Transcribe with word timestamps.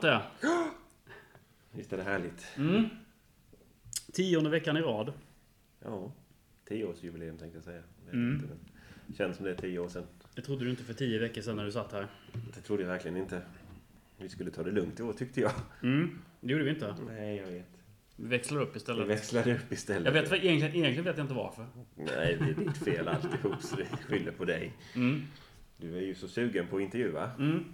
snart 0.00 0.22
det. 0.40 0.50
Visst 1.72 1.92
är 1.92 1.96
det 1.96 2.02
härligt? 2.02 2.46
Mm. 2.56 2.88
Tionde 4.12 4.50
veckan 4.50 4.76
i 4.76 4.80
rad. 4.80 5.12
Ja. 5.84 6.12
Tioårsjubileum 6.68 7.38
tänkte 7.38 7.56
jag 7.56 7.64
säga. 7.64 7.82
Mm. 8.12 8.34
inte, 8.34 8.46
men 8.46 8.58
Känns 9.16 9.36
som 9.36 9.44
det 9.44 9.50
är 9.50 9.54
tio 9.54 9.78
år 9.78 9.88
sedan. 9.88 10.04
Det 10.34 10.42
trodde 10.42 10.64
du 10.64 10.70
inte 10.70 10.84
för 10.84 10.94
tio 10.94 11.18
veckor 11.18 11.42
sedan 11.42 11.56
när 11.56 11.64
du 11.64 11.72
satt 11.72 11.92
här. 11.92 12.06
Det 12.54 12.60
trodde 12.60 12.82
jag 12.82 12.88
verkligen 12.88 13.16
inte. 13.16 13.42
Vi 14.18 14.28
skulle 14.28 14.50
ta 14.50 14.62
det 14.62 14.70
lugnt 14.70 15.00
i 15.00 15.02
år 15.02 15.12
tyckte 15.12 15.40
jag. 15.40 15.52
Mm. 15.82 16.18
Det 16.40 16.52
gjorde 16.52 16.64
vi 16.64 16.70
inte. 16.70 16.94
Nej, 17.06 17.36
jag 17.36 17.46
vet. 17.46 17.66
Vi 18.16 18.28
växlar 18.28 18.60
upp 18.60 18.74
Vi 18.74 18.76
istället. 18.76 19.08
växlade 19.08 19.54
upp 19.54 19.72
istället. 19.72 20.04
Jag 20.14 20.22
vet 20.22 20.32
egentligen, 20.32 20.74
egentligen 20.76 21.04
vet 21.04 21.16
jag 21.16 21.24
inte 21.24 21.34
varför. 21.34 21.66
Nej, 21.94 22.38
det 22.40 22.50
är 22.50 22.54
ditt 22.64 22.76
fel 22.76 23.08
alltihop 23.08 23.62
så 23.62 23.76
vi 23.76 23.84
skyller 23.84 24.32
på 24.32 24.44
dig. 24.44 24.72
Mm. 24.94 25.22
Du 25.76 25.96
är 25.96 26.00
ju 26.00 26.14
så 26.14 26.28
sugen 26.28 26.66
på 26.66 26.76
att 26.76 26.82
intervjua. 26.82 27.30
Mm. 27.38 27.64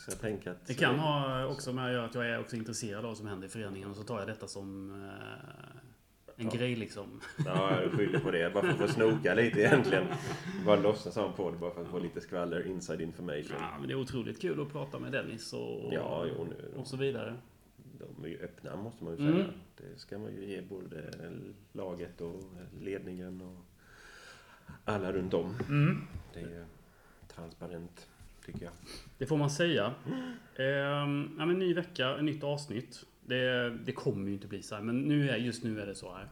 Så 0.00 0.10
jag 0.10 0.20
tänker 0.20 0.50
att... 0.50 0.66
Det 0.66 0.74
kan 0.74 0.98
ha 0.98 1.46
också 1.46 1.72
med 1.72 1.86
att 1.86 1.92
göra 1.92 2.04
att 2.04 2.14
jag 2.14 2.26
är 2.26 2.40
också 2.40 2.56
intresserad 2.56 2.98
av 2.98 3.04
vad 3.10 3.16
som 3.16 3.26
händer 3.26 3.46
i 3.46 3.50
föreningen 3.50 3.90
och 3.90 3.96
så 3.96 4.02
tar 4.02 4.18
jag 4.18 4.28
detta 4.28 4.48
som 4.48 4.90
eh, 5.04 5.76
en 6.36 6.46
Ja. 6.46 6.50
grej 6.58 6.76
liksom. 6.76 7.20
Ja, 7.46 7.82
jag 7.82 7.92
skyller 7.92 8.18
på 8.18 8.30
det. 8.30 8.54
Bara 8.54 8.62
för 8.62 8.70
att 8.72 8.78
få 8.78 8.88
snoka 8.88 9.34
lite 9.34 9.60
egentligen. 9.60 10.06
Bara 10.66 10.76
låtsas 10.80 11.16
ha 11.16 11.26
en 11.28 11.32
podd 11.32 11.58
bara 11.58 11.70
för 11.70 11.82
att 11.82 11.88
få 11.88 11.98
lite 11.98 12.20
skvaller, 12.20 12.66
inside 12.66 13.00
information. 13.00 13.56
Ja, 13.60 13.76
men 13.78 13.88
det 13.88 13.94
är 13.94 13.98
otroligt 13.98 14.40
kul 14.40 14.60
att 14.60 14.72
prata 14.72 14.98
med 14.98 15.12
Dennis 15.12 15.52
och, 15.52 15.92
Ja, 15.94 16.26
jo, 16.36 16.44
nu, 16.44 16.78
och 16.80 16.86
så 16.86 16.96
vidare. 16.96 17.34
de 18.16 18.24
är 18.24 18.28
ju 18.28 18.38
öppna 18.42 18.76
måste 18.76 19.04
man 19.04 19.16
ju 19.16 19.20
Mm. 19.22 19.34
säga. 19.36 19.48
Det 19.76 19.98
ska 20.00 20.18
man 20.18 20.32
ju 20.34 20.44
ge 20.46 20.62
både 20.62 21.14
laget 21.72 22.20
och 22.20 22.42
ledningen 22.80 23.40
och 23.40 23.56
alla 24.84 25.12
runt 25.12 25.34
om. 25.34 25.56
Mm. 25.68 26.02
Det 26.34 26.40
är 26.40 26.44
ju 26.48 26.64
transparent, 27.34 28.06
tycker 28.52 28.64
jag. 28.64 28.72
Det 29.18 29.26
får 29.26 29.36
man 29.36 29.50
säga. 29.50 29.94
Ehm, 30.56 31.36
ja, 31.38 31.46
men 31.46 31.58
ny 31.58 31.74
vecka, 31.74 32.16
ett 32.16 32.24
nytt 32.24 32.44
avsnitt. 32.44 33.06
Det, 33.26 33.70
det 33.70 33.92
kommer 33.92 34.28
ju 34.28 34.34
inte 34.34 34.46
bli 34.46 34.62
så 34.62 34.74
här, 34.74 34.82
men 34.82 35.00
nu 35.00 35.30
är, 35.30 35.36
just 35.36 35.64
nu 35.64 35.80
är 35.80 35.86
det 35.86 35.94
så 35.94 36.14
här. 36.14 36.26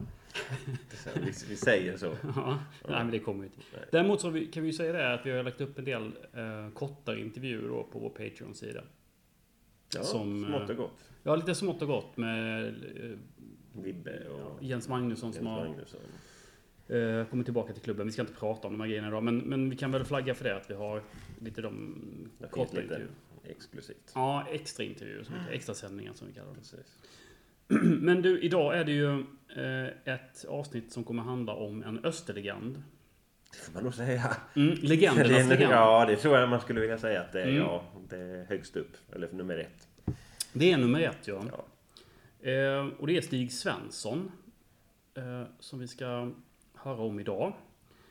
Vi, 1.15 1.31
vi 1.49 1.55
säger 1.55 1.97
så. 1.97 2.05
Ja, 2.35 2.59
Nej, 2.87 3.03
men 3.03 3.11
det 3.11 3.19
kommer 3.19 3.43
ju 3.43 3.45
inte. 3.45 3.87
Däremot 3.91 4.21
så 4.21 4.29
vi, 4.29 4.45
kan 4.45 4.63
vi 4.63 4.69
ju 4.69 4.73
säga 4.73 4.93
det 4.93 5.13
att 5.13 5.25
vi 5.25 5.31
har 5.31 5.43
lagt 5.43 5.61
upp 5.61 5.79
en 5.79 5.85
del 5.85 6.11
eh, 6.33 6.69
kortare 6.73 7.19
intervjuer 7.19 7.67
då 7.67 7.83
på 7.83 7.99
vår 7.99 8.09
Patreon-sida. 8.09 8.83
Ja, 9.95 10.03
Som, 10.03 10.45
smått 10.45 10.61
eh, 10.61 10.69
och 10.69 10.75
gott. 10.75 11.09
Ja, 11.23 11.35
lite 11.35 11.55
smått 11.55 11.81
och 11.81 11.87
gott 11.87 12.17
med 12.17 12.67
eh, 12.67 13.17
Vibbe 13.73 14.27
och 14.27 14.63
Jens 14.63 14.87
Magnusson 14.87 15.33
som 15.33 15.45
Jens 15.45 15.57
har 15.57 15.67
Magnusson. 15.67 15.99
Eh, 16.89 17.25
kommit 17.25 17.45
tillbaka 17.47 17.73
till 17.73 17.81
klubben. 17.81 18.05
Vi 18.05 18.11
ska 18.13 18.21
inte 18.21 18.33
prata 18.33 18.67
om 18.67 18.73
de 18.73 18.81
här 18.81 18.87
grejerna 18.87 19.07
idag, 19.07 19.23
men, 19.23 19.37
men 19.37 19.69
vi 19.69 19.75
kan 19.75 19.91
väl 19.91 20.03
flagga 20.05 20.35
för 20.35 20.43
det 20.43 20.55
att 20.55 20.69
vi 20.69 20.73
har 20.73 21.01
lite 21.41 21.61
de 21.61 21.95
Det 22.37 22.47
korta 22.47 22.81
intervjuer. 22.81 23.09
exklusivt. 23.43 24.11
Ja, 24.15 24.47
extra 24.51 24.83
intervjuer, 24.83 25.23
som, 25.23 25.35
extra 25.51 25.75
sändningar 25.75 26.13
som 26.13 26.27
vi 26.27 26.33
kallar. 26.33 26.53
Precis. 26.53 26.97
Men 28.01 28.21
du, 28.21 28.39
idag 28.41 28.77
är 28.77 28.83
det 28.85 28.91
ju 28.91 29.19
eh, 29.55 30.13
ett 30.15 30.45
avsnitt 30.49 30.91
som 30.91 31.03
kommer 31.03 31.23
handla 31.23 31.53
om 31.53 31.83
en 31.83 32.05
österlegend. 32.05 32.83
Det 33.51 33.57
får 33.57 33.73
man 33.73 33.83
nog 33.83 33.93
säga. 33.93 34.37
Mm, 34.55 34.69
Det 34.75 34.87
legendernas 34.87 35.31
en- 35.31 35.49
legend. 35.49 35.73
Ja, 35.73 36.05
det 36.05 36.15
tror 36.15 36.37
jag 36.37 36.49
man 36.49 36.61
skulle 36.61 36.79
vilja 36.79 36.97
säga 36.97 37.21
att 37.21 37.31
det 37.31 37.41
är. 37.41 37.47
Mm. 37.47 37.57
Ja, 37.57 37.83
det 38.09 38.17
är 38.17 38.45
högst 38.45 38.75
upp. 38.75 38.97
Eller 39.15 39.31
nummer 39.31 39.57
ett. 39.57 39.87
Det 40.53 40.71
är 40.71 40.77
nummer 40.77 40.99
ett, 41.01 41.27
ja. 41.27 41.43
Ja. 41.51 41.65
Eh, 42.51 42.87
och 42.99 43.07
det 43.07 43.17
är 43.17 43.21
Stig 43.21 43.51
Svensson. 43.51 44.31
Som 45.59 45.79
vi 45.79 45.87
ska 45.87 46.31
höra 46.83 47.01
om 47.01 47.19
idag. 47.19 47.53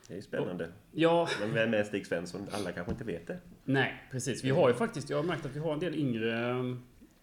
Det 0.06 0.14
är 0.14 0.16
ju 0.16 0.22
spännande. 0.22 0.72
Ja, 0.92 1.28
Men 1.40 1.54
vem 1.54 1.74
är 1.74 1.84
Stig 1.84 2.06
Svensson? 2.06 2.46
Alla 2.52 2.72
kanske 2.72 2.92
inte 2.92 3.04
vet 3.04 3.26
det. 3.26 3.38
nej, 3.64 4.02
precis. 4.10 4.44
Vi 4.44 4.50
har 4.50 4.68
ju 4.68 4.74
faktiskt, 4.74 5.10
jag 5.10 5.16
har 5.16 5.24
märkt 5.24 5.46
att 5.46 5.56
vi 5.56 5.60
har 5.60 5.72
en 5.72 5.78
del 5.80 5.94
yngre 5.94 6.50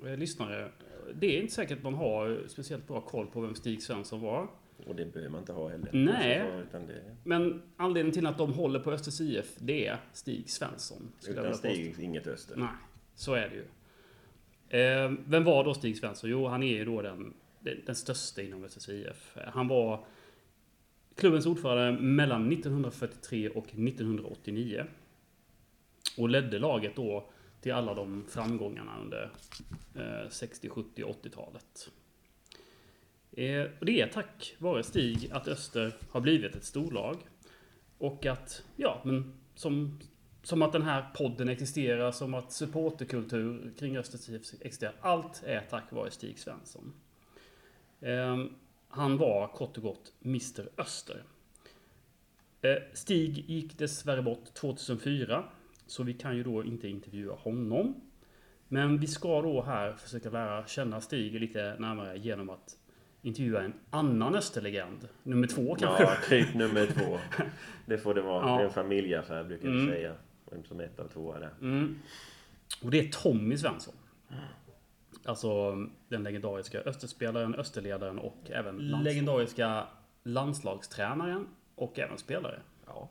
eh, 0.05 0.17
lyssnare. 0.17 0.69
Det 1.13 1.37
är 1.37 1.41
inte 1.41 1.53
säkert 1.53 1.77
att 1.77 1.83
man 1.83 1.93
har 1.93 2.43
speciellt 2.47 2.87
bra 2.87 3.01
koll 3.01 3.27
på 3.27 3.41
vem 3.41 3.55
Stig 3.55 3.83
Svensson 3.83 4.21
var. 4.21 4.47
Och 4.87 4.95
det 4.95 5.05
behöver 5.05 5.31
man 5.31 5.39
inte 5.39 5.53
ha 5.53 5.69
heller. 5.69 5.89
Nej. 5.93 6.43
Så, 6.51 6.59
utan 6.59 6.87
det, 6.87 7.15
Men 7.23 7.61
anledningen 7.77 8.13
till 8.13 8.25
att 8.25 8.37
de 8.37 8.53
håller 8.53 8.79
på 8.79 8.91
Östers 8.91 9.21
IF, 9.21 9.55
det 9.59 9.87
är 9.87 9.97
Stig 10.13 10.49
Svensson. 10.49 11.11
utan. 11.27 11.55
Stig, 11.55 11.99
inget 11.99 12.27
öster. 12.27 12.55
Nej, 12.57 12.67
så 13.15 13.33
är 13.33 13.49
det 13.49 13.55
ju. 13.55 13.65
Eh, 14.81 15.11
vem 15.25 15.43
var 15.43 15.63
då 15.63 15.73
Stig 15.73 15.97
Svensson? 15.97 16.29
Jo, 16.29 16.47
han 16.47 16.63
är 16.63 16.73
ju 16.73 16.85
då 16.85 17.01
den, 17.01 17.33
den, 17.59 17.77
den 17.85 17.95
största 17.95 18.41
inom 18.41 18.63
Östers 18.63 18.89
IF. 18.89 19.37
Han 19.47 19.67
var 19.67 20.05
klubbens 21.15 21.45
ordförande 21.45 22.01
mellan 22.01 22.51
1943 22.51 23.49
och 23.49 23.65
1989. 23.65 24.85
Och 26.17 26.29
ledde 26.29 26.59
laget 26.59 26.95
då 26.95 27.29
till 27.61 27.73
alla 27.73 27.93
de 27.93 28.25
framgångarna 28.29 28.99
under 29.01 29.31
60, 30.29 30.69
70 30.69 31.03
och 31.03 31.15
80-talet. 31.23 31.89
Och 33.79 33.85
det 33.85 34.01
är 34.01 34.07
tack 34.07 34.55
vare 34.57 34.83
Stig 34.83 35.31
att 35.31 35.47
Öster 35.47 35.93
har 36.09 36.21
blivit 36.21 36.55
ett 36.55 36.63
storlag. 36.63 37.17
Och 37.97 38.25
att, 38.25 38.63
ja, 38.75 39.01
men 39.05 39.33
som, 39.55 39.99
som 40.43 40.61
att 40.61 40.73
den 40.73 40.81
här 40.81 41.05
podden 41.15 41.49
existerar, 41.49 42.11
som 42.11 42.33
att 42.33 42.51
supporterkultur 42.51 43.73
kring 43.79 43.97
Östers 43.97 44.29
IF 44.29 44.53
existerar. 44.61 44.95
Allt 45.01 45.43
är 45.45 45.61
tack 45.69 45.91
vare 45.91 46.11
Stig 46.11 46.39
Svensson. 46.39 46.93
Ehm, 48.01 48.49
han 48.95 49.17
var 49.17 49.47
kort 49.47 49.77
och 49.77 49.83
gott 49.83 50.13
Mr 50.25 50.69
Öster. 50.77 51.23
Eh, 52.61 52.75
Stig 52.93 53.49
gick 53.49 53.77
dessvärre 53.77 54.21
bort 54.21 54.53
2004, 54.53 55.43
så 55.87 56.03
vi 56.03 56.13
kan 56.13 56.37
ju 56.37 56.43
då 56.43 56.63
inte 56.63 56.87
intervjua 56.87 57.35
honom. 57.35 57.95
Men 58.67 58.99
vi 58.99 59.07
ska 59.07 59.41
då 59.41 59.61
här 59.61 59.93
försöka 59.93 60.29
lära 60.29 60.65
känna 60.67 61.01
Stig 61.01 61.39
lite 61.39 61.75
närmare 61.79 62.17
genom 62.17 62.49
att 62.49 62.77
intervjua 63.21 63.61
en 63.63 63.73
annan 63.89 64.35
Österlegend. 64.35 65.07
Nummer 65.23 65.47
två 65.47 65.75
kanske. 65.75 66.03
Ja, 66.03 66.15
typ 66.29 66.53
nummer 66.53 66.85
två. 66.85 67.19
Det 67.85 67.97
får 67.97 68.13
det 68.13 68.21
vara. 68.21 68.47
Ja. 68.49 68.55
Det 68.57 68.61
är 68.63 68.67
en 68.67 68.73
familjeaffär 68.73 69.43
brukar 69.43 69.67
Mm. 69.67 69.85
vi 69.85 69.91
säga. 69.91 70.15
Vem 70.51 70.63
som 70.63 70.79
är 70.79 70.83
ett 70.83 70.99
av 70.99 71.07
två 71.07 71.33
är 71.33 71.39
där. 71.39 71.53
Mm. 71.61 71.99
Och 72.81 72.91
det 72.91 72.99
är 72.99 73.09
Tommy 73.11 73.57
Svensson. 73.57 73.93
Alltså 75.23 75.75
den 76.07 76.23
legendariska 76.23 76.81
Österspelaren, 76.81 77.55
Österledaren 77.55 78.19
och 78.19 78.51
även 78.51 78.77
legendariska 78.77 79.87
landslagstränaren 80.23 81.47
och 81.75 81.99
även 81.99 82.17
spelare. 82.17 82.59
Ja. 82.85 83.09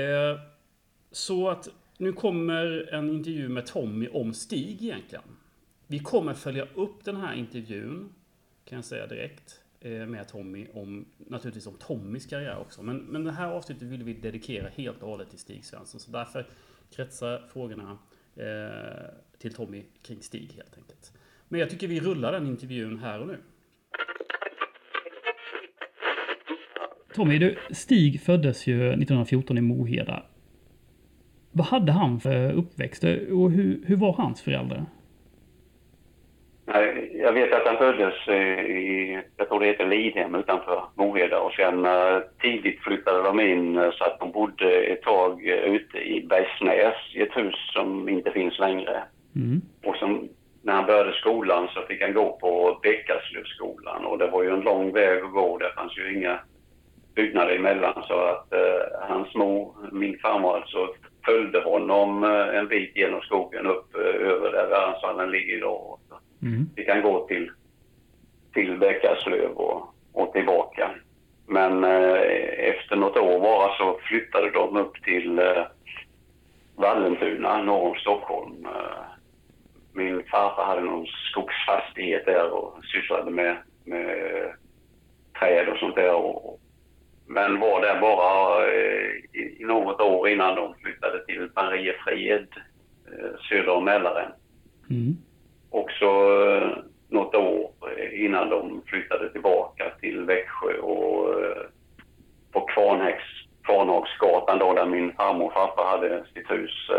Eh, 0.00 0.40
så 1.10 1.48
att 1.48 1.68
nu 1.98 2.12
kommer 2.12 2.94
en 2.94 3.10
intervju 3.10 3.48
med 3.48 3.66
Tommy 3.66 4.08
om 4.08 4.34
Stig 4.34 4.82
egentligen. 4.82 5.24
Vi 5.86 5.98
kommer 5.98 6.34
följa 6.34 6.66
upp 6.74 7.04
den 7.04 7.16
här 7.16 7.34
intervjun, 7.34 8.12
kan 8.64 8.76
jag 8.76 8.84
säga 8.84 9.06
direkt, 9.06 9.60
eh, 9.80 10.06
med 10.06 10.28
Tommy 10.28 10.66
om, 10.74 11.06
naturligtvis 11.18 11.66
om 11.66 11.76
Tommys 11.76 12.26
karriär 12.26 12.58
också. 12.58 12.82
Men, 12.82 12.96
men 12.96 13.24
det 13.24 13.32
här 13.32 13.50
avsnittet 13.50 13.82
vill 13.82 14.02
vi 14.02 14.12
dedikera 14.14 14.68
helt 14.68 15.02
och 15.02 15.08
hållet 15.08 15.30
till 15.30 15.38
Stig 15.38 15.64
Svensson. 15.64 16.00
Så 16.00 16.10
därför 16.10 16.46
kretsar 16.90 17.48
frågorna 17.52 17.98
eh, 18.36 19.10
till 19.38 19.54
Tommy 19.54 19.82
kring 20.06 20.22
Stig 20.22 20.52
helt 20.56 20.76
enkelt. 20.76 21.12
Men 21.48 21.60
jag 21.60 21.70
tycker 21.70 21.88
vi 21.88 22.00
rullar 22.00 22.32
den 22.32 22.46
intervjun 22.46 22.98
här 22.98 23.20
och 23.20 23.26
nu. 23.26 23.38
Tommy, 27.14 27.38
du, 27.38 27.56
Stig 27.70 28.20
föddes 28.20 28.66
ju 28.66 28.88
1914 28.88 29.58
i 29.58 29.60
Moheda. 29.60 30.22
Vad 31.52 31.66
hade 31.66 31.92
han 31.92 32.20
för 32.20 32.52
uppväxt 32.52 33.04
och 33.04 33.50
hur, 33.50 33.82
hur 33.86 33.96
var 33.96 34.12
hans 34.12 34.42
föräldrar? 34.42 34.86
Nej, 36.66 37.10
Jag 37.14 37.32
vet 37.32 37.52
att 37.52 37.66
han 37.66 37.76
föddes 37.76 38.28
eh, 38.28 38.60
i, 38.60 39.22
jag 39.36 39.48
tror 39.48 39.60
det 39.60 39.66
heter 39.66 39.86
Lidhem 39.86 40.34
utanför 40.34 40.84
Moheda 40.94 41.40
och 41.40 41.52
sen 41.52 41.84
eh, 41.86 42.18
tidigt 42.40 42.80
flyttade 42.80 43.22
de 43.22 43.40
in 43.40 43.76
eh, 43.78 43.90
så 43.90 44.04
att 44.04 44.20
de 44.20 44.32
bodde 44.32 44.84
ett 44.84 45.02
tag 45.02 45.42
ute 45.44 45.98
i 45.98 46.26
Bergsnäs 46.28 47.14
i 47.14 47.22
ett 47.22 47.36
hus 47.36 47.54
som 47.72 48.08
inte 48.08 48.30
finns 48.30 48.58
längre. 48.58 49.02
Mm. 49.36 49.60
Och 49.84 49.96
som, 49.96 50.28
när 50.62 50.72
han 50.72 50.86
började 50.86 51.12
skolan 51.12 51.68
så 51.74 51.82
fick 51.82 52.02
han 52.02 52.14
gå 52.14 52.38
på 52.40 52.78
Bäckaslövsskolan 52.82 54.04
och 54.04 54.18
det 54.18 54.26
var 54.26 54.42
ju 54.42 54.50
en 54.50 54.60
lång 54.60 54.92
väg 54.92 55.22
att 55.22 55.32
gå. 55.32 55.58
Det 55.58 55.72
fanns 55.76 55.98
ju 55.98 56.14
inga 56.18 56.40
byggnader 57.14 57.56
emellan 57.56 58.02
så 58.08 58.20
att 58.20 58.52
eh, 58.52 59.08
hans 59.08 59.34
mor, 59.34 59.74
min 59.92 60.18
farmor 60.18 60.56
alltså, 60.56 60.88
följde 61.24 61.62
honom 61.62 62.24
eh, 62.24 62.58
en 62.58 62.68
bit 62.68 62.96
genom 62.96 63.20
skogen 63.20 63.66
upp 63.66 63.94
eh, 63.94 64.28
över 64.30 64.52
där 64.52 64.66
Värnsvallen 64.68 65.30
ligger 65.30 65.56
idag. 65.56 65.98
Mm. 66.42 66.66
vi 66.76 66.84
kan 66.84 67.02
gå 67.02 67.26
till, 67.26 67.50
till 68.54 68.78
Bäckaslöv 68.78 69.50
och, 69.50 69.94
och 70.12 70.32
tillbaka. 70.32 70.90
Men 71.46 71.84
eh, 71.84 72.20
efter 72.58 72.96
något 72.96 73.16
år 73.16 73.40
bara 73.40 73.76
så 73.76 73.98
flyttade 74.02 74.50
de 74.50 74.76
upp 74.76 75.02
till 75.02 75.38
eh, 75.38 75.64
Vallentuna 76.76 77.62
norr 77.62 77.88
om 77.88 77.94
Stockholm. 77.94 78.66
Eh, 78.66 79.15
min 79.96 80.22
farfar 80.30 80.64
hade 80.64 80.80
någon 80.80 81.06
skogsfastighet 81.06 82.26
där 82.26 82.50
och 82.50 82.84
sysslade 82.84 83.30
med, 83.30 83.56
med 83.84 84.08
träd 85.38 85.68
och 85.68 85.78
sånt 85.78 85.94
där. 85.94 86.14
Och, 86.14 86.60
men 87.26 87.60
var 87.60 87.80
där 87.80 88.00
bara 88.00 88.66
eh, 88.66 89.10
i 89.60 89.64
något 89.64 90.00
år 90.00 90.28
innan 90.28 90.54
de 90.54 90.74
flyttade 90.74 91.26
till 91.26 91.50
Mariefred 91.54 92.48
eh, 93.06 93.30
söder 93.48 93.68
om 93.68 93.84
Mälaren. 93.84 94.32
Mm. 94.90 95.16
Och 95.70 95.90
så 95.90 96.42
eh, 96.50 96.78
något 97.08 97.34
år 97.34 97.70
innan 98.12 98.50
de 98.50 98.82
flyttade 98.86 99.32
tillbaka 99.32 99.90
till 100.00 100.24
Växjö 100.24 100.78
och 100.78 101.34
på 102.52 102.60
Kvarnhäx, 102.60 103.22
Kvarnhagsgatan 103.62 104.58
då 104.58 104.74
där 104.74 104.86
min 104.86 105.12
farmor 105.12 105.46
och 105.46 105.52
farfar 105.52 105.84
hade 105.84 106.24
sitt 106.34 106.50
hus 106.50 106.90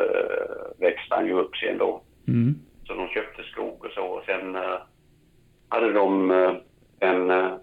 växte 0.80 1.16
han 1.16 1.26
ju 1.26 1.34
upp 1.34 1.56
sen 1.56 1.78
då. 1.78 2.02
Mm. 2.28 2.56
Så 2.88 2.94
de 2.94 3.08
köpte 3.08 3.44
skog 3.44 3.86
och 3.86 3.92
så. 3.92 4.06
Och 4.06 4.24
sen 4.26 4.56
eh, 4.56 4.80
hade 5.70 5.94
de 5.94 6.32
eh, 6.32 6.54
en 7.00 7.30
eh, 7.30 7.54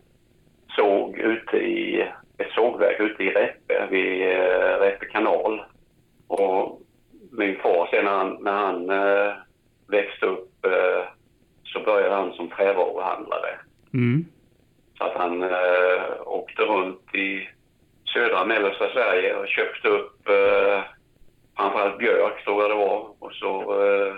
såg 0.76 1.18
ute 1.18 1.56
i, 1.56 2.00
ett 2.38 2.50
sågverk 2.54 3.00
ute 3.00 3.22
i 3.22 3.30
Räppe 3.30 3.86
vid 3.90 4.22
eh, 4.22 4.78
Räppe 4.80 5.06
kanal. 5.06 5.62
Och 6.26 6.80
min 7.30 7.56
far 7.56 7.86
sen 7.90 8.04
när 8.04 8.10
han, 8.10 8.38
när 8.40 8.52
han 8.52 8.90
eh, 8.90 9.34
växte 9.88 10.26
upp 10.26 10.64
eh, 10.66 11.04
så 11.64 11.80
började 11.80 12.14
han 12.14 12.32
som 12.32 12.50
trävaruhandlare. 12.50 13.58
Mm. 13.94 14.24
Så 14.98 15.04
att 15.04 15.14
han 15.14 15.42
eh, 15.42 16.26
åkte 16.26 16.62
runt 16.62 17.14
i 17.14 17.48
södra 18.14 18.40
och 18.40 18.48
mellersta 18.48 18.88
Sverige 18.92 19.34
och 19.34 19.48
köpte 19.48 19.88
upp 19.88 20.28
eh, 20.28 20.82
framförallt 21.56 21.98
björk 21.98 22.44
tror 22.44 22.62
jag 22.62 22.70
det 22.70 22.74
var. 22.74 23.14
Och 23.18 23.32
så 23.32 23.82
eh, 23.84 24.14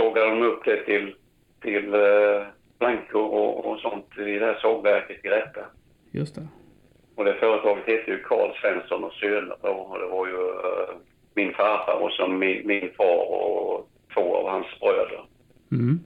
sågade 0.00 0.30
de 0.30 0.42
upp 0.42 0.64
det 0.64 0.84
till, 0.84 1.14
till 1.62 1.94
eh, 1.94 2.42
plankor 2.78 3.22
och, 3.22 3.66
och 3.66 3.78
sånt 3.80 4.18
i 4.18 4.38
det 4.38 4.46
här 4.46 4.58
sågverket 4.60 5.24
i 5.24 5.28
Räppe. 5.28 5.60
Just 6.10 6.34
det. 6.34 6.46
Och 7.14 7.24
det 7.24 7.34
företaget 7.34 7.86
hette 7.86 8.10
ju 8.10 8.22
Carl 8.22 8.50
Svensson 8.60 9.04
och 9.04 9.12
Söner. 9.12 9.66
Och 9.66 9.98
det 9.98 10.06
var 10.06 10.26
ju 10.26 10.34
eh, 10.34 10.94
min 11.34 11.52
farfar 11.54 11.94
och 12.02 12.10
så 12.12 12.28
min, 12.28 12.66
min 12.66 12.90
far 12.96 13.30
och 13.32 13.88
två 14.14 14.36
av 14.36 14.48
hans 14.50 14.66
bröder. 14.80 15.24
Mm. 15.72 16.00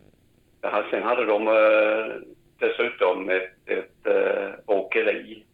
Sen 0.91 1.03
hade 1.03 1.25
de 1.25 1.49
eh, 1.49 2.15
dessutom 2.59 3.29
ett, 3.29 3.69
ett 3.69 4.07
eh, 4.07 4.49
åkeri. 4.67 5.45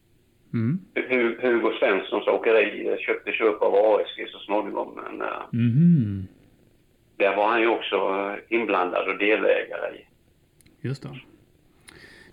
Mm. 0.52 0.78
Hu- 0.94 1.38
Hugo 1.42 1.72
Svenssons 1.78 2.26
åkeri 2.26 2.88
eh, 2.88 2.96
köptes 2.96 3.40
ju 3.40 3.44
upp 3.44 3.62
av 3.62 3.74
ASG 3.74 4.28
så 4.28 4.38
småningom. 4.38 5.00
Men 5.04 5.22
eh, 5.22 5.42
Mhm. 5.52 6.26
Där 7.20 7.36
var 7.36 7.48
han 7.48 7.60
ju 7.60 7.66
också 7.66 7.96
eh, 7.96 8.56
inblandad 8.58 9.08
och 9.08 9.18
delägare 9.18 9.96
i. 9.96 10.06
Just 10.80 11.02
det. 11.02 11.08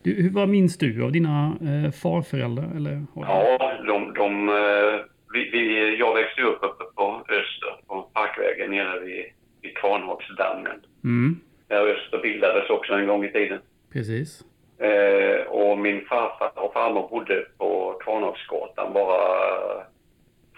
Du, 0.04 0.22
hur, 0.22 0.30
vad 0.30 0.50
minns 0.50 0.78
du 0.78 1.04
av 1.04 1.12
dina 1.12 1.58
eh, 1.62 1.92
farföräldrar? 1.92 2.76
Eller? 2.76 3.06
Ja, 3.16 3.78
de, 3.86 4.14
de, 4.14 4.50
eh, 4.50 5.00
vi, 5.34 5.50
vi, 5.52 5.96
jag 6.00 6.14
växte 6.14 6.42
upp 6.42 6.64
uppe 6.64 6.84
på 6.96 7.22
Öster, 7.22 7.88
på 7.88 8.02
Parkvägen 8.02 8.72
nere 8.72 9.00
vid, 9.00 9.26
vid 9.62 9.78
Kvarnhagsdammen. 9.78 10.80
Mm. 11.04 11.40
Där 11.68 11.88
Öster 11.88 12.22
bildades 12.22 12.70
också 12.70 12.94
en 12.94 13.08
gång 13.08 13.26
i 13.26 13.32
tiden. 13.32 13.60
Precis. 13.94 14.44
Eh, 14.80 15.48
och 15.48 15.78
min 15.78 16.06
farfar 16.06 16.52
och 16.56 16.74
farmor 16.74 17.10
bodde 17.10 17.46
på 17.58 18.00
Kvarnhagsgatan 18.04 18.94
bara 18.94 19.20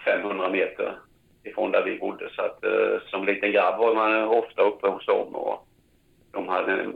500 0.04 0.50
meter 0.50 0.98
ifrån 1.44 1.70
där 1.70 1.84
vi 1.84 1.98
bodde. 1.98 2.30
Så 2.36 2.42
att 2.42 2.64
eh, 2.64 2.96
som 3.10 3.24
liten 3.24 3.52
grabb 3.52 3.78
var 3.78 3.94
man 3.94 4.24
ofta 4.24 4.62
uppe 4.62 4.86
hos 4.88 5.06
dem 5.06 5.34
och 5.34 5.68
de 6.32 6.48
hade 6.48 6.92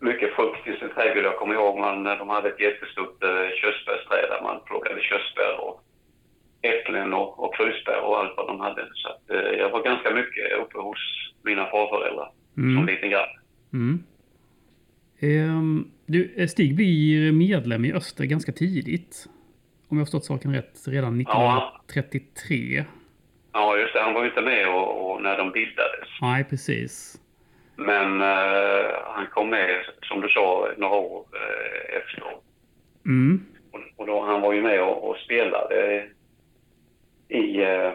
mycket 0.00 0.34
frukt 0.34 0.68
i 0.68 0.76
sin 0.78 0.88
trädgård. 0.94 1.24
Jag 1.24 1.38
kommer 1.38 1.54
ihåg 1.54 1.78
man, 1.78 2.04
de 2.04 2.28
hade 2.28 2.48
ett 2.48 2.60
jättestort 2.60 3.22
eh, 3.22 3.48
körsbärsträd 3.60 4.26
där 4.30 4.42
man 4.42 4.60
plockade 4.64 5.00
körsbär 5.00 5.54
och 5.66 5.82
äpplen 6.62 7.12
och, 7.12 7.44
och 7.44 7.54
krusbär 7.54 8.00
och 8.00 8.18
allt 8.18 8.36
vad 8.36 8.46
de 8.46 8.60
hade. 8.60 8.88
Så 8.94 9.08
att, 9.08 9.30
eh, 9.30 9.52
jag 9.58 9.70
var 9.70 9.82
ganska 9.82 10.10
mycket 10.14 10.58
uppe 10.62 10.78
hos 10.78 10.98
mina 11.42 11.66
farföräldrar 11.66 12.30
som 12.54 12.62
Mm. 12.64 12.86
liten 12.86 13.10
grabb. 13.10 13.28
Mm. 13.72 14.04
Ehm, 15.20 15.90
du, 16.06 16.34
eh, 16.36 16.46
Stig 16.46 16.76
blir 16.76 17.32
medlem 17.32 17.84
i 17.84 17.92
Öster 17.92 18.24
ganska 18.24 18.52
tidigt. 18.52 19.26
Om 19.88 19.96
jag 19.96 20.00
har 20.00 20.04
förstått 20.04 20.24
saken 20.24 20.54
rätt, 20.54 20.78
redan 20.88 21.20
1933. 21.20 22.76
Ja, 22.76 22.84
just 23.78 23.94
det. 23.94 24.00
Han 24.00 24.14
var 24.14 24.22
ju 24.22 24.28
inte 24.28 24.40
med 24.42 24.68
och, 24.68 25.10
och 25.14 25.22
när 25.22 25.38
de 25.38 25.50
bildades. 25.52 26.08
Nej, 26.20 26.44
precis. 26.44 27.18
Men 27.76 28.20
eh, 28.22 28.90
han 29.04 29.26
kom 29.26 29.50
med, 29.50 29.84
som 30.02 30.20
du 30.20 30.28
sa, 30.28 30.68
några 30.76 30.94
år 30.96 31.26
eh, 31.32 31.96
efter. 31.96 32.22
Mm. 33.06 33.46
Och, 33.72 33.80
och 33.96 34.06
då, 34.06 34.20
han 34.24 34.40
var 34.40 34.52
ju 34.52 34.62
med 34.62 34.82
och, 34.82 35.08
och 35.10 35.16
spelade 35.16 36.06
i 37.28 37.62
eh, 37.62 37.92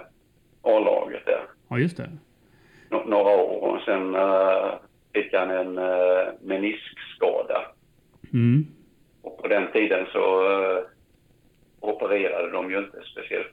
A-laget 0.61 1.25
där 1.25 1.41
Ja, 1.69 1.77
just 1.79 1.97
det. 1.97 2.09
nå- 2.89 3.03
några 3.07 3.29
år. 3.35 3.63
Och 3.63 3.81
sen 3.81 4.15
eh, 4.15 4.73
fick 5.13 5.33
han 5.33 5.49
en 5.49 5.77
eh, 5.77 6.27
meniskskada. 6.41 7.61
Mm. 8.33 8.65
Och 9.21 9.37
på 9.41 9.47
den 9.47 9.71
tiden 9.71 10.05
så 10.11 10.51
eh, 10.51 10.83
opererade 11.79 12.51
de 12.51 12.71
ju 12.71 12.77
inte 12.77 13.01
speciellt. 13.11 13.47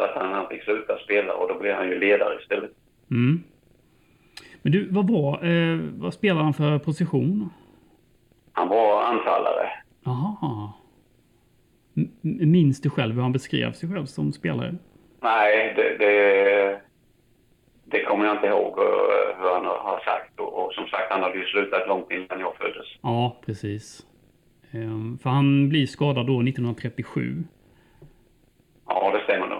Så 0.00 0.04
att 0.04 0.14
han, 0.14 0.32
han 0.32 0.48
fick 0.48 0.62
sluta 0.62 0.98
spela 0.98 1.34
och 1.34 1.48
då 1.48 1.58
blev 1.58 1.74
han 1.76 1.88
ju 1.88 1.98
ledare 1.98 2.40
istället. 2.42 2.70
Mm. 3.10 3.42
Men 4.62 4.72
du, 4.72 4.88
vad 4.90 5.08
var, 5.10 5.44
eh, 5.44 5.78
vad 5.98 6.14
spelar 6.14 6.42
han 6.42 6.54
för 6.54 6.78
position? 6.78 7.50
Han 8.52 8.68
var 8.68 9.02
anfallare. 9.02 9.70
M- 11.96 12.08
m- 12.24 12.50
Minns 12.50 12.80
du 12.80 12.90
själv 12.90 13.14
hur 13.14 13.22
han 13.22 13.32
beskrev 13.32 13.72
sig 13.72 13.88
själv 13.92 14.04
som 14.06 14.32
spelare? 14.32 14.74
Nej, 15.22 15.72
det, 15.76 15.96
det, 15.98 16.80
det 17.84 18.04
kommer 18.04 18.24
jag 18.24 18.36
inte 18.36 18.46
ihåg 18.46 18.78
eh, 18.78 19.38
hur 19.40 19.54
han 19.54 19.64
har 19.64 20.00
sagt. 20.04 20.40
Och, 20.40 20.64
och 20.66 20.72
som 20.72 20.86
sagt, 20.86 21.10
han 21.12 21.22
hade 21.22 21.38
ju 21.38 21.44
slutat 21.44 21.88
långt 21.88 22.10
innan 22.10 22.40
jag 22.40 22.56
föddes. 22.56 22.86
Ja, 23.02 23.36
precis. 23.46 24.06
Ehm, 24.70 25.18
för 25.22 25.30
han 25.30 25.68
blir 25.68 25.86
skadad 25.86 26.26
då 26.26 26.40
1937. 26.42 27.44
Ja, 28.86 29.10
det 29.18 29.24
stämmer 29.24 29.46
nog. 29.46 29.59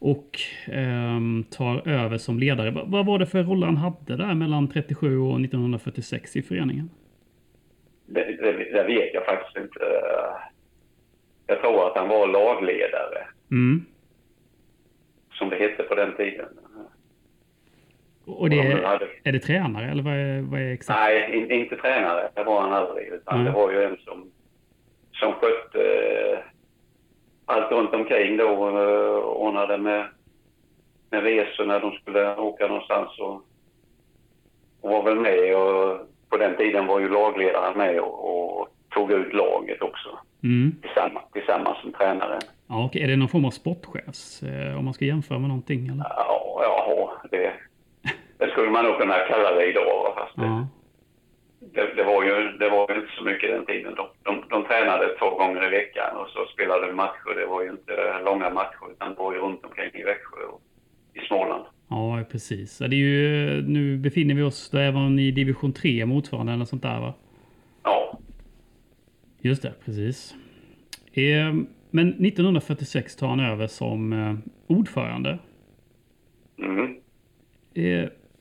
Och 0.00 0.38
ehm, 0.66 1.44
tar 1.50 1.88
över 1.88 2.18
som 2.18 2.38
ledare. 2.38 2.70
Va- 2.70 2.84
vad 2.86 3.06
var 3.06 3.18
det 3.18 3.26
för 3.26 3.42
roll 3.42 3.62
han 3.62 3.76
hade 3.76 4.16
där 4.16 4.34
mellan 4.34 4.68
37 4.68 5.18
och 5.18 5.40
1946 5.40 6.36
i 6.36 6.42
föreningen? 6.42 6.90
Det, 8.06 8.24
det, 8.24 8.52
det 8.52 8.82
vet 8.84 9.14
jag 9.14 9.24
faktiskt 9.24 9.56
inte. 9.56 9.80
Jag 11.46 11.60
tror 11.60 11.86
att 11.86 11.96
han 11.96 12.08
var 12.08 12.26
lagledare, 12.26 13.26
Mm. 13.50 13.84
som 15.32 15.48
det 15.50 15.56
hette 15.56 15.82
på 15.82 15.94
den 15.94 16.16
tiden. 16.16 16.46
Och 18.24 18.50
det 18.50 18.58
Och 18.58 18.64
är, 18.64 18.82
hade- 18.82 19.08
är 19.24 19.32
det 19.32 19.38
tränare 19.38 19.90
eller 19.90 20.02
vad 20.02 20.12
är, 20.14 20.40
vad 20.40 20.60
är 20.60 20.72
exakt? 20.72 20.98
Nej, 21.00 21.36
in, 21.36 21.50
inte 21.50 21.76
tränare. 21.76 22.28
Det 22.34 22.44
var 22.44 22.60
han 22.60 22.72
aldrig. 22.72 23.06
Utan 23.08 23.34
Mm. 23.40 23.44
det 23.46 23.52
var 23.58 23.72
ju 23.72 23.82
en 23.84 23.96
som, 23.96 24.30
som 25.12 25.32
skötte 25.32 25.82
eh, 25.82 26.38
allt 27.48 27.70
runt 27.72 27.94
omkring 27.94 28.36
då. 28.36 28.68
Uh, 28.68 29.18
ordnade 29.18 29.78
med, 29.78 30.06
med 31.10 31.22
resor 31.22 31.64
när 31.66 31.80
de 31.80 31.92
skulle 31.92 32.36
åka 32.36 32.66
någonstans. 32.66 33.18
Och, 33.18 33.34
och 34.80 34.90
var 34.90 35.02
väl 35.02 35.20
med. 35.20 35.56
Och 35.56 35.98
på 36.30 36.36
den 36.36 36.56
tiden 36.56 36.86
var 36.86 37.00
ju 37.00 37.08
lagledaren 37.08 37.78
med 37.78 38.00
och, 38.00 38.58
och 38.60 38.68
tog 38.90 39.12
ut 39.12 39.34
laget 39.34 39.82
också. 39.82 40.08
Mm. 40.42 40.74
Tillsammans, 40.82 41.26
tillsammans 41.32 41.84
med 41.84 41.94
tränaren. 41.94 42.40
Ja, 42.68 42.84
okej. 42.84 43.02
Är 43.02 43.08
det 43.08 43.16
någon 43.16 43.28
form 43.28 43.44
av 43.44 43.50
sportchefs? 43.50 44.42
Eh, 44.42 44.78
om 44.78 44.84
man 44.84 44.94
ska 44.94 45.04
jämföra 45.04 45.38
med 45.38 45.48
någonting 45.48 45.88
eller? 45.88 46.04
Ja, 46.08 46.60
ja 46.62 47.12
det, 47.30 47.52
det 48.38 48.50
skulle 48.50 48.70
man 48.70 48.84
nog 48.84 48.98
kunna 48.98 49.14
kalla 49.14 49.54
det 49.54 49.66
idag. 49.66 50.14
Fast 50.16 50.36
det, 50.36 50.42
Ja. 50.42 50.66
Det, 51.60 51.94
det, 51.96 52.04
var 52.04 52.24
ju, 52.24 52.58
det 52.58 52.68
var 52.68 52.90
ju 52.90 53.00
inte 53.00 53.12
så 53.18 53.24
mycket 53.24 53.50
den 53.50 53.66
tiden. 53.66 53.94
De, 53.94 54.06
de, 54.22 54.44
de 54.50 54.64
tränade 54.64 55.16
två 55.18 55.30
gånger 55.30 55.66
i 55.66 55.70
veckan 55.70 56.16
och 56.16 56.28
så 56.28 56.46
spelade 56.46 56.86
vi 56.86 56.92
matcher. 56.92 57.34
Det 57.36 57.46
var 57.46 57.62
ju 57.62 57.70
inte 57.70 58.22
långa 58.24 58.50
matcher 58.50 58.90
utan 58.92 59.14
det 59.14 59.18
var 59.18 59.32
ju 59.32 59.38
runt 59.38 59.64
omkring 59.64 59.90
i 60.00 60.04
Växjö 60.04 60.44
och 60.52 60.62
i 61.14 61.20
Småland. 61.26 61.64
Ja, 61.88 62.24
precis. 62.30 62.78
Det 62.78 62.84
är 62.84 62.90
ju, 62.94 63.62
nu 63.62 63.96
befinner 63.96 64.34
vi 64.34 64.42
oss 64.42 64.70
då 64.70 64.78
även 64.78 65.18
i 65.18 65.30
division 65.30 65.72
3 65.72 66.06
motsvarande 66.06 66.52
eller 66.52 66.64
sånt 66.64 66.82
där 66.82 67.00
va? 67.00 67.14
Ja, 67.82 68.18
Just 69.40 69.62
det, 69.62 69.74
precis. 69.84 70.34
Eh, 71.12 71.54
men 71.90 72.08
1946 72.08 73.16
tar 73.16 73.28
han 73.28 73.40
över 73.40 73.66
som 73.66 74.12
eh, 74.12 74.34
ordförande. 74.66 75.38
mm. 76.58 76.96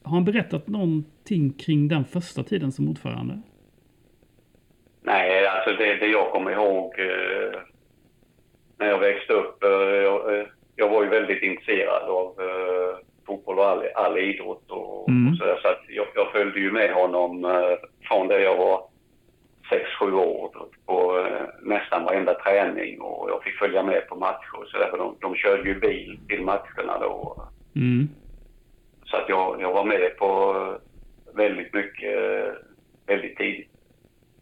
Har 0.08 0.16
han 0.16 0.26
berättat 0.26 0.68
någonting 0.68 1.54
kring 1.54 1.88
den 1.88 2.06
första 2.06 2.44
tiden 2.44 2.72
som 2.72 2.90
ordförande? 2.90 3.42
Nej, 5.02 5.48
alltså 5.48 5.74
det, 5.74 5.96
det 5.96 6.08
jag 6.08 6.32
kommer 6.32 6.52
ihåg 6.52 7.00
eh, 7.00 7.60
när 8.80 8.88
jag 8.88 9.00
växte 9.00 9.34
upp. 9.34 9.64
Eh, 9.64 9.70
jag, 9.70 10.40
eh, 10.40 10.46
jag 10.76 10.90
var 10.90 11.04
ju 11.04 11.10
väldigt 11.10 11.44
intresserad 11.44 12.04
av 12.04 12.26
eh, 12.40 12.98
fotboll 13.28 13.60
och 13.60 13.66
all, 13.66 13.84
all 13.96 14.18
idrott 14.18 14.72
och, 14.72 15.10
Mm. 15.10 15.32
och 15.32 15.38
sådär. 15.38 15.60
Så 15.62 15.68
att 15.68 15.82
jag, 15.88 16.08
jag 16.16 16.32
följde 16.32 16.60
ju 16.60 16.72
med 16.72 16.94
honom 16.94 17.46
eh, 17.46 17.76
från 18.08 18.28
det 18.28 18.42
jag 18.42 18.58
var 18.58 18.82
6-7 20.02 20.12
år 20.14 20.52
på 20.86 21.20
eh, 21.20 21.48
nästan 21.62 22.04
varenda 22.04 22.34
träning 22.34 23.02
och 23.02 23.30
jag 23.30 23.44
fick 23.44 23.56
följa 23.56 23.84
med 23.84 24.08
på 24.08 24.16
matcher 24.16 24.54
och 24.58 24.68
sådär. 24.68 24.88
För 24.92 24.98
de, 24.98 25.16
de 25.22 25.36
körde 25.36 25.70
ju 25.70 25.80
bil 25.80 26.20
till 26.28 26.42
matcherna 26.42 27.00
då. 27.00 27.44
Mm. 27.76 28.10
Så 29.10 29.18
att 29.18 29.30
jag, 29.30 29.62
jag 29.62 29.74
var 29.74 29.86
med 29.86 30.18
på 30.18 30.54
väldigt 31.36 31.74
mycket, 31.74 32.20
väldigt 33.08 33.38
tidigt. 33.38 33.70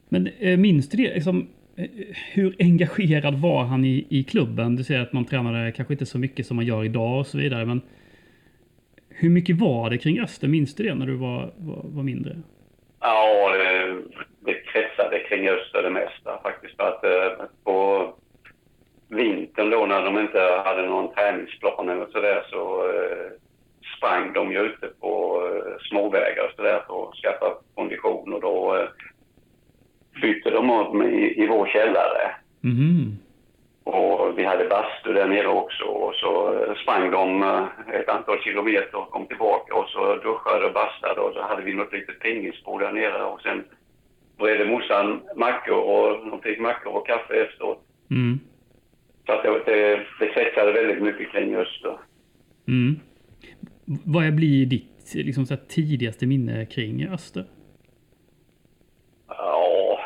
Men 0.10 0.30
eh, 0.40 0.58
minns 0.58 0.90
du 0.90 0.98
det? 0.98 1.14
Liksom, 1.14 1.48
Eh, 1.78 1.88
hur 2.34 2.56
engagerad 2.60 3.42
var 3.42 3.64
han 3.64 3.86
i, 3.86 4.08
i 4.10 4.24
klubben? 4.24 4.76
Du 4.76 4.84
säger 4.84 5.02
att 5.02 5.14
man 5.14 5.26
tränade 5.26 5.72
kanske 5.72 5.94
inte 5.94 6.06
så 6.06 6.18
mycket 6.18 6.46
som 6.46 6.56
man 6.56 6.66
gör 6.66 6.84
idag 6.84 7.20
och 7.20 7.28
så 7.28 7.38
vidare. 7.38 7.66
Men 7.66 7.82
hur 9.10 9.30
mycket 9.30 9.60
var 9.60 9.90
det 9.90 9.98
kring 9.98 10.22
Öster? 10.22 10.48
Minns 10.48 10.76
du 10.76 10.84
det 10.84 10.96
när 10.96 11.06
du 11.06 11.16
var, 11.16 11.52
var, 11.58 11.82
var 11.84 12.04
mindre? 12.04 12.36
Ja, 13.00 13.52
det, 13.54 13.98
det 14.40 14.54
kretsade 14.54 15.20
kring 15.20 15.50
Öster 15.50 15.84
det 15.84 15.90
mesta 15.90 16.40
faktiskt. 16.44 16.76
För 16.76 16.84
att 16.84 17.04
eh, 17.04 17.46
på 17.64 18.14
vintern 19.08 19.70
då 19.70 19.86
när 19.86 20.02
de 20.02 20.20
inte 20.20 20.40
hade 20.66 20.88
någon 20.88 21.14
träningsplan 21.14 21.90
eller 21.90 22.06
sådär 22.06 22.44
så 22.50 22.90
eh, 22.90 23.32
sprang 24.06 24.34
de 24.34 24.52
ju 24.52 24.60
ute 24.60 24.88
på 24.88 25.42
eh, 25.48 25.74
småvägar 25.90 26.44
och 26.46 26.56
sådär 26.56 26.84
för 26.88 27.04
att 27.04 27.16
skaffa 27.16 27.54
kondition 27.76 28.34
och 28.34 28.42
då 28.42 28.76
eh, 28.76 28.88
bytte 30.22 30.50
de 30.50 30.70
upp 30.70 31.12
i, 31.14 31.44
i 31.44 31.48
vår 31.48 31.68
källare. 31.68 32.36
Mhm. 32.62 33.18
Och 33.84 34.40
vi 34.40 34.44
hade 34.44 34.70
bastu 34.70 35.14
där 35.14 35.28
nere 35.28 35.48
också 35.48 35.84
och 35.84 36.16
så 36.16 36.54
eh, 36.54 36.76
sprang 36.76 37.12
de 37.12 37.44
eh, 37.44 37.96
ett 38.00 38.10
antal 38.10 38.40
kilometer 38.40 38.96
och 38.96 39.12
kom 39.12 39.26
tillbaka 39.26 39.76
och 39.76 39.90
så 39.90 40.16
duschade 40.16 40.66
och 40.66 40.74
bastade 40.74 41.22
och 41.22 41.34
så 41.34 41.42
hade 41.42 41.62
vi 41.62 41.74
något 41.74 41.94
litet 41.94 42.20
pingisbord 42.20 42.82
där 42.82 42.92
nere 42.92 43.24
och 43.24 43.42
sen 43.42 43.64
bredde 44.38 44.66
morsan 44.66 45.22
mackor 45.36 45.78
och 45.78 46.30
de 46.30 46.42
fick 46.42 46.60
mackor 46.60 46.96
och 46.96 47.08
kaffe 47.08 47.34
efteråt. 47.34 47.82
Mm. 48.12 48.40
Så 49.26 49.32
att 49.32 49.44
det, 49.44 49.62
det, 49.66 50.02
det 50.20 50.28
kretsade 50.28 50.72
väldigt 50.72 51.04
mycket 51.04 51.32
kring 51.32 51.56
Öster. 51.56 51.98
Mm. 52.68 53.00
Vad 53.86 54.36
blir 54.36 54.66
ditt 54.66 55.14
liksom, 55.14 55.46
så 55.46 55.56
tidigaste 55.56 56.26
minne 56.26 56.66
kring 56.66 57.08
Öster? 57.08 57.46
Ja, 59.28 60.00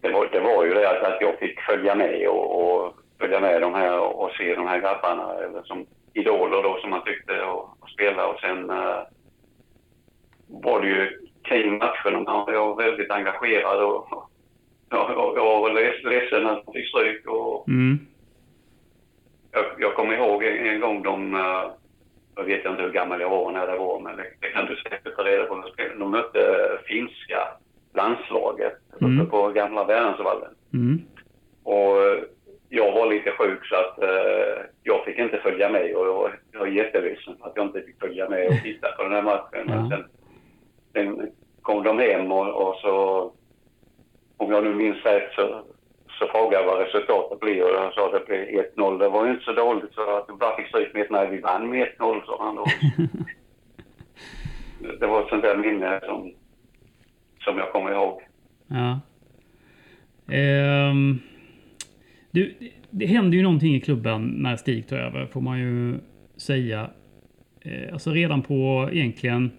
det 0.00 0.08
var, 0.12 0.28
det 0.32 0.40
var 0.40 0.64
ju 0.64 0.74
det 0.74 0.90
att, 0.90 1.02
att 1.12 1.20
jag 1.20 1.38
fick 1.38 1.60
följa 1.60 1.94
med 1.94 2.28
och, 2.28 2.60
och 2.60 2.94
följa 3.18 3.40
med 3.40 3.62
de 3.62 3.74
här 3.74 4.00
och, 4.00 4.30
se 4.30 4.54
de 4.54 4.66
här 4.66 4.80
grabbarna 4.80 5.34
eller 5.34 5.62
som 5.62 5.86
idoler 6.14 6.62
då 6.62 6.78
som 6.80 6.90
man 6.90 7.04
tyckte 7.04 7.42
och, 7.42 7.76
och 7.80 7.90
spela 7.90 8.26
och 8.26 8.40
sen 8.40 8.70
eh, 8.70 8.98
var 10.46 10.80
det 10.80 10.88
ju 10.88 11.10
kring 11.42 11.78
matcherna 11.78 12.20
man 12.20 12.46
var 12.46 12.76
väldigt 12.76 13.10
engagerad 13.10 13.82
och, 13.84 14.30
jag, 14.90 15.10
jag 15.36 15.60
var 15.60 15.70
leds- 15.70 16.08
ledsen 16.08 16.46
att 16.46 16.64
de 16.66 16.72
fick 16.72 16.88
stryk 16.88 17.26
och 17.26 17.68
Mm. 17.68 17.98
Jag, 19.56 19.64
jag 19.78 19.94
kommer 19.94 20.14
ihåg 20.14 20.44
en, 20.44 20.66
en 20.66 20.80
gång 20.80 21.02
de, 21.02 21.34
eh, 21.34 21.70
jag 22.36 22.44
vet 22.44 22.64
inte 22.64 22.82
hur 22.82 22.90
gammal 22.92 23.20
jag 23.20 23.30
var 23.30 23.52
när 23.52 23.66
det 23.66 23.78
var, 23.78 24.00
men 24.00 24.16
det, 24.16 24.48
kan 24.48 24.66
du 24.66 24.76
säkert 24.76 25.16
ta 25.16 25.24
reda 25.24 25.44
på. 25.44 25.64
De 25.98 26.10
mötte 26.10 26.68
finska 26.86 27.48
landslaget 27.94 28.72
Mm. 29.00 29.20
uppe 29.20 29.30
på 29.30 29.48
gamla 29.48 29.84
Värensvallen. 29.84 30.54
Mm. 30.74 31.00
Och 31.62 32.02
eh, 32.02 32.22
jag 32.68 32.92
var 32.92 33.06
lite 33.06 33.30
sjuk 33.30 33.66
så 33.66 33.76
att 33.76 34.02
eh, 34.02 34.64
jag 34.82 35.04
fick 35.04 35.18
inte 35.18 35.38
följa 35.38 35.68
med 35.68 35.96
och 35.96 36.06
jag, 36.06 36.30
jag 36.52 36.62
är 36.68 36.72
jätteledsen 36.72 37.36
att 37.40 37.52
jag 37.54 37.66
inte 37.66 37.82
fick 37.82 38.00
följa 38.00 38.28
med 38.28 38.46
och 38.48 38.62
titta 38.62 38.92
på 38.92 39.02
den 39.02 39.12
här 39.12 39.22
matchen. 39.22 39.64
Ja. 39.66 39.88
sen, 39.90 40.04
sen 40.92 41.32
kom 41.62 41.82
de 41.82 41.98
hem 41.98 42.32
och, 42.32 42.68
och 42.68 42.74
så, 42.76 43.32
om 44.36 44.52
jag 44.52 44.64
nu 44.64 44.74
minns 44.74 45.04
rätt 45.04 45.32
så, 45.32 45.62
så 46.18 46.26
frågade 46.26 46.62
jag 46.62 46.66
vad 46.70 46.80
resultatet 46.80 47.40
blev 47.40 47.62
och 47.62 47.70
jag 47.70 47.94
sa 47.94 48.06
att 48.06 48.12
det 48.12 48.26
blev 48.26 48.64
1-0. 48.76 48.98
Det 48.98 49.08
var 49.08 49.26
ju 49.26 49.32
inte 49.32 49.44
så 49.44 49.52
dåligt 49.52 49.94
så 49.94 50.16
att 50.16 50.26
du 50.26 50.36
bara 50.36 50.56
fick 50.56 50.68
stryk 50.68 50.94
med 50.94 51.06
nej, 51.10 51.28
vi 51.30 51.40
vann 51.40 51.70
med 51.70 51.88
1-0 51.98 52.26
sa 52.26 52.44
han 52.44 52.56
då. 52.56 52.64
det 55.00 55.06
var 55.06 55.22
ett 55.22 55.28
sånt 55.28 55.42
där 55.42 55.56
minne 55.56 56.00
som, 56.04 56.32
som 57.40 57.58
jag 57.58 57.72
kommer 57.72 57.92
ihåg. 57.92 58.22
Ja. 58.66 59.00
Ehm, 60.34 61.18
du, 62.30 62.54
det, 62.58 62.70
det 62.90 63.06
hände 63.06 63.36
ju 63.36 63.42
någonting 63.42 63.74
i 63.74 63.80
klubben 63.80 64.26
när 64.26 64.56
Stig 64.56 64.88
tog 64.88 64.98
över, 64.98 65.26
får 65.26 65.40
man 65.40 65.58
ju 65.58 65.98
säga. 66.36 66.90
Eh, 67.60 67.92
alltså 67.92 68.10
redan 68.10 68.42
på 68.42 68.88
egentligen 68.92 69.50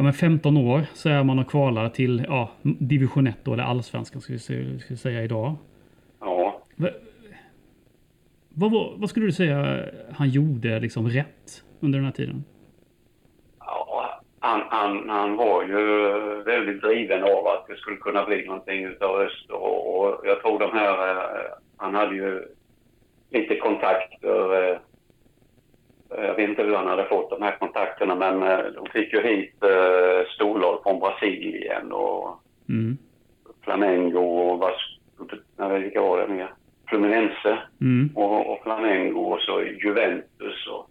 ja, 0.00 0.04
men 0.04 0.12
15 0.12 0.56
år 0.56 0.80
så 0.94 1.08
är 1.08 1.24
man 1.24 1.38
och 1.38 1.50
kvalar 1.50 1.88
till 1.88 2.24
ja, 2.28 2.50
division 2.62 3.26
1 3.26 3.36
då, 3.44 3.52
eller 3.52 3.64
allsvenskan 3.64 4.20
ska 4.20 4.32
vi, 4.32 4.96
säga 4.96 5.22
idag. 5.22 5.56
Ja. 6.20 6.60
Va, 6.76 6.88
vad, 8.48 8.72
var- 8.72 8.94
vad 8.96 9.10
skulle 9.10 9.26
du 9.26 9.32
säga 9.32 9.84
han 10.12 10.28
gjorde 10.28 10.80
liksom 10.80 11.08
rätt 11.08 11.64
under 11.80 11.98
den 11.98 12.04
här 12.06 12.12
tiden? 12.12 12.44
Ja, 13.58 14.20
han, 14.38 14.62
han, 14.68 15.08
han 15.08 15.36
var 15.36 15.62
ju 15.62 15.82
väldigt 16.42 16.82
driven 16.82 17.22
av 17.22 17.46
att 17.46 17.66
det 17.68 17.76
skulle 17.76 17.96
kunna 17.96 18.24
bli 18.24 18.46
någonting 18.46 18.84
utav 18.84 19.16
Öster 19.20 19.54
och, 19.54 20.00
och 20.00 20.20
jag 20.24 20.42
tror 20.42 20.58
de 20.58 20.72
här, 20.72 21.08
eh, 21.08 21.50
han 21.76 21.94
hade 21.94 22.14
ju 22.14 22.44
lite 23.30 23.56
kontakter. 23.56 24.80
Eh, 26.16 26.24
Jag 26.24 26.34
vet 26.34 26.48
inte 26.48 26.62
hur 26.62 26.76
han 26.76 26.86
hade 26.86 27.04
fått 27.04 27.30
de 27.30 27.42
här 27.42 27.56
kontakterna 27.58 28.14
men 28.14 28.42
eh, 28.42 28.58
de 28.74 28.86
fick 28.86 29.12
ju 29.12 29.20
hit 29.22 29.62
eh, 29.62 30.26
storlag 30.34 30.82
från 30.82 31.00
Brasilien 31.00 31.92
och 31.92 32.40
Mm. 32.68 32.98
Flamengo 33.64 34.18
och 34.18 34.58
vad, 34.58 34.72
vilka 35.82 36.00
var 36.02 36.20
det 36.20 36.28
mer? 36.34 36.52
Fluminense 36.88 37.58
Mm. 37.80 38.10
och, 38.14 38.52
och 38.52 38.62
Flamengo 38.62 39.20
och 39.20 39.40
så 39.40 39.62
Juventus 39.62 40.66
och, 40.66 40.90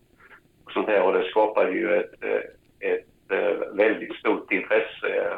och 0.66 0.72
sånt 0.72 0.88
här. 0.88 1.04
Och 1.04 1.14
det 1.14 1.30
skapade 1.30 1.72
ju 1.72 1.96
ett, 1.96 2.24
ett, 2.80 3.06
väldigt 3.74 4.16
stort 4.16 4.52
intresse 4.52 5.34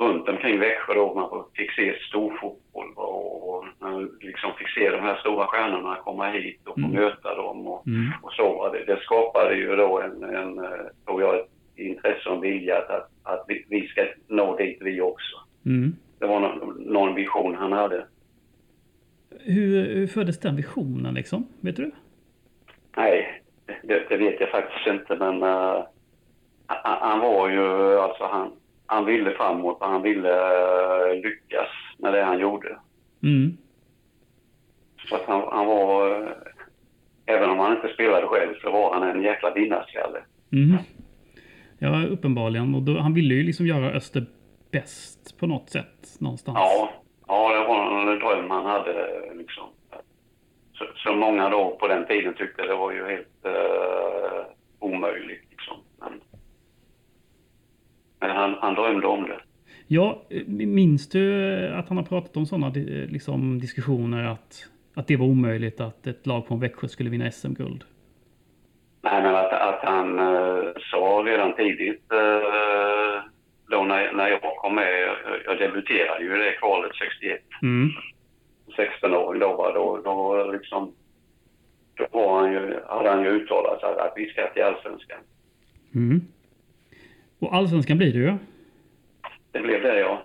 runt 0.00 0.28
omkring 0.28 0.58
Växjö 0.58 0.94
då. 0.94 1.14
Man 1.14 1.44
fick 1.54 1.72
se 1.72 1.94
stor 2.08 2.38
fotboll 2.40 2.92
och, 2.96 3.48
och 3.56 3.64
man 3.78 4.10
liksom 4.20 4.50
fick 4.58 4.68
se 4.68 4.90
de 4.90 5.00
här 5.00 5.16
stora 5.16 5.46
stjärnorna 5.46 5.96
komma 5.96 6.28
hit 6.30 6.60
och 6.66 6.74
få 6.80 6.86
Mm. 6.86 6.92
möta 6.92 7.34
dem 7.34 7.66
och, 7.66 7.86
Mm. 7.86 8.08
och 8.22 8.32
så. 8.32 8.72
Det, 8.72 8.84
det 8.84 9.00
skapade 9.02 9.54
ju 9.54 9.76
då 9.76 10.00
en, 10.00 10.22
en 10.24 10.58
eh, 10.58 10.70
tror 11.06 11.22
jag, 11.22 11.38
ett 11.40 11.48
intresse 11.76 12.28
och 12.28 12.34
en 12.34 12.40
vilja 12.40 12.78
att, 12.78 12.90
att, 12.90 13.10
att 13.22 13.44
vi, 13.48 13.64
vi 13.68 13.86
ska 13.88 14.06
nå 14.28 14.56
dit 14.56 14.78
vi 14.80 15.00
också. 15.00 15.36
Mm. 15.66 15.92
Det 16.18 16.26
var 16.26 16.40
någon, 16.40 16.74
någon 16.78 17.14
vision 17.14 17.54
han 17.54 17.72
hade. 17.72 18.06
Hur, 19.40 19.94
hur 19.94 20.06
föddes 20.06 20.40
den 20.40 20.56
visionen 20.56 21.14
liksom? 21.14 21.46
Vet 21.60 21.76
du? 21.76 21.90
Nej, 22.96 23.42
det, 23.82 24.02
det 24.08 24.16
vet 24.16 24.40
jag 24.40 24.50
faktiskt 24.50 24.86
inte, 24.86 25.16
men 25.16 25.42
eh, 25.42 25.84
han, 26.66 26.98
han 27.10 27.20
var 27.20 27.48
ju, 27.48 27.98
alltså 27.98 28.24
han, 28.24 28.52
han 28.90 29.04
ville 29.04 29.30
framåt 29.30 29.80
och 29.80 29.88
han 29.88 30.02
ville 30.02 30.28
eh, 30.28 31.22
lyckas 31.22 31.68
med 31.98 32.12
det 32.12 32.22
han 32.22 32.38
gjorde. 32.38 32.78
Mm. 33.22 33.56
Så 35.08 35.16
att 35.16 35.24
han, 35.26 35.42
han 35.52 35.66
var, 35.66 36.10
eh, 36.22 36.28
även 37.26 37.50
om 37.50 37.58
han 37.58 37.76
inte 37.76 37.94
spelade 37.94 38.26
själv, 38.26 38.54
så 38.62 38.70
var 38.70 38.94
han 38.94 39.10
en 39.10 39.22
jäkla 39.22 39.50
vinnarskalle. 39.50 40.18
Mm. 40.52 40.76
Ja, 41.78 42.06
uppenbarligen. 42.06 42.74
Och 42.74 42.82
då, 42.82 42.98
han 42.98 43.14
ville 43.14 43.34
ju 43.34 43.42
liksom 43.42 43.66
göra 43.66 43.90
Öster 43.90 44.26
bäst 44.70 45.38
på 45.38 45.46
något 45.46 45.70
sätt 45.70 46.16
någonstans. 46.20 46.58
Ja, 46.58 46.90
ja 47.26 47.58
det 47.58 47.68
var 47.68 48.12
en 48.12 48.18
dröm 48.18 48.50
han 48.50 48.66
hade 48.66 49.20
liksom. 49.34 49.64
Så, 50.72 50.84
så 50.96 51.12
många 51.12 51.48
då 51.48 51.76
på 51.80 51.88
den 51.88 52.06
tiden 52.06 52.34
tyckte 52.34 52.62
det 52.62 52.74
var 52.74 52.92
ju 52.92 53.06
helt 53.06 53.44
eh, 53.44 54.44
omöjligt 54.78 55.49
men 58.20 58.30
han, 58.30 58.54
han 58.60 58.74
drömde 58.74 59.06
om 59.06 59.22
det. 59.22 59.40
Ja, 59.86 60.22
eh, 60.30 60.46
minns 60.46 61.08
du 61.08 61.68
att 61.68 61.88
han 61.88 61.96
har 61.96 62.04
pratat 62.04 62.36
om 62.36 62.46
sådana 62.46 62.68
liksom, 63.08 63.58
diskussioner 63.58 64.24
att, 64.24 64.68
att 64.94 65.06
det 65.06 65.16
var 65.16 65.26
omöjligt 65.26 65.80
att 65.80 66.06
ett 66.06 66.26
lag 66.26 66.46
från 66.46 66.60
Växjö 66.60 66.88
skulle 66.88 67.10
vinna 67.10 67.30
SM-guld? 67.30 67.84
Nej, 69.02 69.22
men 69.22 69.34
att, 69.34 69.52
att 69.52 69.80
han 69.82 70.18
eh, 70.18 70.72
sa 70.90 71.22
redan 71.26 71.56
tidigt 71.56 72.12
eh, 72.12 73.22
då 73.70 73.82
när, 73.82 74.12
när 74.12 74.28
jag 74.28 74.40
kom 74.40 74.74
med, 74.74 75.00
jag, 75.00 75.16
jag 75.46 75.58
debuterade 75.58 76.24
ju 76.24 76.34
i 76.36 76.44
det 76.44 76.52
kvalet 76.52 76.92
61, 77.20 77.40
Mm. 77.62 77.90
16-åring 78.76 79.40
då, 79.40 79.72
då, 79.74 80.00
då 80.04 80.52
liksom, 80.52 80.92
då 81.94 82.06
var 82.10 82.40
han 82.40 82.52
ju, 82.52 82.80
hade 82.88 83.10
han 83.10 83.22
ju 83.22 83.30
uttalat 83.30 83.82
att, 83.84 83.98
att 83.98 84.12
vi 84.16 84.26
ska 84.30 84.46
till 84.52 84.62
Allsvenskan. 84.62 85.18
Mm. 85.94 86.20
Och 87.40 87.54
allsvenskan 87.54 87.98
blir 87.98 88.12
det 88.12 88.18
ju. 88.18 88.34
Det 89.50 89.60
blev 89.60 89.82
det 89.82 90.00
ja. 90.00 90.22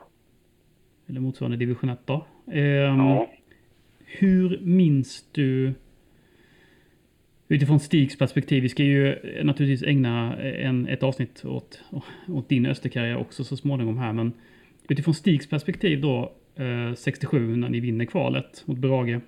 Eller 1.08 1.20
motsvarande 1.20 1.58
division 1.58 1.90
1 1.90 2.00
då. 2.06 2.26
Ehm, 2.52 3.00
ja. 3.00 3.30
Hur 4.06 4.60
minns 4.62 5.26
du 5.32 5.74
Utifrån 7.48 7.80
Stigs 7.80 8.18
perspektiv, 8.18 8.64
vi 8.64 8.70
ska 8.70 8.84
ju 8.84 9.14
eh, 9.14 9.46
naturligtvis 9.46 9.90
ägna 9.90 10.38
en, 10.38 10.88
ett 10.88 11.04
avsnitt 11.04 11.46
åt, 11.46 11.84
åt 12.28 12.50
din 12.50 12.66
Österkarriär 12.66 13.18
också 13.18 13.44
så 13.44 13.58
småningom 13.58 13.98
här, 13.98 14.14
men 14.14 14.34
utifrån 14.90 15.14
Stigs 15.14 15.50
perspektiv 15.50 16.02
då, 16.02 16.32
eh, 16.56 16.96
67 16.96 17.56
när 17.56 17.70
ni 17.70 17.80
vinner 17.80 18.06
kvalet 18.06 18.64
mot 18.68 18.78
Brage. 18.78 19.20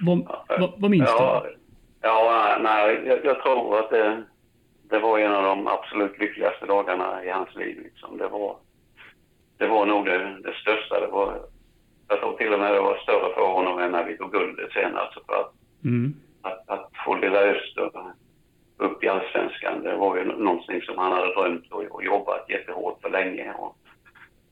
Vad, 0.00 0.26
vad, 0.48 0.72
vad 0.76 0.90
minns 0.90 1.10
ja, 1.18 1.42
du? 1.44 1.56
Ja, 2.00 2.58
nej, 2.62 3.00
jag, 3.06 3.24
jag 3.24 3.42
tror 3.42 3.78
att 3.78 3.90
det, 3.90 4.22
det 4.92 4.98
var 4.98 5.18
en 5.18 5.32
av 5.32 5.42
de 5.42 5.66
absolut 5.66 6.18
lyckligaste 6.18 6.66
dagarna 6.66 7.24
i 7.24 7.30
hans 7.30 7.54
liv. 7.54 7.80
Liksom. 7.82 8.18
Det 8.18 8.28
var, 8.28 8.56
det 9.58 9.66
var 9.66 9.86
nog 9.86 10.04
det, 10.06 10.18
det 10.18 10.54
största. 10.54 11.00
Det 11.00 11.06
var, 11.06 11.40
jag 12.08 12.20
tror 12.20 12.36
till 12.36 12.52
och 12.52 12.60
med 12.60 12.74
det 12.74 12.80
var 12.80 12.96
större 12.96 13.34
för 13.34 13.46
honom 13.46 13.78
än 13.78 13.90
när 13.90 14.04
vi 14.04 14.16
tog 14.16 14.32
guldet 14.32 14.72
sen. 14.72 14.96
Alltså 14.96 15.20
för 15.26 15.34
att, 15.40 15.52
Mm. 15.84 16.14
att, 16.42 16.70
att 16.70 16.90
få 17.04 17.14
lilla 17.14 17.40
Öster 17.40 17.90
upp 18.76 19.04
i 19.04 19.08
allsvenskan, 19.08 19.82
det 19.82 19.96
var 19.96 20.16
ju 20.16 20.24
någonting 20.24 20.82
som 20.82 20.98
han 20.98 21.12
hade 21.12 21.34
drömt 21.34 21.72
och, 21.72 21.82
och 21.82 22.04
jobbat 22.04 22.48
jättehårt 22.48 23.00
för 23.02 23.10
länge. 23.10 23.52
Och 23.52 23.76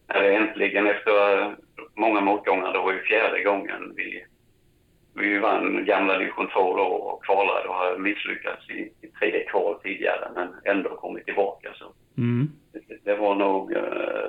när 0.09 0.23
det 0.23 0.35
äntligen 0.35 0.87
efter 0.87 1.55
många 1.95 2.21
motgångar, 2.21 2.73
det 2.73 2.79
var 2.79 2.93
ju 2.93 3.03
fjärde 3.03 3.43
gången 3.43 3.93
vi, 3.97 4.25
vi 5.15 5.39
vann 5.39 5.85
gamla 5.85 6.19
division 6.19 6.47
2 6.55 6.77
då 6.77 6.83
och 6.83 7.25
kvalade 7.25 7.69
och 7.69 7.75
hade 7.75 7.99
misslyckats 7.99 8.71
i, 8.71 9.07
i 9.07 9.07
tre 9.19 9.45
kval 9.45 9.81
tidigare 9.83 10.29
men 10.35 10.49
ändå 10.77 10.89
kommit 10.97 11.25
tillbaka. 11.25 11.69
Så 11.75 11.85
Mm. 12.17 12.51
det, 12.73 12.81
det 13.05 13.17
var 13.17 13.35
nog 13.35 13.73
eh, 13.73 13.83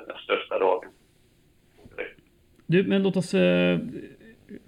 den 0.06 0.16
största 0.24 0.58
dagen. 0.58 0.88
Du, 2.66 2.84
men 2.84 3.02
låt 3.02 3.16
oss 3.16 3.34
eh, 3.34 3.78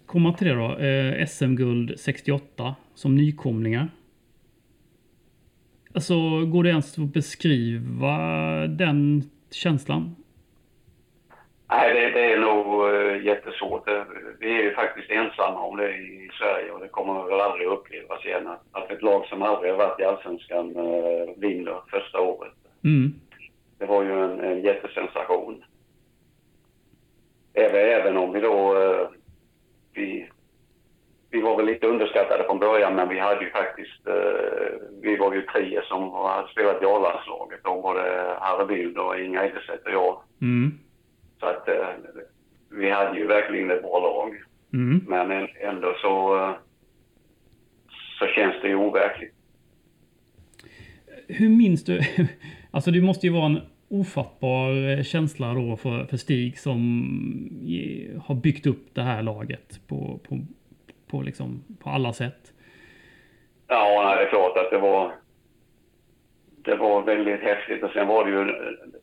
komma 0.06 0.32
till 0.32 0.46
det 0.46 0.54
då. 0.54 0.76
Eh, 0.78 1.26
SM-guld 1.26 2.00
68 2.00 2.74
som 2.94 3.14
nykomlingar. 3.14 3.88
Alltså, 5.94 6.44
går 6.46 6.62
det 6.64 6.70
ens 6.70 6.98
att 6.98 7.12
beskriva 7.12 8.16
den 8.66 9.22
känslan? 9.50 10.16
Nej, 11.68 11.94
det, 11.94 12.10
det 12.10 12.32
är 12.32 12.38
nog 12.38 12.90
uh, 12.90 13.24
jättesvårt. 13.24 13.86
Det, 13.86 14.04
vi 14.40 14.58
är 14.58 14.62
ju 14.62 14.74
faktiskt 14.74 15.10
ensamma 15.10 15.60
om 15.60 15.76
det 15.76 15.96
i 15.96 16.30
Sverige 16.38 16.70
och 16.70 16.80
det 16.80 16.88
kommer 16.88 17.24
väl 17.24 17.40
aldrig 17.40 17.68
upplevas 17.68 18.24
igen. 18.24 18.48
Att, 18.72 18.90
ett 18.90 19.02
lag 19.02 19.26
som 19.26 19.42
aldrig 19.42 19.72
har 19.72 19.78
varit 19.78 20.00
i 20.00 20.04
Allsvenskan 20.04 20.76
uh, 20.76 21.28
vinner 21.36 21.80
första 21.90 22.20
året. 22.20 22.52
Mm. 22.84 23.14
Det 23.78 23.86
var 23.86 24.02
ju 24.02 24.24
en, 24.24 24.40
en 24.40 24.60
jättesensation. 24.60 25.64
Även, 27.54 27.80
även 27.80 28.16
om 28.16 28.32
vi 28.32 28.40
då... 28.40 28.76
Vi, 29.94 30.28
vi 31.30 31.40
var 31.40 31.56
väl 31.56 31.66
lite 31.66 31.86
underskattade 31.86 32.44
från 32.44 32.58
början 32.58 32.94
men 32.94 33.08
vi 33.08 33.18
hade 33.18 33.44
ju 33.44 33.50
faktiskt... 33.50 34.00
Vi 35.02 35.16
var 35.16 35.34
ju 35.34 35.42
tre 35.42 35.80
som 35.84 36.12
hade 36.12 36.48
spelat 36.48 36.82
i 36.82 36.84
A-landslaget. 36.84 37.60
Då 37.64 37.80
var 37.80 37.94
det 37.94 38.36
Harry 38.40 38.66
Bild 38.66 38.98
och 38.98 39.20
Inga 39.20 39.42
Eidestedt 39.42 39.86
och 39.86 39.92
jag. 39.92 40.20
Mm. 40.42 40.78
Så 41.40 41.46
att 41.46 41.68
eh, 41.68 41.88
vi 42.70 42.90
hade 42.90 43.18
ju 43.18 43.26
verkligen 43.26 43.70
ett 43.70 43.82
bra 43.82 43.98
lag. 44.00 44.34
Mm. 44.72 45.04
Men 45.08 45.30
än- 45.30 45.48
ändå 45.60 45.94
så, 46.02 46.36
eh, 46.38 46.52
så 48.18 48.26
känns 48.26 48.54
det 48.62 48.68
ju 48.68 48.74
overkligt. 48.74 49.34
Hur 51.28 51.48
minns 51.48 51.84
du? 51.84 52.00
Alltså 52.70 52.90
det 52.90 53.00
måste 53.00 53.26
ju 53.26 53.32
vara 53.32 53.46
en 53.46 53.60
ofattbar 53.88 55.02
känsla 55.02 55.54
då 55.54 55.76
för, 55.76 56.04
för 56.04 56.16
Stig 56.16 56.58
som 56.58 56.80
eh, 57.68 58.22
har 58.22 58.34
byggt 58.34 58.66
upp 58.66 58.94
det 58.94 59.02
här 59.02 59.22
laget 59.22 59.80
på, 59.88 60.20
på, 60.28 60.38
på, 61.10 61.22
liksom, 61.22 61.64
på 61.82 61.90
alla 61.90 62.12
sätt. 62.12 62.52
Ja, 63.68 64.14
det 64.16 64.22
är 64.22 64.28
klart 64.30 64.56
att 64.56 64.70
det 64.70 64.78
var, 64.78 65.12
det 66.64 66.76
var 66.76 67.02
väldigt 67.02 67.40
häftigt 67.40 67.82
och 67.82 67.90
sen 67.90 68.08
var 68.08 68.24
det 68.24 68.30
ju 68.30 68.54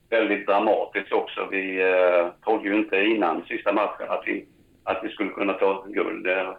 väldigt 0.09 0.47
dramatiskt 0.47 1.11
också. 1.11 1.47
Vi 1.51 1.81
eh, 1.81 2.27
trodde 2.43 2.69
ju 2.69 2.75
inte 2.75 3.03
innan 3.03 3.43
sista 3.43 3.73
matchen 3.73 4.09
att 4.09 4.23
vi, 4.25 4.45
att 4.83 4.99
vi 5.03 5.09
skulle 5.09 5.29
kunna 5.29 5.53
ta 5.53 5.85
guld. 5.87 6.23
Det 6.23 6.55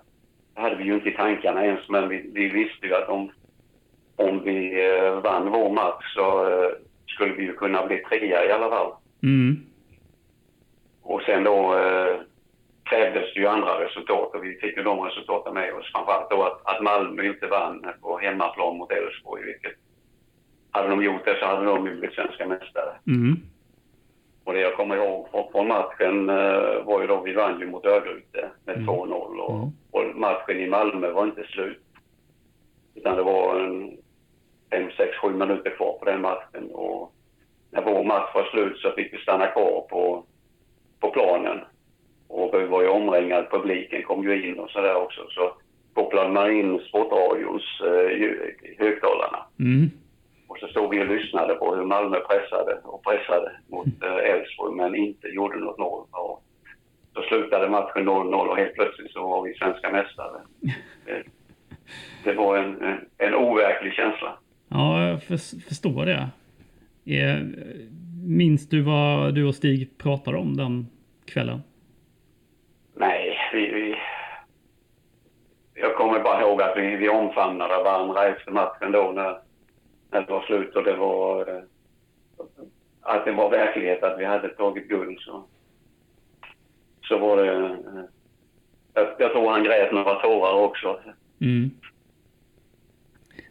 hade 0.54 0.76
vi 0.76 0.84
ju 0.84 0.94
inte 0.94 1.08
i 1.08 1.16
tankarna 1.16 1.64
ens, 1.64 1.88
men 1.88 2.08
vi, 2.08 2.30
vi 2.34 2.48
visste 2.48 2.86
ju 2.86 2.94
att 2.94 3.08
om, 3.08 3.32
om 4.16 4.42
vi 4.44 4.88
eh, 4.88 5.20
vann 5.20 5.50
vår 5.50 5.70
match 5.70 6.14
så 6.14 6.48
eh, 6.50 6.70
skulle 7.06 7.34
vi 7.34 7.42
ju 7.42 7.54
kunna 7.54 7.86
bli 7.86 7.98
trea 7.98 8.46
i 8.46 8.52
alla 8.52 8.70
fall. 8.70 8.92
Mm. 9.22 9.56
Och 11.02 11.22
sen 11.22 11.44
då 11.44 11.78
eh, 11.78 12.20
krävdes 12.82 13.34
det 13.34 13.40
ju 13.40 13.46
andra 13.46 13.84
resultat 13.84 14.34
och 14.34 14.44
vi 14.44 14.54
fick 14.54 14.76
ju 14.76 14.82
de 14.82 15.00
resultaten 15.00 15.54
med 15.54 15.74
oss. 15.74 15.92
Framförallt 15.92 16.30
då 16.30 16.42
att, 16.42 16.60
att 16.64 16.82
Malmö 16.82 17.22
inte 17.26 17.46
vann 17.46 17.86
på 18.00 18.18
hemmaplan 18.18 18.76
mot 18.76 18.92
Elfsborg. 18.92 19.42
Vilket, 19.44 19.81
hade 20.72 20.88
de 20.88 21.02
gjort 21.04 21.24
det 21.24 21.36
så 21.40 21.46
hade 21.46 21.64
de 21.64 21.82
blivit 21.82 22.12
svenska 22.14 22.46
mästare. 22.46 22.92
Mm. 23.06 23.36
Och 24.44 24.52
det 24.52 24.60
jag 24.60 24.76
kommer 24.76 24.96
ihåg 24.96 25.28
från, 25.52 25.68
matchen 25.68 26.28
eh, 26.28 26.84
var 26.84 27.00
ju 27.00 27.06
då 27.06 27.20
vi 27.20 27.32
vann 27.32 27.60
ju 27.60 27.66
mot 27.66 27.84
Örgryte 27.86 28.50
med 28.64 28.76
2-0 28.76 29.38
och, 29.38 29.54
Mm. 29.54 29.70
och 29.90 30.16
matchen 30.16 30.60
i 30.60 30.68
Malmö 30.68 31.10
var 31.10 31.24
inte 31.24 31.44
slut. 31.44 31.82
Utan 32.94 33.16
det 33.16 33.22
var 33.22 33.60
en 33.60 33.96
5, 34.70 34.90
6, 34.96 35.16
7 35.16 35.28
minuter 35.30 35.70
kvar 35.70 35.92
på 35.98 36.04
den 36.04 36.20
matchen 36.20 36.70
och 36.72 37.12
när 37.70 37.82
vår 37.82 38.04
match 38.04 38.34
var 38.34 38.44
slut 38.44 38.78
så 38.78 38.90
fick 38.90 39.12
vi 39.12 39.18
stanna 39.18 39.46
kvar 39.46 39.86
på, 39.90 40.24
på 41.00 41.10
planen. 41.10 41.60
Och 42.28 42.60
vi 42.60 42.64
var 42.66 42.82
ju 42.82 42.88
omringade, 42.88 43.48
publiken 43.50 44.02
kom 44.02 44.22
ju 44.24 44.48
in 44.50 44.58
och 44.58 44.70
sådär 44.70 44.94
också. 44.96 45.20
Så 45.28 45.52
kopplade 45.94 46.30
man 46.30 46.52
in 46.52 46.80
Sportradions 46.80 47.80
eh, 47.80 48.18
högtalarna. 48.78 49.38
Mm. 49.60 49.90
Så 50.62 50.68
stod 50.68 50.90
vi 50.90 51.02
och 51.02 51.06
lyssnade 51.06 51.54
på 51.54 51.74
hur 51.74 51.84
Malmö 51.84 52.20
pressade 52.20 52.80
och 52.84 53.04
pressade 53.04 53.52
mot 53.66 53.86
eh, 53.86 54.30
Elfsborg 54.30 54.74
men 54.76 54.94
inte 54.94 55.28
gjorde 55.28 55.56
något 55.56 55.78
mål. 55.78 56.06
Och 56.10 56.44
så 57.14 57.22
slutade 57.22 57.68
matchen 57.68 58.08
0-0 58.08 58.34
och 58.34 58.56
helt 58.56 58.74
plötsligt 58.74 59.12
så 59.12 59.28
var 59.28 59.42
vi 59.42 59.54
svenska 59.54 59.92
mästare. 59.92 60.40
Det, 61.06 61.22
det 62.24 62.32
var 62.32 62.58
en, 62.58 62.82
en, 62.82 62.98
en 63.18 63.34
overklig 63.34 63.92
känsla. 63.92 64.38
Ja, 64.68 65.08
jag 65.08 65.22
för, 65.22 65.36
förstår 65.68 66.06
det. 66.06 66.28
Eh, 67.16 67.38
Minns 68.26 68.68
du 68.68 68.82
vad 68.82 69.34
du 69.34 69.44
och 69.44 69.54
Stig 69.54 69.98
pratade 69.98 70.38
om 70.38 70.56
den 70.56 70.86
kvällen? 71.24 71.62
Nej, 72.94 73.38
vi, 73.52 73.66
vi... 73.66 73.94
Jag 75.74 75.96
kommer 75.96 76.20
bara 76.20 76.40
ihåg 76.40 76.62
att 76.62 76.76
vi, 76.76 76.96
vi 76.96 77.08
omfamnade 77.08 77.82
varandra 77.84 78.26
efter 78.26 78.52
matchen 78.52 78.92
då 78.92 79.12
när, 79.14 79.38
när 80.12 80.20
det 80.26 80.32
var 80.32 80.42
slut 80.42 80.76
och 80.76 80.84
det 80.84 80.96
var... 80.96 81.48
eh, 81.48 81.62
Att 83.00 83.24
det 83.24 83.32
var 83.32 83.50
verklighet 83.50 84.02
att 84.02 84.20
vi 84.20 84.24
hade 84.24 84.48
tagit 84.48 84.88
guld 84.88 85.18
så... 85.20 85.44
Så 87.02 87.18
var 87.18 87.36
det... 87.36 87.66
eh, 87.66 87.74
Jag, 88.94 89.08
jag 89.18 89.32
tror 89.32 89.50
han 89.50 89.64
grät 89.64 89.92
några 89.92 90.14
tårar 90.14 90.52
också. 90.54 91.00
Mm. 91.40 91.70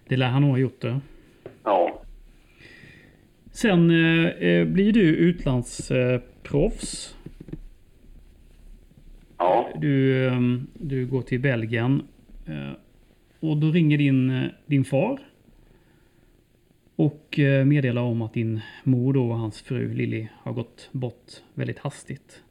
Det 0.08 0.18
lär 0.18 0.28
han 0.28 0.42
nog 0.42 0.52
ha 0.52 0.58
gjort 0.58 0.82
det. 0.82 1.00
Ja. 1.64 2.02
Sen 3.52 3.90
eh, 3.92 4.26
eh, 4.30 4.68
blir 4.68 4.94
du 4.94 5.16
utlandsproffs. 5.16 7.18
Ja. 9.38 9.70
Du, 9.76 10.26
eh, 10.28 10.40
du 10.74 11.06
går 11.08 11.22
till 11.22 11.40
Belgien. 11.40 12.04
Eh, 12.48 12.72
och 13.40 13.58
då 13.58 13.68
ringer 13.68 13.98
din, 13.98 14.30
eh, 14.30 14.50
din 14.66 14.86
far. 14.86 15.20
Och 17.06 17.40
eh, 17.40 17.66
meddelar 17.66 18.02
om 18.02 18.22
att 18.22 18.34
din 18.34 18.62
mor 18.84 19.14
då 19.14 19.30
och 19.30 19.38
hans 19.38 19.62
fru 19.62 19.94
Lilly 19.94 20.28
har 20.44 20.54
gått 20.54 20.90
bort 20.92 21.32
väldigt 21.54 21.80
hastigt. 21.80 22.44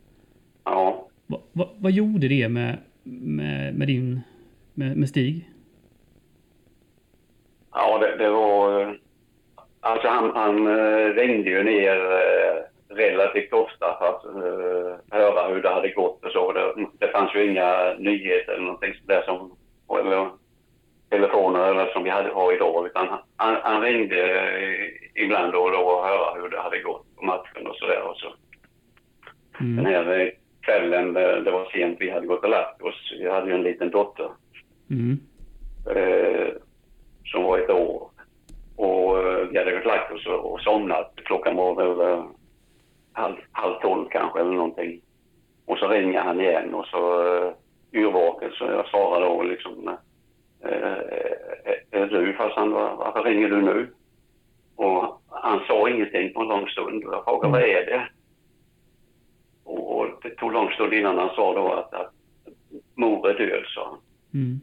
Ja. 0.65 1.09
Va, 1.27 1.39
va, 1.53 1.69
vad 1.79 1.93
gjorde 1.93 2.29
det 2.29 2.49
med, 2.49 2.79
med, 3.03 3.75
med 3.75 3.87
din 3.89 4.21
med, 4.75 4.97
med 4.97 5.09
Stig? 5.09 5.51
Ja, 7.73 7.99
det, 7.99 8.17
det 8.17 8.31
var... 8.31 8.83
eh, 8.83 8.89
Alltså 9.81 10.09
han, 10.09 10.31
han 10.35 10.67
eh, 10.67 11.15
ringde 11.15 11.51
ju 11.51 11.63
ner 11.65 11.97
relativt 12.89 13.53
ofta 13.53 13.87
för 13.99 14.09
att 14.09 14.25
eh, 14.25 15.19
höra 15.19 15.55
hur 15.55 15.63
det 15.63 15.69
hade 15.69 15.89
gått 15.89 16.25
och 16.25 16.33
så. 16.33 16.53
Det, 16.53 16.75
det 16.99 17.13
fanns 17.13 17.35
ju 17.35 17.51
inga 17.51 17.95
nyheter 17.99 18.53
eller 18.53 18.65
någonting 18.65 18.95
där 19.07 19.23
som... 19.23 19.57
Eller 20.01 20.31
telefoner 21.11 21.90
som 21.92 22.05
vi 22.05 22.11
hade, 22.11 22.29
har 22.31 22.53
idag. 22.53 22.87
Utan 22.87 23.09
han- 23.37 23.61
han, 23.62 23.83
ringde 23.83 24.40
eh, 24.61 24.87
ibland 25.25 25.53
då 25.53 25.59
och 25.59 25.70
då 25.73 25.79
och 25.79 26.05
höra 26.07 26.40
hur 26.40 26.49
det 26.49 26.61
hade 26.61 26.79
gått 26.79 27.16
på 27.16 27.25
matchen 27.25 27.66
och 27.66 27.77
sådär. 27.77 28.03
Och 28.03 28.16
så. 28.16 28.35
Den 29.59 29.79
Mm. 29.79 29.85
här 29.85 30.18
eh, 30.20 30.29
kvällen, 30.61 31.16
eh, 31.16 31.37
det 31.37 31.51
var 31.51 31.64
sent, 31.73 31.96
vi 32.01 32.11
hade 32.11 32.27
gått 32.27 32.44
och 32.44 32.51
lagt 32.51 32.83
oss. 32.83 33.12
Vi 33.20 33.31
hade 33.31 33.46
ju 33.49 33.55
en 33.55 33.62
liten 33.62 33.90
dotter. 33.90 34.29
Mm. 34.90 35.18
eh, 35.96 36.49
som 37.25 37.42
var 37.42 37.59
ett 37.59 37.70
år. 37.70 38.11
Och 38.77 39.16
vi 39.51 39.59
hade 39.59 39.73
gått 39.73 39.85
lagt 39.87 40.12
oss 40.12 40.27
och, 40.27 40.53
och 40.53 40.61
somnat. 40.61 41.12
Klockan 41.25 41.57
var 41.57 41.75
väl 41.75 42.23
halv, 43.12 43.35
halv 43.53 43.75
tolv 43.81 44.09
kanske 44.11 44.40
eller 44.40 44.51
någonting. 44.53 45.01
Och 45.66 45.79
så 45.79 45.88
ringer 45.88 46.20
han 46.20 46.40
igen 46.40 46.75
och 46.75 46.87
så 46.87 47.23
uh, 47.23 47.53
yrvaken 47.92 48.51
så 48.53 48.64
jag 48.64 48.87
svarar 48.88 49.20
då 49.20 49.42
liksom 49.42 49.96
är 51.90 52.07
du 52.07 52.33
farsan, 52.33 52.70
var- 52.70 52.96
varför 52.96 53.23
ringer 53.23 53.49
du 53.49 53.62
nu? 53.62 53.88
Och 54.77 55.23
han 55.29 55.61
sa 55.66 55.88
ingenting 55.88 56.33
på 56.33 56.40
en 56.40 56.49
lång 56.49 56.68
stund 56.68 57.05
och 57.05 57.14
jag 57.14 57.25
frågade 57.25 57.53
vad 57.53 57.62
är 57.62 57.87
det? 57.87 58.09
Och, 59.64 59.99
och 59.99 60.07
det 60.23 60.31
tog 60.31 60.53
lång 60.53 60.70
stund 60.70 60.92
innan 60.92 61.18
han 61.18 61.35
sa 61.37 61.55
då 61.55 61.73
att, 61.73 61.94
att 61.94 62.12
mor 62.94 63.29
är 63.31 63.38
död 63.38 63.64
sa 63.66 63.87
han. 63.88 63.99
Mm. 64.42 64.61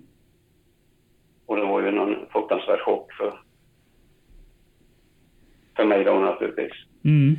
Och 1.45 1.55
det 1.55 1.65
var 1.65 1.81
ju 1.81 1.91
någon 1.91 2.15
fruktansvärd 2.31 2.79
chock 2.79 3.13
för, 3.13 3.39
för 5.75 5.85
mig 5.85 6.03
då 6.03 6.13
naturligtvis. 6.13 6.73
Mm. 7.05 7.35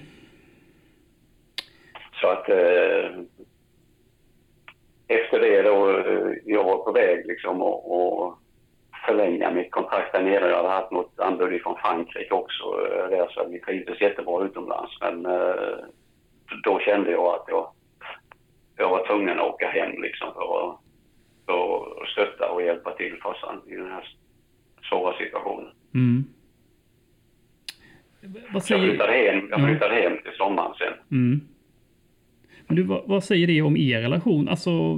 så 2.20 2.28
att 2.28 2.48
eh, 2.48 3.20
efter 5.08 5.40
det 5.40 5.62
då, 5.62 5.98
eh, 5.98 6.32
jag 6.44 6.64
var 6.64 6.84
på 6.84 6.92
väg 6.92 7.26
liksom 7.26 7.62
och, 7.62 7.92
och 8.22 8.38
förlänga 9.08 9.50
mitt 9.50 9.70
kontrakt 9.70 10.12
där 10.12 10.22
nere. 10.22 10.48
Jag 10.50 10.56
hade 10.56 10.68
haft 10.68 10.92
något 10.92 11.18
anbud 11.18 11.62
från 11.62 11.76
Frankrike 11.82 12.34
också. 12.34 12.64
Där, 13.10 13.28
så 13.30 13.48
vi 13.48 13.60
trivdes 13.60 14.00
jättebra 14.00 14.44
utomlands. 14.44 14.92
Men 15.00 15.26
eh, 15.26 15.76
då 16.64 16.78
kände 16.78 17.10
jag 17.10 17.26
att 17.34 17.44
jag, 17.48 17.70
jag 18.76 18.88
var 18.90 19.06
tvungen 19.06 19.40
att 19.40 19.46
åka 19.54 19.68
hem 19.68 20.02
liksom 20.02 20.28
för 20.34 20.40
att, 20.70 20.76
för 21.46 22.02
att 22.02 22.08
stötta 22.08 22.50
och 22.50 22.62
hjälpa 22.62 22.90
till 22.96 23.16
farsan 23.22 23.62
i 23.66 23.74
den 23.74 23.90
här 23.90 24.08
svåra 24.88 25.18
situationen. 25.18 25.70
Mm. 25.94 26.24
Vad 28.52 28.64
Så 28.64 28.72
jag 28.72 28.80
säger, 28.80 28.88
flyttade 28.90 29.12
hem, 29.12 29.48
jag 29.50 29.60
Ja. 29.60 29.66
flyttade 29.66 29.94
hem 29.94 30.12
till 30.22 30.32
sommaren 30.36 30.74
sen. 30.78 30.92
mm. 31.10 31.40
Men 32.66 32.76
du, 32.76 32.82
vad, 32.82 33.02
vad 33.06 33.24
säger 33.24 33.46
det 33.46 33.62
om 33.62 33.76
er 33.76 34.00
relation? 34.00 34.48
Alltså, 34.48 34.96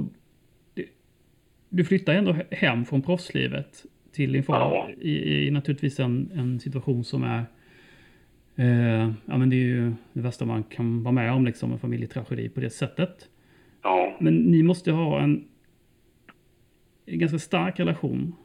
du, 0.73 0.87
du 1.69 1.85
flyttar 1.85 2.13
ändå 2.13 2.31
he- 2.31 2.55
hem 2.55 2.85
från 2.85 3.01
proffslivet 3.01 3.83
till 4.11 4.31
din 4.33 4.43
far 4.43 4.59
Ja. 4.59 4.89
i, 5.01 5.45
i 5.47 5.51
naturligtvis 5.51 5.99
en, 5.99 6.31
en 6.35 6.59
situation 6.59 7.03
som 7.03 7.23
är 7.23 7.43
eh, 8.55 9.11
ja 9.25 9.37
men 9.37 9.49
det 9.49 9.55
är 9.55 9.65
ju 9.67 9.93
det 10.13 10.21
värsta 10.21 10.45
man 10.45 10.63
kan 10.63 11.03
vara 11.03 11.11
med 11.11 11.33
om 11.33 11.45
liksom 11.45 11.71
en 11.71 11.79
familjetragedi 11.79 12.49
på 12.49 12.59
det 12.59 12.69
sättet. 12.69 13.29
Ja, 13.83 14.15
Men 14.19 14.33
ni 14.35 14.63
måste 14.63 14.91
ha 14.91 15.19
en, 15.19 15.47
en 17.05 17.19
ganska 17.19 17.39
stark 17.39 17.79
relation. 17.79 18.35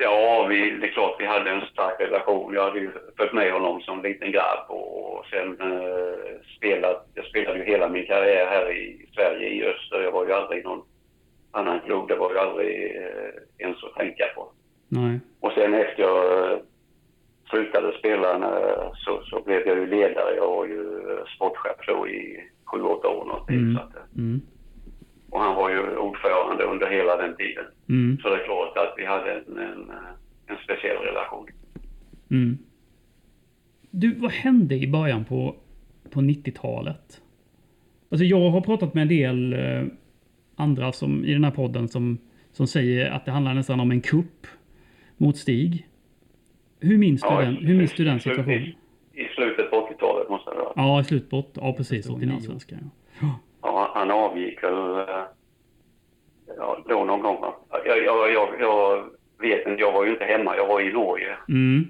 ja 0.00 0.46
vi, 0.50 0.56
det 0.80 0.86
är 0.86 0.92
klart 0.92 1.16
vi 1.18 1.26
hade 1.26 1.50
en 1.50 1.60
stark 1.72 2.00
relation. 2.00 2.54
Jag 2.54 2.64
hade 2.64 2.80
ju 2.80 2.90
följt 3.16 3.32
med 3.32 3.52
honom 3.52 3.80
som 3.80 4.02
liten 4.02 4.32
grabb 4.32 4.66
och 4.68 5.24
sen 5.30 5.48
eh, 5.72 6.40
spelat, 6.56 7.10
jag 7.14 7.24
spelade 7.24 7.58
ju 7.58 7.64
hela 7.64 7.88
min 7.88 8.06
karriär 8.06 8.46
här 8.46 8.72
i 8.76 9.06
Sverige 9.14 9.48
i 9.48 9.64
öster. 9.64 10.02
Jag 10.02 10.12
var 10.12 10.26
ju 10.26 10.32
aldrig 10.32 10.64
någon 10.64 10.82
annan 11.52 11.80
klubb. 11.80 12.08
Det 12.08 12.16
var 12.16 12.30
ju 12.32 12.38
aldrig 12.38 12.96
eh, 12.96 13.32
ens 13.58 13.84
att 13.84 13.94
tänka 13.94 14.24
på. 14.36 14.52
Nej. 14.88 15.20
Och 15.40 15.52
sen 15.52 15.74
efter 15.74 16.02
jag 16.02 16.52
eh, 16.52 16.58
slutade 17.50 17.98
spela 17.98 18.34
eh, 18.34 18.90
så, 18.94 19.22
så 19.24 19.42
blev 19.42 19.66
jag 19.66 19.78
ju 19.78 19.86
ledare. 19.86 20.34
Jag 20.36 20.48
var 20.56 20.66
ju 20.66 20.80
eh, 21.10 21.24
sportchef 21.36 21.86
då 21.86 22.08
i 22.08 22.40
sju, 22.64 22.80
åtta 22.82 23.08
år 23.08 23.24
någonting. 23.24 23.56
Mm. 23.58 23.74
Så 23.76 23.80
att, 23.82 23.92
Mm. 24.18 24.40
och 25.30 25.40
han 25.40 25.54
var 25.56 25.70
ju 25.70 25.96
ordförande 25.96 26.64
under 26.64 26.90
hela 26.90 27.16
den 27.16 27.36
tiden. 27.36 27.64
Mm. 27.88 28.18
Så 28.22 28.28
det 28.28 28.34
är 28.34 28.44
klart 28.44 28.76
att 28.76 28.94
vi 28.96 29.04
hade 29.04 29.32
en, 29.32 29.58
en, 29.58 29.90
en 30.46 30.56
speciell 30.64 30.96
relation. 30.96 31.46
Mm. 32.30 32.58
Du, 33.90 34.14
vad 34.14 34.30
hände 34.30 34.74
i 34.74 34.88
början 34.88 35.24
på, 35.24 35.54
på 36.10 36.20
90-talet? 36.20 37.20
Alltså 38.10 38.24
jag 38.24 38.50
har 38.50 38.60
pratat 38.60 38.94
med 38.94 39.02
en 39.02 39.08
del 39.08 39.54
andra 40.56 40.92
som, 40.92 41.24
i 41.24 41.32
den 41.32 41.44
här 41.44 41.50
podden 41.50 41.88
som, 41.88 42.18
som 42.52 42.66
säger 42.66 43.10
att 43.10 43.24
det 43.24 43.30
handlar 43.30 43.54
nästan 43.54 43.80
om 43.80 43.90
en 43.90 44.00
kupp 44.00 44.46
mot 45.16 45.36
Stig. 45.36 45.86
Hur 46.80 46.98
minns, 46.98 47.20
Ja, 47.24 47.38
du, 47.40 47.44
den, 47.46 47.56
hur 47.56 47.74
minns 47.78 47.92
du 47.94 48.04
den 48.04 48.16
i 48.16 48.20
situationen? 48.20 48.62
I 49.14 49.24
slutet 49.34 49.70
på 49.70 49.76
80-talet 49.76 50.28
måste 50.30 50.50
det 50.50 50.56
vara. 50.56 50.72
Ja, 50.76 51.00
i 51.00 51.04
slutet 51.04 51.30
på 51.30 51.36
åt- 51.38 51.52
Ja, 51.60 51.72
precis. 51.72 52.04
Säsong 52.04 52.16
89 52.16 52.32
nio. 52.34 52.40
svenska. 52.40 52.76
Ja. 53.20 53.38
Ja, 53.62 53.90
han 53.94 54.10
avgick 54.10 54.62
väl 54.62 54.98
eh, 54.98 55.24
ja, 56.58 56.84
då 56.88 57.04
någon 57.04 57.20
gång. 57.22 57.44
Jag, 57.86 57.98
jag, 58.04 58.32
jag, 58.32 58.48
jag 58.60 59.04
vet 59.40 59.66
inte, 59.66 59.80
jag 59.80 59.92
var 59.92 60.04
ju 60.04 60.10
inte 60.12 60.24
hemma. 60.24 60.56
Jag 60.56 60.66
var 60.66 60.80
i 60.80 60.92
Norge 60.92 61.36
Mm. 61.48 61.88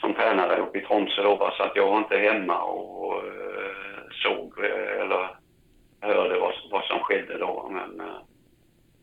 som 0.00 0.14
tränare 0.14 0.60
uppe 0.60 0.78
i 0.78 0.82
Tromsö 0.84 1.22
då, 1.22 1.50
så 1.56 1.62
att 1.62 1.72
jag 1.76 1.86
var 1.90 1.98
inte 1.98 2.16
hemma 2.16 2.62
och 2.62 3.14
eh, 3.16 4.02
såg 4.10 4.52
eh, 4.64 5.02
eller 5.02 5.28
hörde 6.08 6.38
vad, 6.38 6.54
vad 6.70 6.84
som 6.84 6.98
skedde 6.98 7.38
då. 7.38 7.68
Men, 7.72 8.00
eh, 8.00 8.16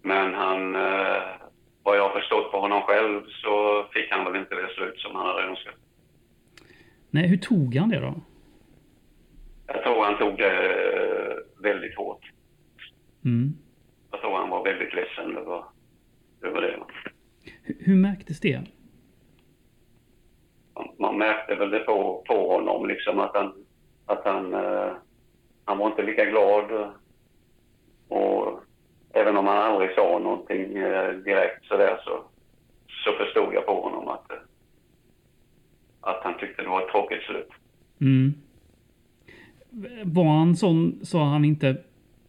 men 0.02 0.34
han, 0.34 0.76
eh, 0.76 1.22
vad 1.84 1.98
jag 1.98 2.10
har 2.10 2.20
förstått 2.20 2.52
på 2.52 2.60
honom 2.60 2.82
själv 2.82 3.22
så 3.30 3.84
fick 3.94 4.12
han 4.12 4.26
väl 4.26 4.42
inte 4.42 4.56
det 4.56 4.74
slut 4.76 5.00
som 5.00 5.16
han 5.16 5.26
hade 5.26 5.44
önskat. 5.48 5.76
Nej, 7.10 7.28
hur 7.28 7.38
tog 7.38 7.76
han 7.76 7.90
det 7.90 8.00
då? 8.00 8.14
Jag 9.68 9.84
tror 9.84 10.04
han 10.06 10.18
tog 10.18 10.38
det 10.38 10.74
eh, 10.74 11.38
väldigt 11.64 11.98
hårt. 11.98 12.32
Mm. 13.26 13.54
Jag 14.12 14.22
tror 14.22 14.38
han 14.38 14.50
var 14.50 14.64
väldigt 14.64 14.94
ledsen 14.94 15.38
över, 15.38 15.64
över 16.42 16.62
det. 16.62 16.80
Hur, 17.64 17.76
hur 17.80 17.96
märktes 17.96 18.40
det? 18.40 18.62
Man- 20.76 20.96
Man 21.00 21.18
märkte 21.18 21.56
väl 21.56 21.70
det 21.70 21.80
på, 21.80 22.24
på 22.28 22.54
honom 22.54 22.88
liksom 22.88 23.20
att 23.20 23.36
han, 23.36 23.66
att 24.06 24.26
han, 24.26 24.54
han 25.70 25.78
var 25.78 25.88
inte 25.88 26.02
lika 26.04 26.26
glad. 26.26 26.92
Och 28.08 28.60
även 29.14 29.38
om 29.38 29.48
han 29.48 29.58
aldrig 29.58 29.96
sa 29.96 30.20
någonting 30.20 30.78
eh, 30.78 31.10
direkt 31.12 31.66
sådär 31.66 32.02
så, 32.04 32.24
så 33.04 33.12
förstod 33.18 33.54
jag 33.54 33.66
på 33.66 33.82
honom 33.82 34.08
att, 34.08 34.32
eh, 34.32 34.38
att 36.02 36.24
han 36.24 36.38
tyckte 36.38 36.62
det 36.62 36.70
var 36.70 36.82
ett 36.82 36.92
tråkigt 36.92 37.24
slut. 37.24 37.50
Mm. 38.02 38.34
Var 40.04 40.38
han 40.38 40.56
sån 40.56 41.00
så 41.06 41.18
han 41.20 41.46
inte 41.46 41.78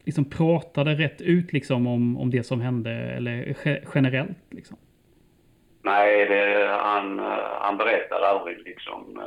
liksom 0.05 0.24
pratade 0.24 0.94
rätt 0.94 1.20
ut 1.20 1.53
liksom 1.53 1.87
om, 1.87 2.16
om 2.16 2.31
det 2.31 2.42
som 2.42 2.61
hände 2.61 2.90
eller 2.90 3.55
ge- 3.64 3.83
generellt 3.94 4.38
liksom? 4.50 4.76
Nej, 5.83 6.26
det, 6.26 6.68
han, 6.81 7.18
eh, 7.20 7.24
han 7.61 7.76
berättade 7.76 8.26
aldrig 8.29 8.59
liksom 8.59 9.18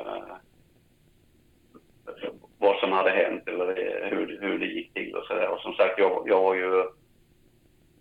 vad 2.64 2.80
som 2.80 2.92
hade 2.92 3.10
hänt 3.12 3.48
eller 3.48 3.66
hur, 4.10 4.38
hur 4.42 4.60
det 4.60 4.66
gick 4.66 4.94
till 4.94 5.16
och 5.16 5.26
sådär. 5.26 5.48
Och 5.50 5.60
som 5.60 5.74
sagt, 5.74 6.00
jag, 6.00 6.24
jag 6.28 6.42
var 6.42 6.56
ju 6.56 6.84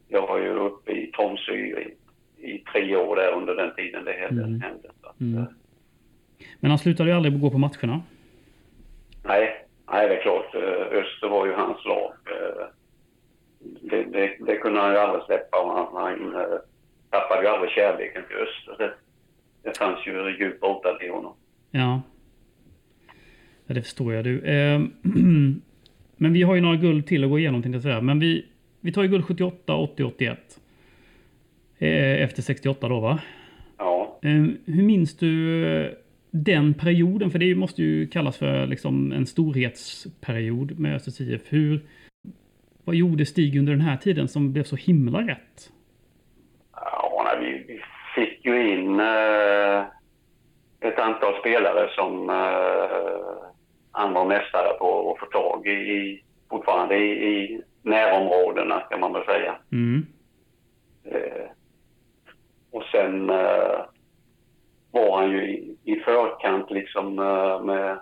jag 0.08 0.26
var 0.26 0.38
ju 0.38 0.48
uppe 0.48 0.92
i 0.92 1.06
Tromsö 1.06 1.52
i, 1.52 1.94
i 2.38 2.58
tre 2.58 2.96
år 2.96 3.16
där 3.16 3.32
under 3.32 3.54
den 3.54 3.74
tiden 3.74 4.04
det 4.04 4.12
hände. 4.12 4.42
Mm. 4.44 4.62
att, 5.02 5.20
Mm. 5.20 5.38
eh, 5.38 5.44
Men 6.60 6.70
han 6.70 6.78
slutade 6.78 7.10
ju 7.10 7.16
aldrig 7.16 7.40
gå 7.40 7.50
på 7.50 7.58
matcherna. 7.58 8.00
nej, 9.24 9.66
nej, 9.92 10.08
det 10.08 10.16
är 10.16 10.22
klart. 10.22 10.54
eh, 10.54 10.98
Öster 10.98 11.28
var 11.28 11.46
ju 11.46 11.52
hans 11.52 11.84
lag. 11.84 12.12
eh, 12.30 12.66
Det, 13.80 14.02
det, 14.04 14.36
det 14.46 14.56
kunde 14.56 14.80
han 14.80 14.92
ju 14.92 14.98
aldrig 14.98 15.24
släppa. 15.24 15.56
Han, 15.56 16.02
han 16.02 16.32
tappade 17.10 17.42
ju 17.42 17.48
aldrig 17.48 17.70
kärleken 17.70 18.22
till 18.28 18.36
Öster. 18.36 18.76
Det, 18.78 18.94
det 19.62 19.78
fanns 19.78 20.06
ju 20.06 20.36
djupt 20.38 20.62
rotat 20.62 21.02
i 21.02 21.08
honom. 21.08 21.34
Ja. 21.70 22.00
Ja, 23.72 23.74
det 23.74 23.82
förstår 23.82 24.14
jag 24.14 24.24
du. 24.24 24.40
Eh, 24.40 24.80
men 26.16 26.32
vi 26.32 26.42
har 26.42 26.54
ju 26.54 26.60
några 26.60 26.76
guld 26.76 27.06
till 27.06 27.24
att 27.24 27.30
gå 27.30 27.38
igenom 27.38 27.62
tänkte 27.62 27.76
jag 27.76 27.82
säga. 27.82 28.00
Men 28.00 28.18
vi, 28.18 28.46
vi 28.80 28.92
tar 28.92 29.02
ju 29.02 29.08
guld 29.08 29.24
78, 29.24 29.74
80, 29.74 30.02
81. 30.04 30.38
Eh, 31.78 32.22
efter 32.22 32.42
68 32.42 32.88
då 32.88 33.00
va? 33.00 33.18
Ja. 33.78 34.18
Eh, 34.22 34.30
hur 34.66 34.82
minns 34.82 35.16
du 35.16 35.64
eh, 35.66 35.90
den 36.30 36.74
perioden? 36.74 37.30
För 37.30 37.38
det 37.38 37.54
måste 37.54 37.82
ju 37.82 38.06
kallas 38.06 38.38
för 38.38 38.66
liksom 38.66 39.12
en 39.12 39.26
storhetsperiod 39.26 40.78
med 40.78 40.94
Östers 40.94 41.20
IF. 41.20 41.42
Hur, 41.48 41.80
vad 42.84 42.94
gjorde 42.94 43.26
Stig 43.26 43.58
under 43.58 43.72
den 43.72 43.80
här 43.80 43.96
tiden 43.96 44.28
som 44.28 44.52
blev 44.52 44.64
så 44.64 44.76
himla 44.76 45.20
rätt? 45.20 45.72
Ja, 46.72 47.22
nej, 47.24 47.64
vi, 47.66 47.72
vi 47.72 47.80
fick 48.14 48.44
ju 48.44 48.72
in 48.72 49.00
eh, 49.00 49.84
ett 50.80 50.98
antal 50.98 51.40
spelare 51.40 51.88
som 51.94 52.30
eh, 52.30 53.51
var 53.92 54.24
mästare 54.24 54.72
på 54.78 55.12
att 55.12 55.18
få 55.18 55.26
tag 55.26 55.66
i, 55.66 55.70
i 55.70 56.24
fortfarande 56.50 56.96
i, 56.96 57.28
i 57.28 57.62
närområdena 57.82 58.80
kan 58.80 59.00
man 59.00 59.12
väl 59.12 59.24
säga. 59.24 59.56
Mm. 59.72 60.06
Eh, 61.04 61.46
och 62.70 62.82
sen 62.82 63.30
eh, 63.30 63.80
var 64.90 65.16
han 65.16 65.30
ju 65.30 65.42
i, 65.42 65.76
i 65.84 65.96
förkant 65.96 66.70
liksom 66.70 67.18
eh, 67.18 67.62
med 67.62 67.98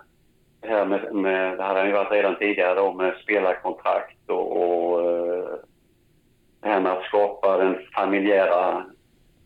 det 0.61 0.67
här 0.67 0.85
med, 0.85 1.15
med, 1.15 1.57
det 1.57 1.63
hade 1.63 1.79
han 1.79 1.87
ju 1.87 1.93
varit 1.93 2.11
redan 2.11 2.35
tidigare 2.35 2.75
då 2.75 2.93
med 2.93 3.13
spelarkontrakt 3.23 4.29
och, 4.29 4.57
och 4.57 5.01
eh, 5.01 5.55
det 6.61 6.69
här 6.69 6.79
med 6.79 6.91
att 6.91 7.03
skapa 7.03 7.57
den 7.57 7.77
familjära 7.95 8.85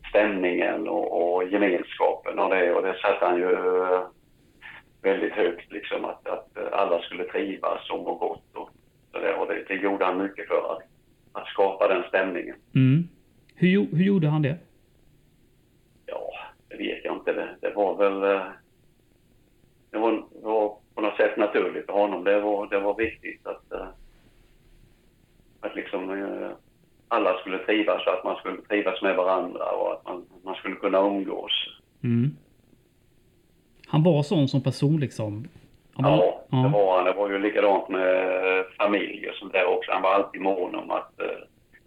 stämningen 0.09 0.87
och, 0.87 1.35
och 1.35 1.43
gemenskapen 1.43 2.39
och 2.39 2.49
det 2.49 2.73
och 2.73 2.81
det 2.81 2.93
satte 2.93 3.25
han 3.25 3.37
ju 3.37 3.51
eh, 3.51 4.01
väldigt 5.05 5.33
högt 5.33 5.71
liksom 5.71 6.05
att, 6.05 6.27
att 6.27 6.57
eh, 6.57 6.63
alla 6.71 7.01
skulle 7.01 7.23
trivas 7.23 7.89
och 7.89 7.99
må 8.03 8.15
gott 8.15 8.55
och 8.55 8.69
så 9.11 9.19
där 9.19 9.39
och 9.39 9.47
det, 9.47 9.63
det 9.67 9.75
gjorde 9.75 10.05
han 10.05 10.17
mycket 10.23 10.47
för 10.47 10.71
att, 10.71 10.81
att 11.41 11.47
skapa 11.47 11.87
den 11.87 12.03
stämningen. 12.07 12.55
Mm. 12.75 13.07
Hur, 13.55 13.87
hur 13.95 14.03
gjorde 14.03 14.27
han 14.27 14.41
det? 14.41 14.57
Ja, 16.05 16.31
det 16.69 16.77
vet 16.77 17.05
jag 17.05 17.15
inte. 17.15 17.33
Det, 17.33 17.55
det 17.61 17.73
var 17.75 17.95
väl... 17.97 18.23
eh, 18.35 18.47
Det 19.91 19.97
var, 19.99 20.11
det 20.11 20.41
var 20.47 20.77
på 20.95 21.01
något 21.01 21.17
sätt 21.17 21.37
naturligt 21.37 21.85
för 21.85 21.93
honom. 21.93 22.23
Det 22.23 22.39
var, 22.41 22.67
det 22.67 22.79
var 22.79 22.95
viktigt 22.95 23.47
att, 23.47 23.71
eh, 23.71 23.87
att 25.61 25.75
liksom 25.75 26.01
alla 27.07 27.37
skulle 27.39 27.57
trivas 27.57 28.07
och 28.07 28.13
att 28.13 28.23
man 28.23 28.35
skulle 28.35 28.61
trivas 28.61 29.01
med 29.01 29.15
varandra 29.15 29.71
och 29.71 29.93
att 29.93 30.05
man, 30.05 30.25
man 30.43 30.55
skulle 30.55 30.75
kunna 30.75 30.99
umgås. 30.99 31.51
Mm. 32.03 32.35
Han 33.87 34.03
var 34.03 34.23
sån 34.23 34.47
som 34.47 34.61
person 34.63 34.99
liksom. 34.99 35.47
Han 35.93 36.03
var, 36.11 36.17
Ja, 36.17 36.41
Ja. 36.49 36.57
Det, 36.57 36.69
var, 36.69 36.95
han. 36.97 37.05
det 37.05 37.11
var 37.13 37.29
ju 37.29 37.39
likadant 37.39 37.89
med 37.89 38.65
familj 38.77 39.29
och 39.29 39.35
sånt 39.35 39.53
där 39.53 39.65
också. 39.65 39.91
Han 39.91 40.01
var 40.01 40.13
alltid 40.13 40.41
mån 40.41 40.75
om 40.75 40.91
att 40.91 41.21
eh, 41.21 41.27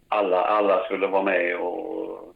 alla, 0.08 0.44
alla 0.44 0.84
skulle 0.84 1.06
vara 1.06 1.22
med 1.22 1.56
och 1.56 2.34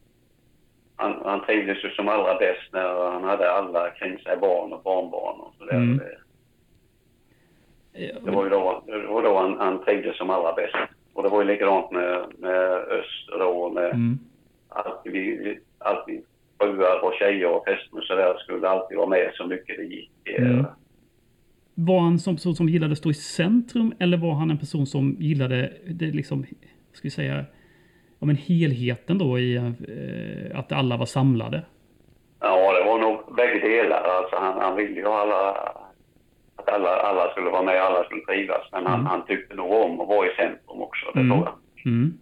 han, 0.97 1.23
han 1.25 1.45
trivdes 1.45 1.85
ju 1.85 1.91
som 1.91 2.09
allra 2.09 2.35
bäst 2.35 2.73
när 2.73 3.11
han 3.11 3.25
hade 3.25 3.53
alla 3.53 3.91
kring 3.91 4.19
sig, 4.19 4.37
barn 4.37 4.73
och 4.73 4.83
barnbarn 4.83 5.41
och 5.41 5.55
sådär. 5.59 5.73
Mm. 5.77 5.99
Det, 5.99 6.19
Eh, 7.95 8.35
var 8.35 8.45
ju 8.45 8.51
då, 8.51 8.83
det 8.87 8.99
var 9.07 9.23
då 9.23 9.39
han, 9.39 9.59
han 9.59 9.85
trivdes 9.85 10.17
som 10.17 10.31
allra 10.31 10.53
bäst. 10.53 10.75
Och 11.15 11.23
det 11.23 11.29
var 11.29 11.43
ju 11.43 11.49
likadant 11.49 11.91
med, 11.91 12.25
med 12.39 12.71
Öster 12.73 13.39
då, 13.39 13.71
med 13.71 13.85
Mm. 13.91 14.19
alltid, 14.69 15.13
vi, 15.13 15.59
alltid 15.79 16.23
fruar 16.63 17.05
och 17.05 17.15
tjejer 17.19 17.47
och 17.49 17.65
fästmör 17.65 18.01
så 18.03 18.15
där 18.15 18.39
skulle 18.39 18.69
alltid 18.69 18.97
vara 18.99 19.09
med 19.09 19.31
så 19.35 19.47
mycket 19.47 19.77
det 19.77 19.85
gick. 19.85 20.11
Mm. 20.39 20.65
Var 21.75 22.01
han 22.01 22.19
som 22.19 22.37
person 22.37 22.55
som 22.55 22.69
gillade 22.69 22.93
att 22.93 22.99
stå 22.99 23.11
i 23.11 23.15
centrum 23.15 23.93
eller 23.99 24.17
var 24.17 24.33
han 24.35 24.51
en 24.51 24.59
person 24.59 24.87
som 24.87 25.17
gillade 25.21 25.73
det 25.87 26.07
liksom, 26.07 26.45
ska 26.93 27.03
vi 27.03 27.11
säga, 27.11 27.45
ja 28.19 28.27
men 28.27 28.37
helheten 28.37 29.19
då 29.19 29.39
i 29.39 29.57
eh, 29.57 30.59
att 30.59 30.73
alla 30.73 30.97
var 30.97 31.07
samlade? 31.07 31.63
Ja, 32.41 32.73
det 32.79 32.85
var 32.85 32.99
nog 32.99 33.37
bägge 33.37 33.59
delar. 33.69 34.03
Alltså 34.03 34.37
han, 34.37 34.61
han 34.61 34.77
ville 34.77 35.01
ju 35.01 35.07
alla, 35.07 35.51
att 36.57 36.69
alla, 36.69 36.89
alla 36.97 37.31
skulle 37.31 37.51
vara 37.51 37.63
med, 37.63 37.83
alla 37.83 38.05
skulle 38.05 38.23
trivas. 38.25 38.69
Men 38.73 38.87
han, 38.87 38.95
Mm. 39.01 39.07
han 39.07 39.27
tyckte 39.27 39.55
nog 39.55 39.73
om 39.73 40.01
att 40.01 40.09
vara 40.09 40.27
i 40.27 40.31
centrum 40.37 40.83
också, 40.83 41.07
det 41.15 41.21
Mm. 41.21 41.31
tror 41.31 41.45
jag. 41.49 41.93
Mm. 41.93 42.19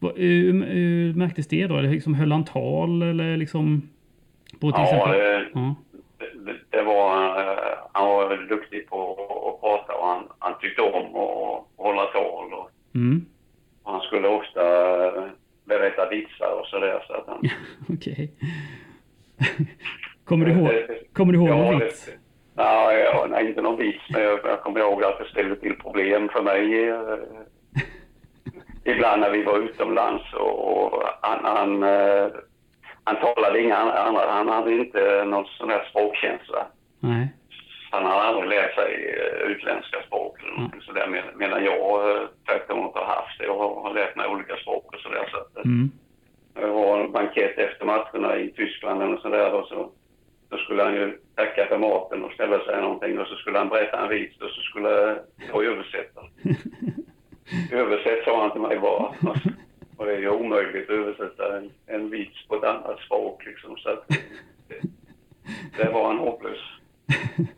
Hur 0.00 0.64
hur 0.64 1.14
märktes 1.14 1.48
det 1.48 1.66
då? 1.66 1.76
Eller 1.76 1.90
liksom, 1.90 2.14
höll 2.14 2.32
han 2.32 2.44
tal 2.44 3.02
eller 3.02 3.36
liksom? 3.36 3.88
På 4.60 4.72
till 4.72 4.80
Ja, 4.80 4.84
exempel? 4.84 5.18
det, 5.18 5.46
Ja. 5.54 5.74
det, 6.46 6.76
det 6.76 6.82
var, 6.82 7.26
eh, 7.42 7.58
han 7.92 8.08
var 8.08 8.48
duktig 8.48 8.86
på 8.88 9.10
att 9.54 9.60
prata 9.60 9.92
och 9.98 10.06
han, 10.06 10.22
han 10.38 10.52
tyckte 10.60 10.82
om 10.82 11.04
att 11.16 11.64
hålla 11.86 12.02
tal. 12.04 12.52
Och, 12.52 12.70
Mm. 12.94 13.26
och 13.82 13.92
han 13.92 14.00
skulle 14.00 14.28
ofta 14.28 14.62
eh, 15.06 15.24
berätta 15.64 16.08
vitsar 16.10 16.60
och 16.60 16.66
sådär. 16.66 17.04
Så 17.06 17.12
att 17.14 17.26
han, 17.26 17.40
Okej. 17.96 18.32
kommer, 20.24 20.46
du 20.46 20.52
ihåg, 20.52 20.70
kommer 21.12 21.32
du 21.32 21.38
ihåg 21.38 21.48
Ja, 21.48 21.56
någon 21.56 21.78
det- 21.78 21.84
vits? 21.84 22.08
Ja, 22.56 22.92
ja, 22.92 23.26
nej, 23.30 23.48
inte 23.48 23.62
någon 23.62 23.76
vits, 23.78 24.04
men 24.12 24.22
jag, 24.22 24.40
jag 24.44 24.60
kommer 24.62 24.80
ihåg 24.80 25.04
att 25.04 25.18
det 25.18 25.24
ställde 25.30 25.56
till 25.56 25.74
problem 25.74 26.28
för 26.32 26.42
mig. 26.42 26.92
Ibland 28.84 29.20
när 29.20 29.30
vi 29.30 29.42
var 29.42 29.58
utomlands 29.58 30.32
och, 30.32 30.84
och 30.92 31.02
han, 31.22 31.44
han, 31.44 31.82
eh, 31.82 32.26
han 33.04 33.16
talade 33.16 33.60
inga 33.60 33.76
andra, 33.76 34.30
han 34.30 34.48
hade 34.48 34.72
inte 34.72 35.24
någon 35.24 35.44
sån 35.46 35.68
där 35.68 35.86
språkkänsla. 35.90 36.66
Nej. 37.00 37.28
Han 37.90 38.04
har 38.04 38.20
aldrig 38.20 38.48
lärt 38.48 38.74
sig 38.74 39.16
eh, 39.18 39.50
utländska 39.50 40.02
språk 40.06 40.42
eller 40.42 40.52
någonting 40.52 40.80
sådär, 40.80 41.06
med- 41.06 41.36
medan 41.36 41.64
jag 41.64 42.10
eh, 42.16 42.22
tvärtom 42.48 42.78
har 42.94 43.04
haft 43.04 43.38
det. 43.38 43.44
Jag 43.44 43.58
har, 43.58 43.94
lärt 43.94 44.16
mig 44.16 44.26
olika 44.28 44.56
språk 44.56 44.94
och 44.94 45.00
sådär. 45.00 45.28
Så 45.32 45.60
Mm. 45.64 45.90
det 46.54 46.66
var 46.66 47.00
en 47.00 47.12
bankett 47.12 47.58
efter 47.58 47.84
matcherna 47.86 48.36
i 48.36 48.52
Tyskland 48.52 49.02
eller 49.02 49.16
sådär 49.16 49.50
då, 49.50 49.66
så, 49.66 49.90
så 50.50 50.56
skulle 50.56 50.82
han 50.82 50.94
ju 50.94 51.18
tacka 51.36 51.66
för 51.66 51.78
maten 51.78 52.24
och 52.24 52.32
ställa 52.32 52.64
sig 52.64 52.80
någonting 52.80 53.18
och 53.18 53.26
så 53.26 53.34
skulle 53.36 53.58
han 53.58 53.68
berätta 53.68 54.02
en 54.02 54.08
vits 54.08 54.40
och 54.40 54.50
så 54.50 54.60
skulle 54.60 55.18
jag 55.52 55.64
översätta. 55.64 56.20
Översätt 57.72 58.24
sa 58.24 58.40
han 58.42 58.50
till 58.50 58.60
mig 58.60 58.78
bara. 58.78 59.14
Och 59.96 60.06
det 60.06 60.12
är 60.12 60.18
ju 60.18 60.30
omöjligt 60.30 60.90
att 60.90 60.96
översätta 60.96 61.56
en, 61.56 61.70
en 61.86 62.10
vits 62.10 62.46
på 62.48 62.56
ett 62.56 62.64
annat 62.64 63.00
språk 63.00 63.46
liksom. 63.46 63.76
Så 63.76 63.88
att, 63.90 64.08
det, 64.68 64.80
det 65.76 65.90
var 65.90 66.06
han 66.06 66.18
hopplös. 66.18 66.58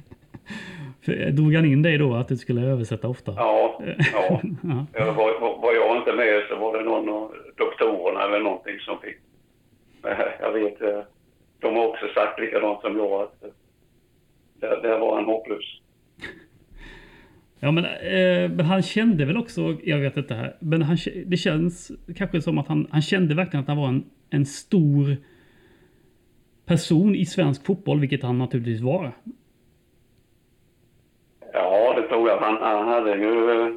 För, 1.05 1.31
drog 1.31 1.55
han 1.55 1.65
in 1.65 1.83
dig 1.83 1.99
då 1.99 2.15
att 2.15 2.29
du 2.29 2.37
skulle 2.37 2.63
översätta 2.63 3.09
ofta? 3.09 3.33
Ja, 3.37 3.83
ja. 4.13 4.41
Ja. 4.93 5.13
Var, 5.13 5.59
var, 5.63 5.75
jag 5.75 5.97
inte 5.97 6.13
med 6.13 6.43
så 6.49 6.57
var 6.57 6.79
det 6.79 6.85
någon 6.85 7.09
av 7.09 7.35
doktorerna 7.57 8.25
eller 8.25 8.41
någonting 8.41 8.79
som 8.79 8.99
fick... 9.01 9.17
Men 10.03 10.17
Jag 10.41 10.53
vet, 10.53 10.83
eh, 10.83 11.01
de 11.59 11.77
har 11.77 11.87
också 11.87 12.09
sagt 12.15 12.41
likadant 12.41 12.81
som 12.81 12.97
jag 12.97 13.13
att 13.13 13.45
eh, 13.45 13.51
där, 14.55 14.83
där 14.83 14.99
var 14.99 15.15
han 15.15 15.25
hopplös. 15.25 15.65
Ja 17.65 17.71
men, 17.71 17.85
eh, 17.85 18.51
men 18.51 18.61
han 18.61 18.83
kände 18.83 19.25
väl 19.25 19.37
också, 19.37 19.77
jag 19.83 19.99
vet 19.99 20.17
inte 20.17 20.35
här, 20.35 20.57
men 20.61 20.83
han, 20.83 20.97
det 21.27 21.37
känns 21.37 21.93
kanske 22.17 22.41
som 22.43 22.59
att 22.59 22.69
han, 22.69 22.87
han 22.91 23.03
kände 23.03 23.35
verkligen 23.35 23.63
att 23.63 23.69
han 23.69 23.77
var 23.77 23.89
en, 23.89 24.05
en 24.31 24.47
stor 24.47 25.17
person 26.67 27.15
i 27.15 27.27
svensk 27.27 27.67
fotboll, 27.67 28.01
vilket 28.01 28.23
han 28.23 28.39
naturligtvis 28.39 28.81
var. 28.81 29.13
Ja, 31.53 31.95
det 32.01 32.09
tror 32.09 32.29
jag. 32.29 32.39
Han, 32.39 32.57
han 32.63 32.89
hade 32.89 33.17
ju 33.17 33.51
eh, 33.51 33.75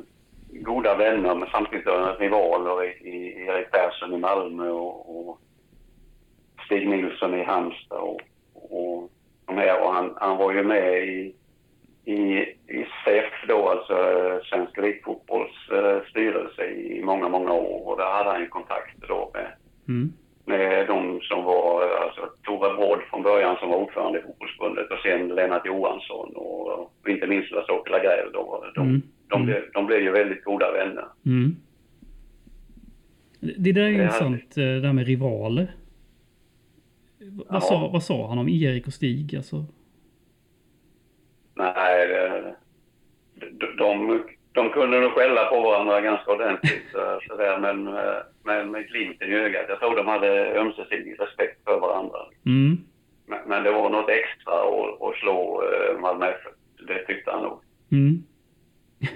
goda 0.52 0.95
vänner 0.95 1.36
men 1.36 1.48
samtidigt 1.52 1.88
rivaler 2.19 2.84
i, 2.84 3.10
i 3.10 3.45
Erik 3.48 3.71
Persson 3.71 4.13
i 4.13 4.17
Malmö 4.17 4.69
och, 4.69 5.30
och 5.30 5.39
Stig 6.65 6.89
Nilsson 6.89 7.34
i 7.34 7.43
Halmstad 7.43 8.00
och, 8.00 8.21
och 8.54 9.12
de 9.45 9.58
här. 9.58 9.82
Och 9.82 9.93
han, 9.93 10.13
han 10.15 10.38
var 10.38 10.54
ju 10.54 10.63
med 10.63 11.08
i, 11.08 11.36
i, 12.06 12.38
i 12.78 12.86
SEF 13.06 13.34
då, 13.48 13.70
alltså 13.70 13.94
eh, 13.94 14.39
Svensk 14.50 14.78
Elitfotbolls 14.78 15.70
eh, 15.72 16.02
styrelse 16.10 16.65
i 16.65 17.02
många, 17.04 17.30
många 17.30 17.52
år. 17.54 17.88
Och 17.88 17.98
där 17.98 18.12
hade 18.13 18.30
han 18.30 18.41
ju 18.41 18.48
kontakter 18.48 19.08
då 19.08 19.32
med, 19.34 19.48
Mm. 19.88 20.13
med 20.46 20.88
de 20.88 21.20
som 21.22 21.44
var, 21.44 21.82
alltså 22.04 22.22
Tore 22.44 22.74
Bråd 22.78 23.00
från 23.10 23.24
början 23.24 23.56
som 23.60 23.70
var 23.70 23.78
ordförande 23.78 24.20
i 24.20 24.22
fotbollsförbundet 24.22 24.91
och 24.91 24.98
sen 25.04 25.28
Lennart 25.28 25.65
Johansson 25.68 26.32
och, 26.36 26.68
och 27.04 27.10
inte 27.10 27.28
minst 27.28 27.52
Lars-Åke 27.52 27.91
Lagrell. 27.91 28.32
då. 28.34 28.65
De, 28.76 28.82
Mm. 28.88 29.02
de, 29.30 29.36
Mm. 29.36 29.46
blev, 29.46 29.63
de 29.74 29.86
blev 29.86 30.02
ju 30.02 30.12
väldigt 30.12 30.44
goda 30.44 30.72
vänner. 30.72 31.06
Mm. 31.26 31.56
Det 33.39 33.72
där 33.72 33.82
är 33.82 33.89
intressant, 33.89 34.58
eh, 34.58 34.63
det 34.63 34.80
där 34.82 34.94
med 34.94 35.08
rivaler. 35.08 35.63
V- 37.20 37.28
Ja. 37.38 37.44
Vad, 37.50 37.63
sa, 37.63 37.89
vad 37.94 38.04
sa 38.04 38.28
han 38.30 38.38
om 38.38 38.50
Erik 38.50 38.88
och 38.88 38.94
Stig? 38.94 39.36
Alltså? 39.36 39.65
Nej, 41.56 42.08
det, 42.08 42.54
de, 43.52 43.65
de, 43.78 44.24
de 44.52 44.70
kunde 44.70 45.00
nog 45.00 45.12
skälla 45.12 45.46
på 45.46 45.62
varandra 45.62 46.02
ganska 46.02 46.32
ordentligt 46.32 46.84
så- 46.91 47.20
sådär, 47.28 47.60
men, 47.60 47.88
eh, 47.88 48.18
men 48.44 48.72
med 48.72 48.88
glimten 48.88 49.30
i 49.32 49.36
ögat. 49.36 49.65
Jag 49.70 49.80
tror 49.80 49.96
de 49.96 50.08
hade 50.08 50.60
ömsesidig 50.60 51.20
respekt 51.20 51.63
för 51.63 51.80
varandra. 51.80 52.18
Mm. 52.46 52.78
Men, 53.26 53.39
men 53.48 53.63
det 53.63 53.72
var 53.72 53.89
något 53.89 54.10
extra 54.10 54.54
att, 54.54 55.02
att 55.02 55.15
slå 55.15 55.63
eh, 55.63 56.00
Malmö 56.00 56.26
FF. 56.30 56.54
Det 56.88 57.06
tyckte 57.06 57.32
han 57.32 57.44
nog. 57.44 57.60
Mm. 57.91 58.24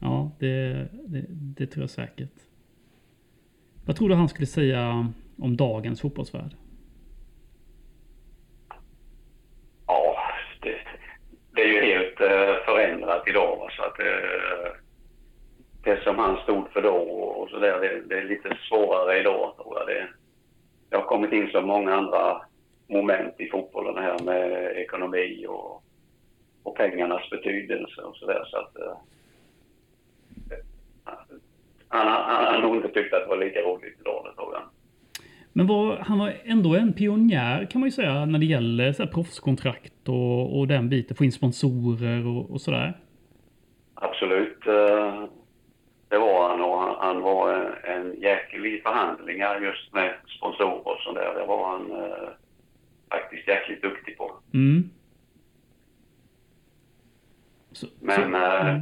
ja, 0.00 0.30
det, 0.38 0.72
det, 1.06 1.24
det 1.28 1.66
tror 1.66 1.82
jag 1.82 1.90
säkert. 1.90 2.32
Vad 3.86 3.96
tror 3.96 4.08
du 4.08 4.14
han 4.14 4.28
skulle 4.28 4.46
säga 4.46 5.06
om 5.38 5.56
dagens 5.56 6.00
fotbollsvärld? 6.00 6.54
Ja, 9.86 10.16
det, 10.62 10.78
det 11.54 11.62
är 11.62 11.66
ju 11.66 11.80
helt 11.94 12.20
eh, 12.20 12.64
förändrat 13.28 13.34
idag. 13.34 13.56
Va? 13.56 13.68
Så 13.76 13.82
att, 13.82 14.00
eh, 14.00 14.72
det 15.82 16.02
som 16.02 16.18
han 16.18 16.36
stod 16.36 16.68
för 16.72 16.82
då 16.82 16.96
och 17.38 17.50
så 17.50 17.58
där, 17.58 17.80
det, 17.80 18.02
det 18.08 18.18
är 18.18 18.24
lite 18.24 18.58
svårare 18.68 19.20
idag 19.20 19.54
tror 19.56 19.78
jag. 19.78 19.86
Det, 19.86 20.08
det 20.90 20.96
har 20.96 21.04
kommit 21.04 21.32
in 21.32 21.48
så 21.52 21.60
många 21.60 21.94
andra 21.94 22.42
moment 22.88 23.34
i 23.38 23.48
fotbollen 23.48 24.02
här 24.04 24.18
med 24.24 24.76
ekonomi 24.76 25.46
och, 25.48 25.82
och 26.62 26.76
pengarnas 26.76 27.30
betydelse 27.30 28.02
och 28.02 28.16
sådär. 28.16 28.44
Så 28.46 28.56
att, 28.56 28.76
eh, 28.76 28.96
han, 31.88 32.06
han, 32.06 32.44
han 32.44 32.54
har 32.54 32.60
nog 32.62 32.76
inte 32.76 32.88
tyckt 32.88 33.14
att 33.14 33.22
det 33.22 33.28
var 33.28 33.44
lika 33.44 33.60
roligt 33.60 34.00
idag, 34.00 34.24
det 34.24 34.42
tror 34.42 34.54
jag. 34.54 34.62
Men 35.52 35.66
var, 35.66 35.96
han 35.96 36.18
var 36.18 36.34
ändå 36.44 36.74
en 36.74 36.92
pionjär 36.92 37.66
kan 37.70 37.80
man 37.80 37.86
ju 37.86 37.90
säga 37.90 38.26
när 38.26 38.38
det 38.38 38.46
gäller 38.46 38.92
så 38.92 39.02
här 39.02 39.10
proffskontrakt 39.10 40.08
och, 40.08 40.58
och 40.58 40.68
den 40.68 40.88
biten. 40.88 41.16
Få 41.16 41.24
in 41.24 41.32
sponsorer 41.32 42.26
och, 42.26 42.50
och 42.50 42.60
sådär. 42.60 42.96
Absolut. 44.00 44.66
eh, 44.66 45.24
Det 46.08 46.18
var 46.18 46.48
han 46.48 46.60
och 46.60 46.78
han, 46.78 46.96
han 46.98 47.20
var 47.20 47.54
en, 47.84 48.20
jäkel 48.20 48.66
i 48.66 48.80
förhandlingar 48.80 49.60
just 49.60 49.92
med 49.92 50.14
sponsorer 50.38 50.88
och 50.88 51.00
sånt 51.00 51.16
där. 51.18 51.34
Det 51.34 51.46
var 51.46 51.68
han 51.68 51.92
eh, 51.92 52.28
faktiskt 53.10 53.48
jäkligt 53.48 53.82
duktig 53.82 54.18
på. 54.18 54.32
Mm. 54.54 54.90
Så, 57.72 57.86
Men, 58.00 58.32
så, 58.32 58.38
eh. 58.38 58.80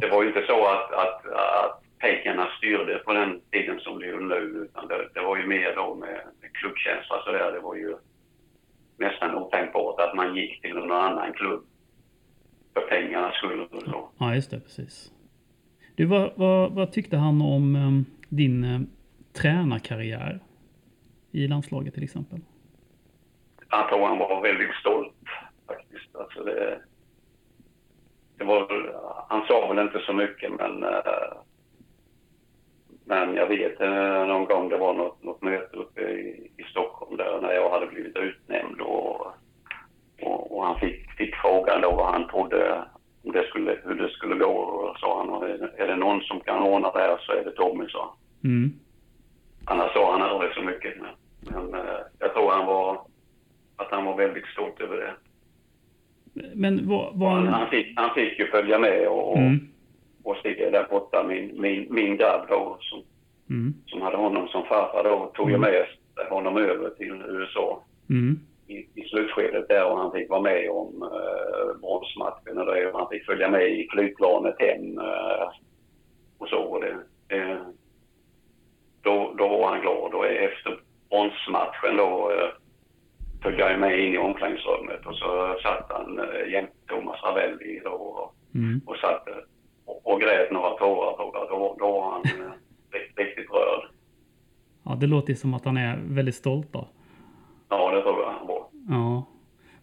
Det 0.00 0.08
var 0.08 0.22
ju 0.22 0.28
inte 0.28 0.46
så 0.46 0.66
att, 0.66 0.92
att, 0.92 1.26
att 1.26 1.82
pengarna 1.98 2.48
styrde 2.58 2.98
på 2.98 3.12
den 3.12 3.40
tiden 3.50 3.80
som 3.80 3.98
det 3.98 4.06
gör 4.06 4.20
nu 4.20 4.34
utan 4.34 4.88
det, 4.88 5.08
det 5.14 5.20
var 5.20 5.36
ju 5.36 5.46
mer 5.46 5.76
då 5.76 5.94
med, 5.94 6.20
med 6.40 6.52
klubbkänsla 6.52 7.22
så 7.24 7.32
där. 7.32 7.52
Det 7.52 7.60
var 7.60 7.74
ju 7.74 7.96
nästan 8.96 9.34
otänkbart 9.34 10.00
att 10.00 10.14
man 10.14 10.36
gick 10.36 10.60
till 10.62 10.74
någon 10.74 10.92
annan 10.92 11.32
klubb 11.32 11.64
för 12.74 12.80
pengarnas 12.80 13.34
skull 13.34 13.60
och 13.60 13.82
så. 13.82 14.08
Ja, 14.18 14.34
just 14.34 14.50
det. 14.50 14.60
Precis. 14.60 15.12
Du, 15.94 16.04
vad, 16.04 16.32
vad, 16.36 16.72
vad 16.72 16.92
tyckte 16.92 17.16
han 17.16 17.42
om 17.42 17.76
em, 17.76 18.04
din 18.28 18.64
eh, 18.64 18.80
tränarkarriär? 19.32 20.40
I 21.32 21.48
landslaget 21.48 21.94
till 21.94 22.04
exempel. 22.04 22.40
Jag 23.70 23.88
tror 23.88 24.06
han 24.06 24.18
var 24.18 24.42
väldigt 24.42 24.74
stolt 24.80 25.14
faktiskt. 25.66 26.16
Alltså 26.16 26.44
det, 26.44 26.80
det 28.36 28.44
var, 28.44 28.92
han 29.28 29.46
sa 29.46 29.68
väl 29.68 29.86
inte 29.86 29.98
så 30.06 30.12
mycket 30.12 30.52
men 30.52 30.82
eh, 30.82 31.00
men 33.10 33.34
jag 33.34 33.46
vet 33.46 33.80
eh, 33.80 34.26
någon 34.26 34.44
gång 34.44 34.68
det 34.68 34.76
var 34.76 34.94
något, 34.94 35.22
något 35.22 35.42
möte 35.42 35.76
uppe 35.76 36.00
i, 36.00 36.50
i 36.56 36.62
Stockholm 36.62 37.16
där 37.16 37.40
när 37.40 37.52
jag 37.52 37.70
hade 37.70 37.86
blivit 37.86 38.16
utnämnd 38.16 38.80
och, 38.80 39.26
och, 40.22 40.56
och 40.56 40.66
han 40.66 40.80
fick, 40.80 41.09
fick 41.20 41.34
frågan 41.34 41.80
då 41.80 41.90
vad 41.90 42.12
han 42.12 42.28
trodde 42.28 42.84
om 43.24 43.32
det 43.32 43.44
skulle, 43.48 43.78
hur 43.84 43.94
det 43.94 44.08
skulle 44.08 44.34
gå 44.34 44.52
och 44.52 44.98
sa 44.98 45.18
han 45.18 45.42
är, 45.78 45.86
det 45.86 45.96
någon 45.96 46.20
som 46.20 46.40
kan 46.40 46.62
ordna 46.62 46.90
det 46.90 46.98
här 46.98 47.18
så 47.20 47.32
är 47.32 47.44
det 47.44 47.50
Tommy 47.50 47.88
sa 47.88 48.00
han. 48.02 48.50
Mm. 48.50 48.72
Annars 49.64 49.92
sa 49.92 50.12
han 50.12 50.22
aldrig 50.22 50.54
så 50.54 50.62
mycket. 50.62 50.94
Men, 51.00 51.12
men 51.52 51.80
eh, 51.80 52.00
jag 52.18 52.32
tror 52.34 52.50
han 52.50 52.66
var, 52.66 53.00
att 53.76 53.90
han 53.90 54.04
var 54.04 54.16
väldigt 54.16 54.46
stolt 54.46 54.80
över 54.80 54.96
det. 54.96 55.12
Men 56.54 56.88
vad... 56.88 57.18
vad 57.18 57.32
Han, 57.32 57.46
han, 57.48 57.70
fick, 57.70 57.92
han 57.96 58.14
fick 58.14 58.38
ju 58.38 58.46
följa 58.46 58.78
med 58.78 59.08
och, 59.08 59.38
mm. 59.38 59.58
och 60.24 60.36
se 60.42 60.70
där 60.70 60.86
borta. 60.90 61.24
Min, 61.28 61.60
min, 61.60 61.86
min 61.90 62.16
grabb 62.16 62.46
då, 62.48 62.76
som, 62.80 63.02
Mm. 63.50 63.74
som 63.86 64.02
hade 64.02 64.16
honom 64.16 64.48
som 64.48 64.64
farfar 64.64 65.04
då, 65.04 65.30
tog 65.34 65.50
ju 65.50 65.58
med 65.58 65.86
honom 66.30 66.56
över 66.56 66.90
till 66.90 67.22
USA 67.28 67.82
Mm. 68.10 68.40
I, 68.70 68.88
i 68.94 69.08
slutskedet 69.08 69.68
där 69.68 69.84
och 69.84 69.98
han 69.98 70.12
fick 70.12 70.30
vara 70.30 70.40
med 70.40 70.70
om 70.70 71.02
uh, 71.02 71.80
bronsmatchen 71.80 72.58
och 72.58 72.66
det. 72.66 72.92
Och 72.92 72.98
han 72.98 73.08
fick 73.08 73.26
följa 73.26 73.50
med 73.50 73.70
i 73.70 73.88
flygplanet 73.92 74.54
hem 74.58 74.98
eh, 74.98 75.48
och 76.38 76.48
så. 76.48 76.58
Och 76.58 76.80
det, 76.80 76.96
det, 77.28 77.64
då, 79.02 79.34
då 79.38 79.48
var 79.48 79.68
han 79.70 79.80
glad 79.80 80.14
och 80.14 80.26
efter 80.26 80.80
bronsmatchen 81.08 81.96
då 81.96 82.30
uh, 82.32 82.48
följde 83.42 83.70
jag 83.70 83.80
med 83.80 84.00
in 84.00 84.14
i 84.14 84.18
omklädningsrummet 84.18 85.06
och 85.06 85.16
så 85.16 85.56
satt 85.62 85.86
han 85.88 86.20
uh, 86.20 86.52
jämte 86.52 86.72
Thomas 86.86 87.22
Ravelli 87.22 87.80
då 87.84 87.90
och, 87.90 88.34
Mm. 88.54 88.80
och 88.86 88.96
satt 88.96 89.28
eh, 89.28 89.34
och, 89.84 90.12
och 90.12 90.20
grät 90.20 90.50
några 90.50 90.70
tårar 90.70 91.16
tror 91.16 91.30
jag. 91.34 91.48
Då, 91.48 91.76
då 91.78 91.92
var 91.92 92.10
han 92.10 92.22
uh, 92.46 92.52
riktigt, 93.16 93.50
rörd. 93.50 93.90
Ja, 94.84 94.96
det 95.00 95.06
låter 95.06 95.34
som 95.34 95.54
att 95.54 95.64
han 95.64 95.76
är 95.76 95.98
väldigt 96.02 96.34
stolt 96.34 96.72
då. 96.72 96.88
Ja, 97.70 97.90
det 97.90 98.02
tror 98.02 98.20
jag 98.22 98.30
han 98.32 98.46
var. 98.46 98.66
Ja. 98.88 99.26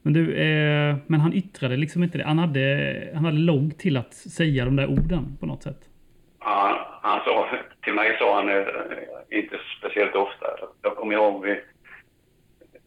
Men 0.02 0.14
du, 0.14 0.36
eh, 0.36 0.96
men 1.08 1.20
han 1.20 1.34
yttrade 1.34 1.78
liksom 1.78 2.04
inte 2.04 2.18
det. 2.18 2.24
Han 2.24 2.40
hade, 2.40 3.12
han 3.16 3.26
hade 3.26 3.38
långt 3.38 3.80
till 3.80 3.98
att 3.98 4.14
säga 4.14 4.66
de 4.66 4.76
där 4.76 4.88
orden 4.88 5.38
på 5.40 5.46
något 5.46 5.64
sätt. 5.64 5.80
Han, 6.40 6.78
han 7.02 7.20
sa, 7.26 7.48
till 7.84 7.94
mig 7.94 8.16
sa 8.20 8.36
han 8.36 8.50
eh, 8.50 8.66
inte 9.40 9.56
speciellt 9.80 10.16
ofta. 10.16 10.46
Jag 10.82 10.96
kommer 10.96 11.14
ihåg 11.14 11.44
vi, 11.46 11.60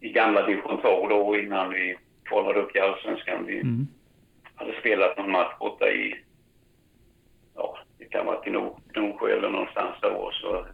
i 0.09 0.13
gamla 0.13 0.47
division 0.47 0.81
2 0.81 1.09
då 1.09 1.37
innan 1.39 1.71
vi 1.71 1.97
kvalade 2.25 2.61
upp 2.61 2.77
i 2.77 2.81
Allsvenskan. 2.81 3.47
Vi 3.47 3.61
Mm. 3.61 3.87
hade 4.55 4.73
spelat 4.81 5.17
någon 5.19 5.31
match 5.31 5.53
borta 5.61 5.89
i, 5.89 6.15
ja, 7.55 7.79
det 7.99 8.05
kan 8.05 8.27
vara 8.27 8.41
till 8.41 8.53
Norsjö 8.97 9.37
eller 9.37 9.51
någonstans 9.51 9.97
då. 10.03 10.09
Och 10.09 10.33
så 10.35 10.67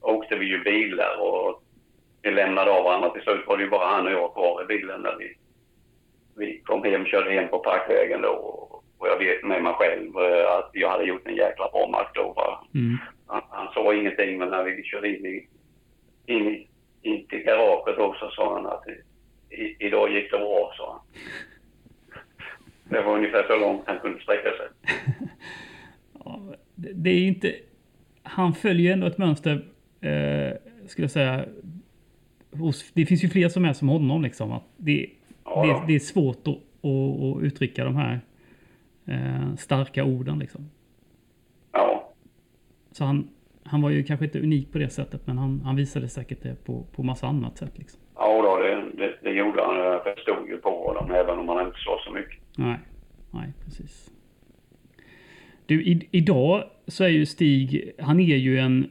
åkte 0.00 0.36
vi 0.36 0.46
ju 0.46 0.64
bilar 0.64 1.20
och 1.20 1.62
vi 2.24 2.30
lämnade 2.30 2.70
av 2.70 2.84
varandra. 2.84 3.10
Till 3.10 3.22
slut 3.22 3.46
var 3.46 3.56
det 3.56 3.64
ju 3.64 3.70
bara 3.70 3.86
han 3.86 4.06
och 4.06 4.12
jag 4.12 4.32
kvar 4.32 4.62
i 4.62 4.66
bilen 4.66 5.00
när 5.00 5.16
vi, 5.18 5.36
vi 6.36 6.60
kom 6.60 6.84
hem, 6.84 7.04
körde 7.04 7.32
hem 7.32 7.48
på 7.48 7.58
parkvägen 7.58 8.22
då. 8.22 8.30
Och 8.98 9.08
jag 9.08 9.18
vet 9.18 9.44
med 9.44 9.62
mig 9.62 9.72
själv 9.72 10.18
eh, 10.18 10.56
att 10.58 10.70
jag 10.72 10.90
hade 10.90 11.04
gjort 11.04 11.26
en 11.26 11.36
jäkla 11.36 11.68
bra 11.72 11.88
match 11.88 12.10
då. 12.14 12.58
Mm. 12.74 12.98
Han, 13.26 13.42
han 13.48 13.74
sa 13.74 13.94
ingenting, 13.94 14.38
men 14.38 14.48
när 14.48 14.64
vi 14.64 14.82
körde 14.82 15.08
in, 15.08 15.26
i, 15.26 15.48
in, 16.26 16.48
i, 16.48 16.68
in 17.02 17.26
till 17.26 17.38
garaget 17.42 17.98
också 17.98 18.30
sa 18.30 18.54
han 18.54 18.66
att 18.66 18.84
i, 19.50 19.76
idag 19.78 20.12
gick 20.12 20.30
det 20.30 20.38
bra, 20.38 20.72
sa 20.76 20.92
han. 20.92 21.00
Det 22.84 23.02
var 23.02 23.16
ungefär 23.16 23.46
så 23.46 23.56
långt 23.56 23.82
han 23.86 23.98
kunde 23.98 24.22
sträcka 24.22 24.50
sig. 24.50 24.68
Ja, 26.24 26.40
det, 26.74 27.10
är 27.10 27.26
inte... 27.26 27.54
Han 28.22 28.54
följer 28.54 28.92
ändå 28.92 29.06
ett 29.06 29.18
mönster, 29.18 29.52
eh, 30.00 30.56
skulle 30.86 31.04
jag 31.04 31.10
säga. 31.10 31.44
Hos, 32.58 32.92
det 32.92 33.06
finns 33.06 33.24
ju 33.24 33.28
fler 33.28 33.48
som 33.48 33.64
är 33.64 33.72
som 33.72 33.88
honom 33.88 34.22
liksom. 34.22 34.52
Att 34.52 34.64
det, 34.76 35.06
Ja, 35.44 35.66
det, 35.66 35.92
det 35.92 35.94
är 35.94 35.98
svårt 35.98 36.48
att, 36.48 36.48
att, 36.48 37.36
att 37.36 37.42
uttrycka 37.42 37.84
de 37.84 37.96
här 37.96 38.20
eh, 39.06 39.54
starka 39.56 40.04
orden 40.04 40.38
liksom. 40.38 40.70
Ja, 41.72 42.12
Så 42.92 43.04
han, 43.04 43.28
han 43.62 43.82
var 43.82 43.90
ju 43.90 44.02
kanske 44.02 44.24
inte 44.24 44.40
unik 44.40 44.72
på 44.72 44.78
det 44.78 44.88
sättet, 44.88 45.26
men 45.26 45.38
han, 45.38 45.60
han 45.60 45.76
visade 45.76 46.08
säkert 46.08 46.42
det 46.42 46.64
på, 46.64 46.86
på 46.92 47.02
massa 47.02 47.26
annat 47.26 47.58
sätt. 47.58 47.78
Liksom. 47.78 48.00
ja 48.16 48.42
då, 48.42 48.58
det, 48.58 49.04
det, 49.04 49.14
det 49.22 49.30
gjorde 49.30 49.62
han. 49.62 49.76
Jag 49.76 50.04
förstod 50.04 50.48
ju 50.48 50.56
på 50.56 50.94
dem, 50.94 51.10
även 51.10 51.38
om 51.38 51.48
han 51.48 51.66
inte 51.66 51.78
sa 51.78 51.98
så 52.06 52.12
mycket. 52.12 52.38
Nej, 52.56 52.78
nej 53.30 53.52
precis. 53.64 54.10
Du, 55.66 55.82
i, 55.82 56.08
idag 56.10 56.64
så 56.86 57.04
är 57.04 57.08
ju 57.08 57.26
Stig, 57.26 57.92
han 57.98 58.20
är 58.20 58.36
ju 58.36 58.58
en, 58.58 58.90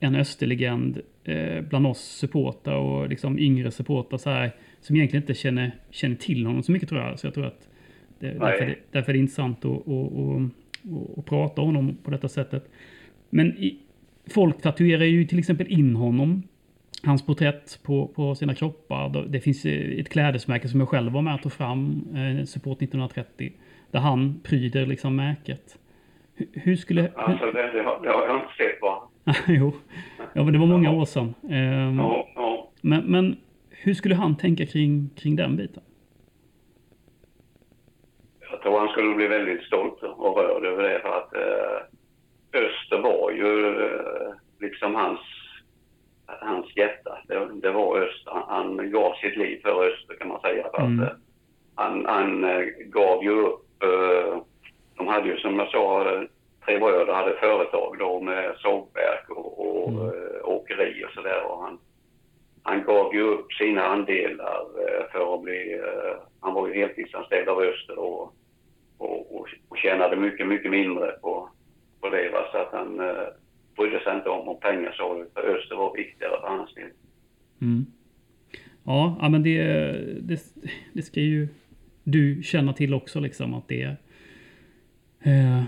en 0.00 0.14
österlegend 0.14 1.00
eh, 1.30 1.60
bland 1.62 1.86
oss 1.86 1.98
supportrar 1.98 2.76
och 2.76 3.08
liksom 3.08 3.38
yngre 3.38 3.70
supportrar 3.70 4.18
så 4.18 4.30
här, 4.30 4.52
som 4.80 4.96
egentligen 4.96 5.22
inte 5.22 5.34
känner, 5.34 5.72
känner 5.90 6.16
till 6.16 6.46
honom 6.46 6.62
så 6.62 6.72
mycket 6.72 6.88
tror 6.88 7.00
jag. 7.00 7.18
Så 7.18 7.26
jag 7.26 7.34
tror 7.34 7.46
att 7.46 7.68
det, 8.18 8.26
därför, 8.26 8.64
är 8.64 8.66
det, 8.66 8.76
därför 8.90 9.10
är 9.10 9.12
det 9.12 9.18
intressant 9.18 9.64
att, 9.64 9.70
att, 9.70 9.88
att, 9.88 10.50
att, 10.92 11.18
att 11.18 11.26
prata 11.26 11.60
om 11.60 11.66
honom 11.66 11.96
på 12.02 12.10
detta 12.10 12.28
sättet. 12.28 12.70
Men 13.30 13.46
i, 13.46 13.78
folk 14.30 14.62
tatuerar 14.62 15.04
ju 15.04 15.24
till 15.24 15.38
exempel 15.38 15.66
in 15.66 15.96
honom 15.96 16.42
hans 17.02 17.26
porträtt 17.26 17.80
på, 17.82 18.06
på 18.06 18.34
sina 18.34 18.54
kroppar. 18.54 19.26
Det 19.28 19.40
finns 19.40 19.64
eh, 19.64 20.00
ett 20.00 20.08
klädesmärke 20.08 20.68
som 20.68 20.80
jag 20.80 20.88
själv 20.88 21.12
var 21.12 21.22
med 21.22 21.34
och 21.34 21.42
tog 21.42 21.52
fram, 21.52 22.06
eh, 22.14 22.44
Support 22.44 22.82
1930, 22.82 23.52
där 23.90 24.00
han 24.00 24.40
pryder 24.42 24.86
liksom 24.86 25.16
märket. 25.16 25.78
Hur, 26.52 26.76
skulle... 26.76 27.12
Alltså, 27.14 27.46
det, 27.46 27.70
det, 27.72 27.82
har, 27.82 28.00
det 28.02 28.08
har 28.08 28.26
jag 28.26 28.36
inte 28.36 28.54
sett 28.56 28.80
bara. 28.80 28.98
jo, 29.48 29.72
ja, 30.32 30.44
men 30.44 30.52
det 30.52 30.58
var 30.58 30.66
många 30.66 30.90
år 30.92 31.04
sedan. 31.04 31.34
Ehm, 31.50 31.98
Ja, 31.98 32.28
ja. 32.34 32.70
men, 32.80 33.04
men 33.04 33.36
hur 33.70 33.94
skulle 33.94 34.14
han 34.14 34.36
tänka 34.36 34.66
kring, 34.66 35.10
kring 35.16 35.36
den 35.36 35.56
biten? 35.56 35.82
Jag 38.50 38.62
tror 38.62 38.78
han 38.78 38.88
skulle 38.88 39.14
bli 39.14 39.26
väldigt 39.26 39.62
stolt 39.62 40.02
och 40.02 40.36
rörd 40.36 40.64
över 40.64 40.82
det 40.82 41.00
för 41.00 41.08
att 41.18 41.34
eh, 41.34 42.60
Öster 42.60 42.98
var 43.02 43.30
ju 43.30 43.66
eh, 43.84 44.32
liksom 44.60 44.94
hans, 44.94 45.20
hans 46.26 46.76
hjärta. 46.76 47.18
Det, 47.28 47.48
det 47.62 47.70
var 47.70 47.98
Öster. 47.98 48.30
Han, 48.32 48.76
han 48.76 48.90
gav 48.90 49.14
sitt 49.14 49.36
liv 49.36 49.60
för 49.62 49.84
Öster 49.88 50.14
kan 50.18 50.28
man 50.28 50.40
säga. 50.40 50.66
För 50.74 50.82
Mm. 50.82 51.00
att, 51.04 51.10
eh, 51.10 51.16
han 51.74 52.06
han 52.06 52.44
eh, 52.44 52.64
gav 52.86 53.24
ju 53.24 53.30
upp. 53.30 53.82
Eh, 53.82 54.38
de 55.00 55.08
hade 55.08 55.28
ju 55.28 55.36
som 55.36 55.58
jag 55.58 55.68
sa, 55.70 56.04
tre 56.64 56.78
bröder 56.78 57.12
hade 57.12 57.32
företag 57.40 57.96
då 57.98 58.20
med 58.20 58.54
sågverk 58.58 59.30
och, 59.30 59.50
och 59.66 59.88
Mm. 59.90 60.06
eh, 60.06 60.44
åkeri 60.44 61.04
och 61.04 61.10
sådär. 61.14 61.42
Han, 61.62 61.78
han 62.62 62.82
gav 62.84 63.14
ju 63.14 63.20
upp 63.22 63.52
sina 63.52 63.82
andelar 63.84 64.60
eh, 64.82 65.04
för 65.12 65.34
att 65.34 65.42
bli... 65.42 65.72
eh, 65.72 66.14
Han 66.40 66.54
var 66.54 66.68
ju 66.68 66.74
heltidsanställd 66.74 67.48
av 67.48 67.58
Öster 67.62 67.98
och, 67.98 68.34
och, 68.98 69.34
och, 69.36 69.46
och 69.68 69.76
tjänade 69.78 70.16
mycket, 70.16 70.46
mycket 70.46 70.70
mindre 70.70 71.06
på, 71.22 71.48
på 72.00 72.08
det. 72.08 72.28
Va? 72.28 72.44
Så 72.52 72.58
att 72.58 72.72
han 72.72 73.00
eh, 73.00 73.26
brydde 73.76 74.00
sig 74.00 74.14
inte 74.16 74.28
om, 74.28 74.48
om 74.48 74.60
pengar 74.60 74.92
så 74.92 75.24
för 75.34 75.56
Öster 75.56 75.76
var 75.76 75.96
viktigare 75.96 76.40
för 76.40 76.48
hans 76.48 76.74
del. 76.74 76.90
Mm. 77.62 77.86
Ja, 78.84 79.16
ja, 79.20 79.28
men 79.28 79.42
det, 79.42 79.62
det, 80.20 80.40
det 80.92 81.02
ska 81.02 81.20
ju 81.20 81.48
du 82.04 82.42
känna 82.42 82.72
till 82.72 82.94
också 82.94 83.20
liksom 83.20 83.54
att 83.54 83.68
det 83.68 83.96
eh, 85.24 85.62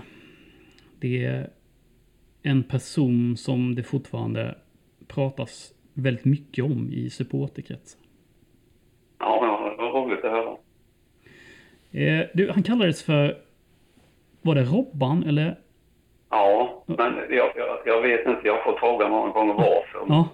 det 0.99 1.25
är 1.25 1.49
en 2.43 2.63
person 2.63 3.37
som 3.37 3.75
det 3.75 3.83
fortfarande 3.83 4.55
pratas 5.07 5.73
väldigt 5.93 6.25
mycket 6.25 6.63
om 6.65 6.89
i 6.91 7.09
supporterkretsar. 7.09 7.99
Ja, 9.19 9.75
det 9.77 9.83
var 9.83 9.91
roligt 9.91 10.25
att 10.25 10.31
höra. 10.31 10.57
Eh, 11.91 12.25
du, 12.33 12.51
han 12.51 12.63
kallades 12.63 13.03
för 13.03 13.37
var 14.41 14.55
det 14.55 14.63
Robban 14.63 15.23
eller? 15.23 15.59
Ja, 16.29 16.83
men 16.85 17.13
jag, 17.29 17.51
jag, 17.55 17.79
jag 17.85 18.01
vet 18.01 18.27
inte. 18.27 18.41
Jag 18.43 18.53
har 18.53 18.63
fått 18.71 18.79
frågan 18.79 19.11
många 19.11 19.31
gånger 19.31 19.53
varför. 19.53 20.05
Ja, 20.07 20.29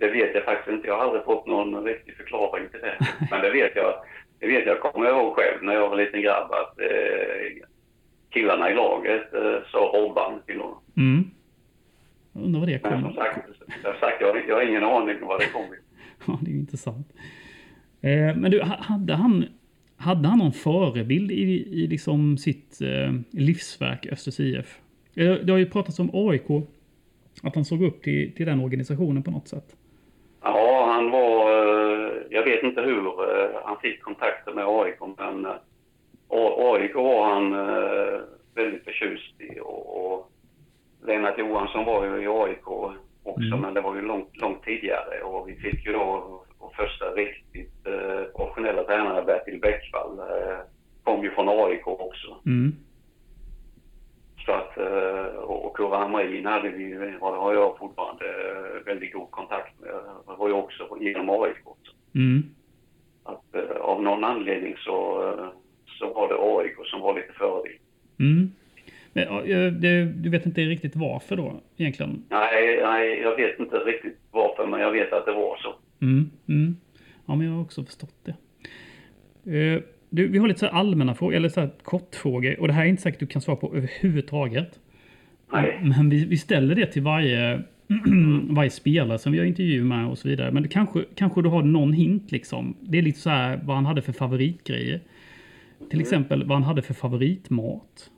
Det 0.00 0.08
vet 0.10 0.34
jag 0.34 0.44
faktiskt 0.44 0.68
inte. 0.76 0.88
Jag 0.88 0.96
har 0.96 1.04
aldrig 1.04 1.24
fått 1.24 1.46
någon 1.46 1.84
riktig 1.84 2.16
förklaring 2.16 2.68
till 2.68 2.80
det. 2.80 3.06
Men 3.30 3.40
det 3.42 3.50
vet 3.50 3.76
jag. 3.76 3.94
Det 4.38 4.46
vet 4.46 4.66
jag, 4.66 4.80
kommer 4.80 5.06
jag 5.06 5.18
ihåg 5.18 5.36
själv 5.36 5.62
när 5.62 5.74
jag 5.74 5.88
var 5.88 5.96
liten 5.96 6.22
grabb 6.22 6.52
att 6.52 6.80
eh, 6.80 7.66
killarna 8.32 8.70
i 8.70 8.74
laget 8.74 9.34
eh, 9.34 9.58
sa 9.72 9.78
Robban 9.78 10.40
till 10.46 10.60
honom. 10.60 10.78
mm. 10.96 11.30
Undrar 12.34 12.60
var 12.60 12.66
det 12.66 12.80
Men 12.82 12.92
som 12.92 13.02
kommer. 13.02 13.14
sagt, 13.14 13.48
jag, 13.82 13.90
har 13.92 13.98
sagt 13.98 14.20
jag, 14.20 14.48
jag 14.48 14.54
har 14.54 14.62
ingen 14.62 14.84
aning 14.84 15.22
om 15.22 15.28
vad 15.28 15.40
det 15.40 15.46
kommer 15.52 15.76
Ja, 16.26 16.38
det 16.42 16.50
är 16.50 16.52
ju 16.54 16.58
intressant. 16.60 17.12
Eh, 18.00 18.36
men 18.36 18.50
du, 18.50 18.60
ha- 18.62 18.76
hade 18.82 19.14
han, 19.14 19.44
hade 19.96 20.28
han 20.28 20.38
någon 20.38 20.52
förebild 20.52 21.30
i, 21.32 21.42
i 21.82 21.86
liksom 21.86 22.38
sitt 22.38 22.80
eh, 22.80 23.12
livsverk, 23.30 24.06
Östers 24.12 24.40
IF? 24.40 24.78
Det 25.14 25.50
har 25.50 25.58
ju 25.58 25.66
pratats 25.70 25.98
om 25.98 26.10
AIK, 26.12 26.50
att 27.42 27.54
han 27.54 27.64
såg 27.64 27.82
upp 27.82 28.02
till, 28.02 28.34
till 28.34 28.46
den 28.46 28.60
organisationen 28.60 29.22
på 29.22 29.30
något 29.30 29.48
sätt. 29.48 29.76
Ja, 30.42 30.90
han 30.94 31.10
var... 31.10 31.50
Jag 32.30 32.44
vet 32.44 32.62
inte 32.62 32.80
hur 32.80 33.02
han 33.64 33.76
fick 33.82 34.02
kontakter 34.02 34.52
med 34.52 34.64
AIK, 34.66 34.98
men... 35.18 35.46
AIK 36.32 36.94
var 36.94 37.24
han 37.34 37.52
eh, 37.52 38.20
väldigt 38.54 38.84
förtjust 38.84 39.40
i 39.40 39.60
och, 39.60 40.12
och 40.14 40.30
Lennart 41.06 41.38
Johansson 41.38 41.84
var 41.84 42.04
ju 42.04 42.22
i 42.22 42.26
AIK 42.28 42.68
också, 43.22 43.46
Mm. 43.46 43.60
men 43.60 43.74
det 43.74 43.80
var 43.80 43.94
ju 43.94 44.02
långt, 44.02 44.36
långt 44.36 44.64
tidigare 44.64 45.22
och 45.22 45.48
vi 45.48 45.54
fick 45.56 45.86
ju 45.86 45.92
då 45.92 46.42
vår 46.58 46.70
första 46.76 47.04
riktigt 47.04 47.86
eh, 47.86 48.22
professionella 48.36 48.84
tränare 48.84 49.22
Bertil 49.22 49.60
Bäckvall 49.60 50.18
eh, 50.18 50.58
kom 51.04 51.22
ju 51.22 51.30
från 51.30 51.48
AIK 51.48 51.86
också. 51.86 52.36
Mm. 52.46 52.72
Så 54.46 54.52
att, 54.52 54.78
eh, 54.78 55.24
och 55.36 55.64
och 55.66 55.76
Kurre 55.76 55.96
Hamrin 55.96 56.46
hade 56.46 56.68
vi, 56.68 57.14
har 57.20 57.36
har 57.36 57.54
jag 57.54 57.78
fortfarande 57.78 58.24
eh, 58.24 58.84
väldigt 58.86 59.12
god 59.12 59.30
kontakt 59.30 59.80
med. 59.80 59.90
Det 60.26 60.36
var 60.38 60.48
ju 60.48 60.54
också 60.54 60.96
genom 61.00 61.30
AIK 61.30 61.56
också. 61.64 61.92
Mm. 62.14 62.42
Att 63.24 63.54
eh, 63.54 63.76
av 63.76 64.02
någon 64.02 64.24
anledning 64.24 64.74
så, 64.76 65.22
så 65.98 66.12
var 66.12 66.28
det 66.28 66.34
AIK 66.34 66.76
som 66.86 67.00
var 67.00 67.14
lite 67.14 67.32
före 67.32 67.62
det. 67.62 68.24
Mm. 68.24 68.52
Men, 69.12 69.24
ja, 69.46 69.70
det, 69.70 70.04
du 70.04 70.30
vet 70.30 70.46
inte 70.46 70.60
riktigt 70.60 70.96
varför 70.96 71.36
då, 71.36 71.60
egentligen? 71.76 72.24
Nej, 72.28 72.80
nej, 72.82 73.20
jag 73.20 73.36
vet 73.36 73.58
inte 73.58 73.76
riktigt 73.76 74.18
varför, 74.30 74.66
men 74.66 74.80
jag 74.80 74.90
vet 74.90 75.12
att 75.12 75.26
det 75.26 75.32
var 75.32 75.56
så. 75.56 75.74
Mm. 76.04 76.30
Mm. 76.48 76.76
Ja, 77.26 77.34
men 77.34 77.46
jag 77.46 77.54
har 77.54 77.62
också 77.62 77.84
förstått 77.84 78.24
det. 78.24 78.34
Eh, 79.56 79.82
du, 80.10 80.28
vi 80.28 80.38
har 80.38 80.48
lite 80.48 80.60
så 80.60 80.66
allmänna 80.66 81.14
frågor, 81.14 81.36
eller 81.36 81.48
så 81.48 81.60
här 81.60 81.70
kortfrågor. 81.82 82.60
Och 82.60 82.66
det 82.66 82.72
här 82.72 82.84
är 82.84 82.88
inte 82.88 83.02
säkert 83.02 83.20
du 83.20 83.26
kan 83.26 83.42
svara 83.42 83.56
på 83.56 83.76
överhuvudtaget. 83.76 84.80
Nej. 85.52 85.80
Men 85.82 86.10
vi, 86.10 86.24
vi 86.24 86.36
ställer 86.36 86.74
det 86.74 86.86
till 86.86 87.02
varje, 87.02 87.62
varje 88.50 88.70
spelare 88.70 89.18
som 89.18 89.32
vi 89.32 89.38
har 89.38 89.46
intervju 89.46 89.84
med 89.84 90.08
och 90.08 90.18
så 90.18 90.28
vidare. 90.28 90.50
Men 90.50 90.62
det 90.62 90.68
kanske, 90.68 91.04
kanske 91.14 91.42
du 91.42 91.48
har 91.48 91.62
någon 91.62 91.92
hint 91.92 92.32
liksom. 92.32 92.76
Det 92.80 92.98
är 92.98 93.02
lite 93.02 93.18
så 93.18 93.30
här 93.30 93.60
vad 93.64 93.76
han 93.76 93.86
hade 93.86 94.02
för 94.02 94.12
favoritgrejer. 94.12 95.00
Till 95.90 96.00
exempel 96.00 96.44
vad 96.46 96.56
han 96.56 96.62
hade 96.62 96.82
för 96.82 96.94
favoritmat. 96.94 98.10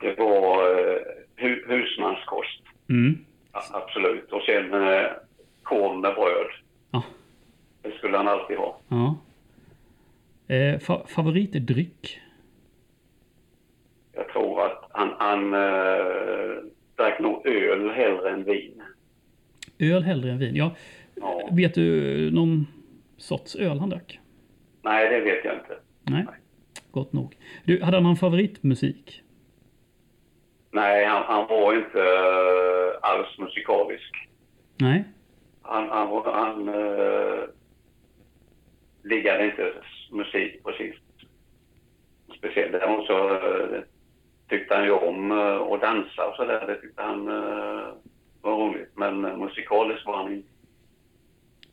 Det 0.00 0.14
var 0.18 0.68
eh, 0.78 0.96
hu, 1.36 1.64
husmanskost, 1.68 2.62
Mm. 2.88 3.24
a- 3.52 3.60
absolut. 3.72 4.32
Och 4.32 4.42
sen 4.42 4.74
eh, 4.74 5.06
korv 5.62 6.00
med 6.00 6.14
bröd. 6.14 6.46
Ja. 6.90 7.02
Det 7.82 7.90
skulle 7.92 8.16
han 8.16 8.28
alltid 8.28 8.56
ha. 8.56 8.80
ja. 8.88 9.16
Eh, 10.54 10.78
fa 10.78 11.06
favoritdryck? 11.06 12.20
Jag 14.12 14.28
tror 14.28 14.66
att 14.66 14.84
han, 14.90 15.10
han 15.18 15.54
eh, 15.54 16.56
drack 16.96 17.20
nog 17.20 17.46
öl 17.46 17.90
hellre 17.90 18.30
än 18.30 18.44
vin. 18.44 18.82
Öl 19.78 20.02
hellre 20.02 20.30
än 20.30 20.38
vin. 20.38 20.56
Ja. 20.56 20.74
Ja. 21.14 21.48
Vet 21.52 21.74
du 21.74 22.30
någon 22.30 22.66
sorts 23.16 23.56
öl 23.56 23.78
han 23.78 23.90
drack? 23.90 24.20
Nej, 24.82 25.08
det 25.08 25.20
vet 25.20 25.44
jag 25.44 25.54
inte. 25.54 25.76
Nej. 26.02 26.26
Gott 26.92 27.12
nog. 27.12 27.36
Du, 27.64 27.82
hade 27.82 27.96
han 27.96 28.04
någon 28.04 28.16
favoritmusik? 28.16 29.22
Nej, 30.70 31.04
han, 31.04 31.22
han 31.26 31.48
var 31.48 31.74
inte 31.74 32.00
eh, 32.00 33.10
alls 33.10 33.38
musikalisk. 33.38 34.28
Nej. 34.80 35.04
Han, 35.62 35.88
han, 35.88 36.22
han 36.24 36.68
uh, 36.68 37.44
liggade 39.02 39.44
inte 39.44 39.72
musik 40.10 40.64
precis 40.64 40.94
speciellt. 42.38 42.72
Däremot 42.72 43.06
så 43.06 43.30
eh, 43.30 43.80
tyckte 44.48 44.74
han 44.74 44.84
ju 44.84 44.92
om 44.92 45.32
att 45.72 45.80
dansa 45.80 46.28
och 46.28 46.36
sådär. 46.36 46.66
Det 46.66 46.74
tyckte 46.74 47.02
han 47.02 47.26
var 48.42 48.56
roligt. 48.56 48.90
Men 48.94 49.24
uh, 49.24 49.36
musikaliskt 49.38 50.06
var 50.06 50.16
han 50.16 50.32
inte. 50.32 50.48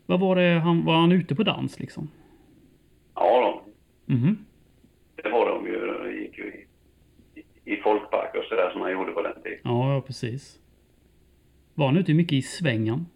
Vad 0.06 0.20
var 0.20 0.36
det 0.36 0.60
han, 0.60 0.84
var 0.84 0.94
han 0.94 1.12
ute 1.12 1.34
på 1.34 1.42
dans 1.42 1.80
liksom? 1.80 2.10
Ja, 3.14 3.40
då, 3.40 3.62
Mhm. 4.14 4.44
Det 5.22 5.28
var 5.28 5.48
de 5.48 5.66
ju. 5.66 5.86
De 5.86 6.12
gick 6.12 6.38
ju 6.38 6.66
i, 7.34 7.72
i, 7.72 7.76
folkparker 7.76 8.38
och 8.38 8.44
sådär 8.44 8.70
som 8.70 8.80
han 8.80 8.92
gjorde 8.92 9.12
på 9.12 9.22
den 9.22 9.42
tiden. 9.42 9.58
Ja, 9.64 9.94
ja, 9.94 10.00
precis. 10.00 10.60
Var 11.74 11.86
han 11.86 11.96
ute 11.96 12.14
mycket 12.14 12.32
i 12.32 12.42
svängen? 12.42 13.06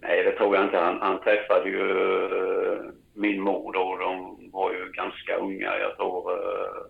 Nej, 0.00 0.24
det 0.24 0.32
tror 0.32 0.56
jag 0.56 0.64
inte. 0.64 0.76
Han, 0.78 1.00
han 1.00 1.20
träffade 1.20 1.70
ju 1.70 1.90
eh, 2.24 2.82
min 3.14 3.40
mor 3.40 3.72
då. 3.72 3.96
De 3.96 4.38
var 4.52 4.72
ju 4.72 4.92
ganska 4.92 5.36
unga. 5.36 5.78
Jag 5.78 5.96
tror 5.96 6.32
eh, 6.32 6.86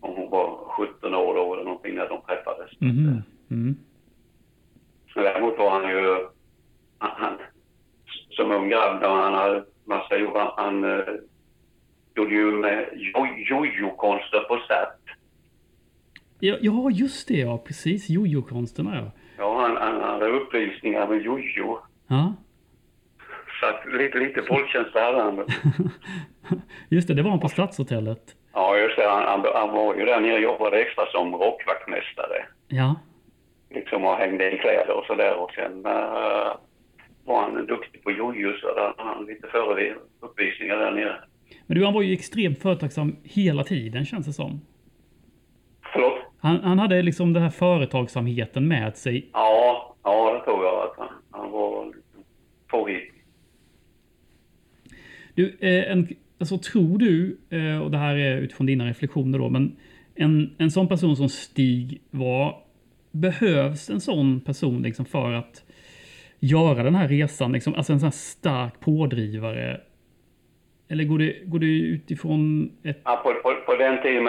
om 0.00 0.16
hon 0.16 0.30
var 0.30 0.56
17 0.68 1.14
år 1.14 1.34
då 1.34 1.54
eller 1.54 1.64
någonting 1.64 1.94
när 1.94 2.08
de 2.08 2.20
träffades. 2.22 2.80
Mm. 2.80 3.22
Men 3.48 5.24
Däremot 5.24 5.58
var 5.58 5.70
han 5.70 5.90
ju, 5.90 6.26
han, 6.98 7.38
som 8.30 8.50
ung 8.50 8.68
grabb, 8.68 9.02
då 9.02 9.08
han 9.08 9.34
hade 9.34 9.64
massa 9.84 10.16
jobb, 10.16 10.36
han, 10.36 10.52
han 10.56 10.84
eh, 10.84 11.14
gjorde 12.16 12.34
ju 12.34 12.52
med 12.52 12.88
jo- 12.92 13.36
jojo-konster 13.36 14.40
på 14.40 14.56
Start. 14.56 15.16
Ja, 16.40 16.56
ja, 16.60 16.90
just 16.90 17.28
det 17.28 17.34
ja. 17.34 17.58
Precis. 17.58 18.08
Jojo-konsterna 18.08 18.96
ja. 18.96 19.10
Ja, 19.38 19.60
han, 19.60 19.76
han 19.76 20.00
hade 20.00 20.26
uppvisningar 20.26 21.06
med 21.08 21.22
jojo. 21.22 21.78
Ja. 22.06 22.34
Så 23.60 23.66
att 23.66 23.92
lite, 23.92 24.18
lite 24.18 24.42
folkkänsla 24.42 25.00
hade 25.04 25.22
han. 25.22 25.46
Just 26.88 27.08
det, 27.08 27.14
det 27.14 27.22
var 27.22 27.30
han 27.30 27.40
på 27.40 27.48
Stadshotellet. 27.48 28.36
Ja, 28.52 28.76
just 28.78 28.96
det. 28.96 29.08
Han, 29.08 29.22
han, 29.22 29.44
han 29.54 29.72
var 29.74 29.94
ju 29.94 30.04
där 30.04 30.20
nere 30.20 30.34
och 30.34 30.40
jobbade 30.40 30.80
extra 30.80 31.06
som 31.06 31.34
rockvaktmästare. 31.34 32.46
Ja. 32.68 32.94
Liksom 33.70 34.04
och 34.04 34.16
hängde 34.16 34.52
i 34.52 34.58
kläder 34.58 34.96
och 34.98 35.04
sådär. 35.04 35.34
Och 35.34 35.50
sen 35.50 35.86
uh, 35.86 36.56
var 37.24 37.42
han 37.42 37.66
duktig 37.66 38.04
på 38.04 38.10
jojo 38.10 38.52
så 38.60 38.74
där 38.74 38.94
hade 38.96 39.02
han 39.02 39.24
lite 39.24 39.48
före 39.48 39.94
uppvisningar 40.20 40.76
där 40.76 40.90
nere. 40.90 41.16
Men 41.66 41.78
du, 41.78 41.84
han 41.84 41.94
var 41.94 42.02
ju 42.02 42.12
extremt 42.12 42.58
företagsam 42.58 43.16
hela 43.22 43.64
tiden 43.64 44.04
känns 44.04 44.26
det 44.26 44.32
som. 44.32 44.60
Förlåt? 45.92 46.18
Han, 46.38 46.60
han 46.60 46.78
hade 46.78 47.02
liksom 47.02 47.32
den 47.32 47.42
här 47.42 47.50
företagsamheten 47.50 48.68
med 48.68 48.96
sig. 48.96 49.30
Ja, 49.32 49.96
ja 50.02 50.32
det 50.32 50.44
tror 50.44 50.64
jag 50.64 50.84
att 50.84 50.94
han, 50.98 51.08
han 51.30 51.50
var 51.50 51.92
påhittig. 52.66 53.12
Du, 55.34 55.56
eh, 55.60 55.92
en, 55.92 56.08
alltså 56.38 56.58
tror 56.58 56.98
du, 56.98 57.38
eh, 57.50 57.78
och 57.82 57.90
det 57.90 57.98
här 57.98 58.16
är 58.16 58.36
utifrån 58.36 58.66
dina 58.66 58.86
reflektioner 58.86 59.38
då, 59.38 59.48
men 59.48 59.76
en, 60.14 60.54
en 60.58 60.70
sån 60.70 60.88
person 60.88 61.16
som 61.16 61.28
Stig 61.28 62.00
var, 62.10 62.62
behövs 63.10 63.90
en 63.90 64.00
sån 64.00 64.40
person 64.40 64.82
liksom 64.82 65.04
för 65.04 65.32
att 65.32 65.64
göra 66.38 66.82
den 66.82 66.94
här 66.94 67.08
resan? 67.08 67.52
Liksom, 67.52 67.74
alltså 67.74 67.92
en 67.92 68.00
sån 68.00 68.06
här 68.06 68.12
stark 68.12 68.80
pådrivare? 68.80 69.80
Eller 70.88 71.04
går 71.04 71.18
det, 71.18 71.40
går 71.44 71.58
det 71.58 71.66
utifrån 71.66 72.72
ett... 72.82 73.00
Ja, 73.04 73.16
på, 73.24 73.34
på, 73.42 73.54
på 73.66 73.74
den 73.76 74.02
tiden 74.02 74.26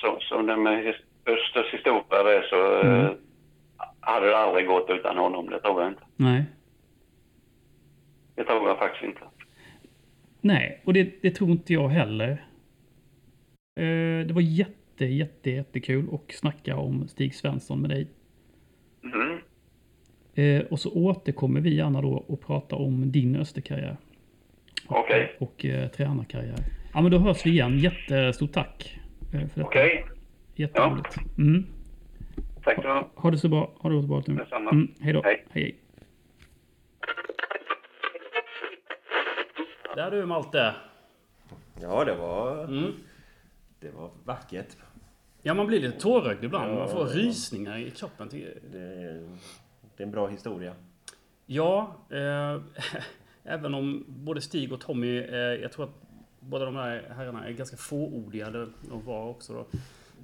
som, 0.00 0.20
som 0.20 0.66
his- 0.68 1.04
Östers 1.26 1.72
historia 1.72 2.38
är 2.38 2.42
så 2.42 2.88
Mm. 2.88 3.04
eh, 3.04 3.10
hade 4.00 4.26
det 4.26 4.36
aldrig 4.36 4.66
gått 4.66 4.90
utan 4.90 5.16
honom. 5.18 5.50
Det 5.50 5.60
tror 5.60 5.82
jag 5.82 5.90
inte. 5.90 6.02
Nej. 6.16 6.44
Det 8.34 8.44
tror 8.44 8.68
jag 8.68 8.78
faktiskt 8.78 9.04
inte. 9.04 9.20
Nej, 10.40 10.80
och 10.84 10.92
det, 10.92 11.22
det 11.22 11.30
tror 11.30 11.50
inte 11.50 11.72
jag 11.72 11.88
heller. 11.88 12.30
Eh, 13.80 14.26
det 14.26 14.32
var 14.32 14.40
jätte, 14.40 15.04
jätte, 15.06 15.50
jättekul 15.50 16.04
att 16.12 16.32
snacka 16.34 16.76
om 16.76 17.08
Stig 17.08 17.34
Svensson 17.34 17.80
med 17.80 17.90
dig. 17.90 18.06
Mm. 19.04 19.38
Eh, 20.34 20.66
och 20.66 20.78
så 20.80 20.92
återkommer 20.92 21.60
vi 21.60 21.74
gärna 21.74 22.00
då 22.02 22.24
och 22.26 22.40
prata 22.40 22.76
om 22.76 23.12
din 23.12 23.36
Österkarriär. 23.36 23.96
Okej. 24.88 25.36
Och 25.38 25.64
eh, 25.64 25.88
tränarkarriär. 25.88 26.58
Ja 26.94 27.00
men 27.00 27.10
då 27.10 27.18
hörs 27.18 27.46
vi 27.46 27.50
igen. 27.50 27.78
Jättestort 27.78 28.52
tack. 28.52 28.98
Eh. 29.34 29.64
Okej. 29.64 30.06
Jätteroligt. 30.54 31.16
Mm. 31.38 31.66
Tack 32.64 32.82
så 32.82 32.94
mycket. 32.94 33.08
Ha 33.14 33.30
det 33.30 33.38
så 33.38 33.48
bra. 33.48 33.72
Ha 33.78 33.90
det 33.90 34.02
så 34.02 34.08
bra. 34.08 34.22
Detsamma. 34.26 34.70
Mm, 34.70 34.94
hej 35.00 35.12
då. 35.12 35.22
Hej. 35.24 35.46
hej. 35.50 35.78
Där 39.94 40.10
du 40.10 40.26
Malte. 40.26 40.74
Ja, 41.80 42.04
det 42.04 42.14
var... 42.14 42.64
Mm. 42.64 42.92
Det 43.80 43.90
var 43.90 44.10
vackert. 44.24 44.76
Ja, 45.42 45.54
man 45.54 45.66
blir 45.66 45.80
lite 45.80 46.00
tårögd 46.00 46.44
ibland. 46.44 46.72
Ja, 46.72 46.74
Man 46.74 46.88
får 46.88 47.08
ja. 47.08 47.14
rysningar 47.14 47.78
i 47.78 47.90
kroppen. 47.90 48.28
Det 48.30 48.42
är, 48.42 48.58
det 49.96 50.02
är 50.02 50.06
en 50.06 50.10
bra 50.10 50.26
historia. 50.26 50.74
Ja, 51.46 51.96
eh, 52.10 52.60
även 53.48 53.74
om 53.74 54.04
både 54.08 54.40
Stig 54.40 54.72
och 54.72 54.80
Tommy, 54.80 55.18
eh, 55.18 55.36
jag 55.36 55.72
tror 55.72 55.84
att 55.84 55.94
båda 56.40 56.64
de 56.64 56.76
här 56.76 57.12
herrarna 57.16 57.46
är 57.48 57.52
ganska 57.52 57.76
fåordiga. 57.76 58.66
Och 58.90 59.04
var 59.04 59.28
också 59.28 59.52
då. 59.52 59.66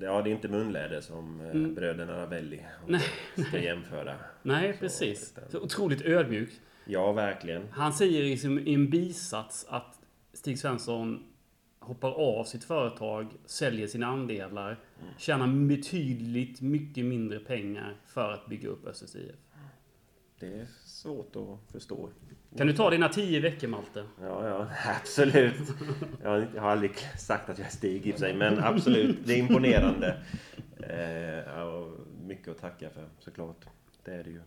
Ja, 0.00 0.22
det 0.22 0.30
är 0.30 0.34
inte 0.34 0.48
munläder 0.48 1.00
som 1.00 1.40
eh, 1.40 1.50
Mm. 1.50 1.74
bröderna 1.74 2.12
Ravelli 2.12 2.60
ska 3.48 3.58
jämföra. 3.62 4.14
Nej, 4.42 4.72
Så, 4.72 4.78
precis. 4.78 5.34
Så 5.48 5.60
otroligt 5.60 6.02
ödmjuk. 6.02 6.50
Ja, 6.86 7.12
verkligen. 7.12 7.62
Han 7.70 7.92
säger 7.92 8.22
i, 8.22 8.36
sin, 8.36 8.68
i 8.68 8.74
en 8.74 8.90
bisats 8.90 9.66
att 9.68 9.98
Stig 10.32 10.58
Svensson 10.58 11.24
hoppar 11.78 12.10
av 12.10 12.44
sitt 12.44 12.64
företag, 12.64 13.26
säljer 13.44 13.86
sina 13.86 14.06
andelar, 14.06 14.80
tjänar 15.18 15.46
betydligt 15.46 16.60
mycket 16.60 17.04
mindre 17.04 17.38
pengar 17.38 17.96
för 18.06 18.32
att 18.32 18.46
bygga 18.46 18.68
upp 18.68 18.86
Östers 18.86 19.16
IF. 19.16 19.34
det 20.40 20.46
är 20.46 20.66
svårt 20.84 21.36
att 21.36 21.72
förstå. 21.72 22.10
Kan 22.57 22.66
du 22.66 22.72
ta 22.72 22.90
dina 22.90 23.09
tio 23.09 23.40
veckor 23.40 23.68
Malte? 23.68 24.05
Ja, 24.20 24.48
ja, 24.48 24.68
absolut. 25.00 25.55
Jag 26.22 26.30
har, 26.61 26.70
aldrig 26.70 26.96
sagt 27.18 27.48
att 27.50 27.59
jag 27.59 27.66
är 27.66 27.70
Stig 27.70 28.07
i 28.07 28.12
sig, 28.12 28.34
men 28.34 28.59
absolut, 28.59 29.18
det 29.26 29.34
är 29.34 29.38
imponerande. 29.38 30.16
Eh, 30.78 31.86
mycket 32.26 32.48
att 32.48 32.59
tacka 32.59 32.90
för 32.90 33.09
såklart. 33.18 33.64
Det 34.05 34.14
är 34.14 34.24
det 34.24 34.30
ju. 34.30 34.40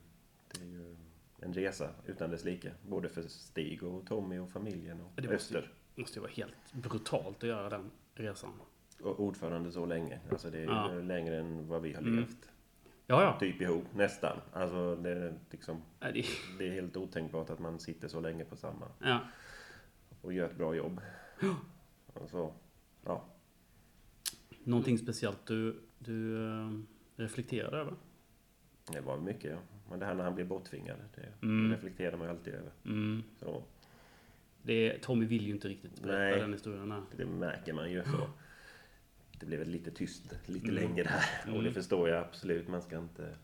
Det 0.53 0.62
är 0.62 0.68
ju 0.70 0.95
en 1.41 1.53
resa 1.53 1.89
utan 2.05 2.32
dess 2.32 2.45
like. 2.45 2.72
Både 2.88 3.10
för 3.10 3.22
Stig 3.22 3.84
och 3.84 4.05
Tommy 4.08 4.39
och 4.39 4.49
familjen 4.49 5.01
och 5.01 5.12
Det 5.16 5.22
måste 5.22 5.36
Öster. 5.36 5.72
Det 5.95 6.01
måste 6.01 6.20
ju 6.20 6.22
vara 6.22 6.32
helt 6.32 6.74
brutalt 6.74 7.38
att 7.43 7.49
göra 7.49 7.70
den 7.70 7.91
resan. 8.16 8.49
Och 9.01 9.20
ordförande 9.20 9.72
så 9.72 9.86
länge. 9.86 10.20
Alltså 10.32 10.49
det 10.49 10.60
är 10.60 10.66
Ja. 10.66 10.88
längre 10.93 11.38
än 11.38 11.68
vad 11.68 11.82
vi 11.82 11.93
har 11.93 12.01
Mm. 12.01 12.26
Ja, 13.10 13.24
ja. 13.24 13.39
Typ 13.39 13.62
ihop, 13.62 13.86
nästan. 13.95 14.38
Alltså 14.53 14.95
det 14.95 15.10
är 15.10 15.34
liksom... 15.51 15.82
Det 16.60 16.68
är 16.68 16.72
helt 16.72 16.97
otänkbart 16.97 17.49
att 17.49 17.60
man 17.60 17.80
sitter 17.80 18.08
så 18.08 18.20
länge 18.20 18.45
på 18.45 18.55
samma 18.55 18.88
ja. 18.99 19.20
och 20.22 20.34
gör 20.34 20.45
ett 20.45 20.58
bra 20.58 20.76
jobb. 20.76 21.01
Alltså, 22.14 22.53
ja. 23.05 23.26
Någonting 24.64 24.97
speciellt 24.97 25.45
du, 25.45 25.80
du 25.99 26.45
eh, 26.47 26.72
reflekterade 27.16 27.78
över? 27.78 27.93
Det 28.91 29.01
var 29.01 29.18
mycket, 29.18 29.51
ja. 29.51 29.58
Men 29.89 29.99
det 29.99 30.05
här 30.05 30.14
när 30.14 30.24
han 30.24 30.36
blev 30.36 30.47
borttvingad, 30.47 30.97
det 31.16 31.45
Mm. 31.47 31.72
reflekterar 31.72 32.18
man 32.18 32.28
ju 32.28 32.32
alltid 32.34 32.53
över. 32.53 32.72
Mm. 32.86 33.24
Så, 33.39 33.64
Det, 34.62 34.97
Tommy 35.01 35.26
vill 35.26 35.45
ju 35.45 35.51
inte 35.53 35.68
riktigt 35.68 36.01
berätta 36.01 36.20
Nej. 36.20 36.39
den 36.39 36.53
historien. 36.53 36.91
Här. 36.91 37.01
det 37.18 37.26
märker 37.26 37.74
man 37.74 37.91
ju. 37.91 38.03
Så. 38.03 38.30
Det 39.40 39.46
blev 39.46 39.68
lite 39.68 39.92
tyst 39.92 40.36
lite 40.46 40.70
Mm. 40.70 40.76
länge 40.76 41.04
där. 41.04 41.24
Och 41.46 41.52
det 41.54 41.60
Mm. 41.60 41.74
förstår 41.74 42.10
jag 42.10 42.24
absolut. 42.24 42.68
Man 42.68 42.82
ska 42.82 42.98
inte... 42.98 43.36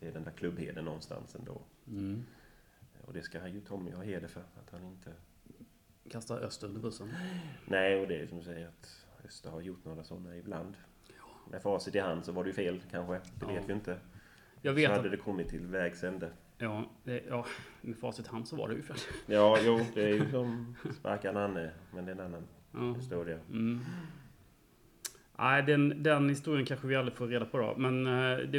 Det 0.00 0.08
är 0.08 0.12
den 0.12 0.24
där 0.24 0.30
klubbheden 0.32 0.84
någonstans 0.84 1.34
ändå. 1.34 1.62
Mm. 1.88 2.24
Och 3.04 3.12
det 3.12 3.22
ska 3.22 3.48
ju 3.48 3.60
Tommy 3.60 3.90
ha 3.90 4.02
heder 4.02 4.28
för. 4.28 4.40
Att 4.40 4.70
han 4.70 4.84
inte... 4.84 5.12
Kasta 6.10 6.34
Öster 6.38 6.66
under 6.66 6.80
bussen. 6.80 7.08
Nej, 7.66 8.00
och 8.00 8.08
det 8.08 8.16
är 8.20 8.26
som 8.26 8.38
du 8.38 8.44
säger 8.44 8.68
att 8.68 9.06
Öster 9.24 9.50
har 9.50 9.60
gjort 9.60 9.84
några 9.84 10.04
sådana 10.04 10.36
ibland. 10.36 10.74
Med 11.50 11.62
facit 11.62 11.94
i 11.94 11.98
hand 11.98 12.24
så 12.24 12.32
var 12.32 12.44
det 12.44 12.48
ju 12.50 12.54
fel 12.54 12.82
kanske. 12.90 13.14
Det 13.14 13.20
Ja. 13.40 13.46
vet 13.48 13.68
vi 13.68 13.72
inte. 13.72 13.98
Jag 14.62 14.72
Så 14.72 14.76
vet 14.76 14.90
hade 14.90 15.04
att... 15.04 15.10
det 15.10 15.16
kommit 15.16 15.48
till 15.48 15.66
vägs 15.66 16.04
ände. 16.04 16.30
Ja, 16.58 16.90
det, 17.04 17.22
ja, 17.28 17.46
med 17.80 17.96
facit 17.96 18.26
i 18.26 18.28
hand 18.28 18.48
så 18.48 18.56
var 18.56 18.68
det 18.68 18.74
ju 18.74 18.82
fel. 18.82 18.96
Ja, 19.26 19.58
jo, 19.62 19.80
det 19.94 20.04
är 20.04 20.14
ju 20.14 20.30
som 20.30 20.76
sparka 20.94 21.32
Nanne, 21.32 21.70
men 21.94 22.04
det 22.04 22.10
är 22.12 22.14
en 22.16 22.20
annan 22.20 22.44
Ja. 22.72 22.94
historia. 22.94 23.38
Mm. 23.50 23.80
Nej, 25.38 25.62
den, 25.62 26.02
den 26.02 26.28
historien 26.28 26.66
kanske 26.66 26.86
vi 26.86 26.96
aldrig 26.96 27.16
får 27.16 27.26
reda 27.28 27.44
på 27.44 27.58
då. 27.58 27.74
Men 27.76 28.06
eh, 28.06 28.38
det 28.38 28.58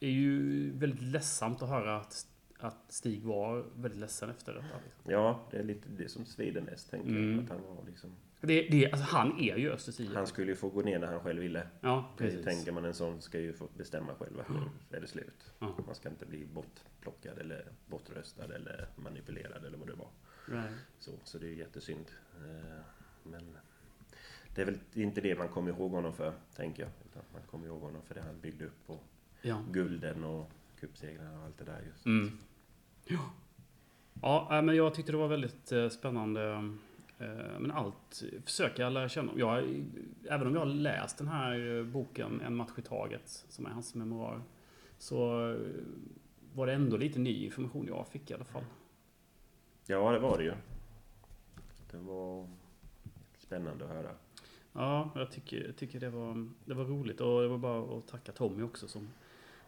är 0.00 0.10
ju 0.10 0.72
väldigt 0.78 1.02
ledsamt 1.02 1.62
att 1.62 1.68
höra 1.68 1.96
att, 1.96 2.26
att 2.58 2.84
Stig 2.88 3.22
var 3.22 3.64
väldigt 3.76 4.00
ledsen 4.00 4.30
efter 4.30 4.54
detta. 4.54 4.66
liksom. 4.84 5.12
Ja, 5.12 5.48
det 5.50 5.56
är 5.58 5.62
lite 5.64 5.88
det 5.88 6.08
som 6.08 6.24
svider 6.24 6.60
mest, 6.60 6.90
tänker 6.90 7.08
Mm. 7.10 7.32
jag. 7.34 7.44
Att 7.44 7.50
han, 7.50 7.62
var 7.76 7.84
liksom, 7.86 8.10
Det, 8.40 8.62
det, 8.68 8.92
alltså, 8.92 9.16
han 9.16 9.40
är 9.40 9.56
ju 9.56 9.70
Östers 9.72 10.00
IF. 10.00 10.14
han 10.14 10.26
skulle 10.26 10.50
ju 10.50 10.56
få 10.56 10.68
gå 10.68 10.80
ner 10.82 10.98
när 10.98 11.06
han 11.06 11.20
själv 11.20 11.40
ville. 11.42 11.66
Ja, 11.80 12.12
precis. 12.16 12.44
Tänker 12.44 12.72
man 12.72 12.84
en 12.84 12.94
sån 12.94 13.20
ska 13.22 13.40
ju 13.40 13.52
få 13.52 13.68
bestämma 13.76 14.14
själv 14.14 14.40
att 14.40 14.48
nu 14.48 14.96
är 14.96 15.00
det 15.00 15.06
slut. 15.06 15.52
Ja. 15.58 15.74
Man 15.86 15.94
ska 15.94 16.08
inte 16.08 16.26
bli 16.26 16.46
bortplockad 16.46 17.38
eller 17.38 17.64
bortröstad 17.86 18.54
eller 18.54 18.86
manipulerad 18.96 19.64
eller 19.64 19.78
vad 19.78 19.88
det 19.88 19.94
var. 19.94 20.08
Right. 20.46 20.72
Så, 20.98 21.10
så 21.24 21.38
det 21.38 21.46
är 21.46 21.50
ju 21.50 21.58
jättesynd. 21.58 22.04
Eh, 22.36 22.80
Men 23.22 23.56
det 24.58 24.62
är 24.62 24.66
väl 24.66 24.78
inte 24.94 25.20
det 25.20 25.38
man 25.38 25.48
kommer 25.48 25.70
ihåg 25.70 25.90
honom 25.90 26.12
för, 26.12 26.32
tänker 26.56 26.82
jag. 26.82 26.90
Utan 27.10 27.22
man 27.32 27.42
kommer 27.50 27.66
ihåg 27.66 27.80
honom 27.80 28.02
för 28.02 28.14
det 28.14 28.20
han 28.22 28.40
byggde 28.40 28.64
upp 28.64 28.82
och 28.90 29.04
Ja. 29.42 29.62
gulden 29.70 30.24
och 30.24 30.50
cupsegrarna 30.80 31.38
och 31.38 31.44
allt 31.44 31.58
det 31.58 31.64
där. 31.64 31.82
Just. 31.86 32.06
Mm. 32.06 32.38
Ja. 33.04 33.18
Ja, 34.22 34.56
äh, 34.58 34.62
men 34.62 34.76
jag 34.76 34.94
tyckte 34.94 35.12
det 35.12 35.18
var 35.18 35.28
väldigt 35.28 35.72
eh, 35.72 35.88
spännande. 35.88 36.42
eh, 37.18 37.58
Men 37.60 37.70
allt 37.70 38.22
försöka 38.44 38.88
lära 38.88 39.08
känna. 39.08 39.32
Jag, 39.36 39.84
även 40.28 40.46
om 40.46 40.52
jag 40.54 40.60
har 40.60 40.66
läst 40.66 41.18
den 41.18 41.28
här 41.28 41.76
eh, 41.78 41.84
boken 41.84 42.40
En 42.40 42.56
match 42.56 42.70
i 42.78 42.82
taget, 42.82 43.44
som 43.48 43.66
är 43.66 43.70
hans 43.70 43.94
memoar, 43.94 44.42
så 44.98 45.18
var 46.54 46.66
det 46.66 46.72
ändå 46.72 46.96
lite 46.96 47.18
ny 47.18 47.44
information 47.44 47.86
jag 47.86 48.08
fick 48.08 48.30
i 48.30 48.34
alla 48.34 48.44
fall. 48.44 48.64
Ja, 49.86 50.12
det 50.12 50.18
var 50.18 50.38
det 50.38 50.44
ju. 50.44 50.52
Det 51.90 51.98
var 51.98 52.48
spännande 53.38 53.84
att 53.84 53.90
höra. 53.90 54.10
Ja, 54.72 55.10
jag 55.14 55.30
tycker, 55.30 55.66
jag 55.66 55.76
tycker 55.76 56.00
det, 56.00 56.10
var, 56.10 56.48
det 56.64 56.74
var 56.74 56.84
roligt 56.84 57.20
och 57.20 57.42
det 57.42 57.48
var 57.48 57.58
bara 57.58 57.98
att 57.98 58.08
tacka 58.08 58.32
Tommy 58.32 58.62
också 58.62 58.88
som, 58.88 59.08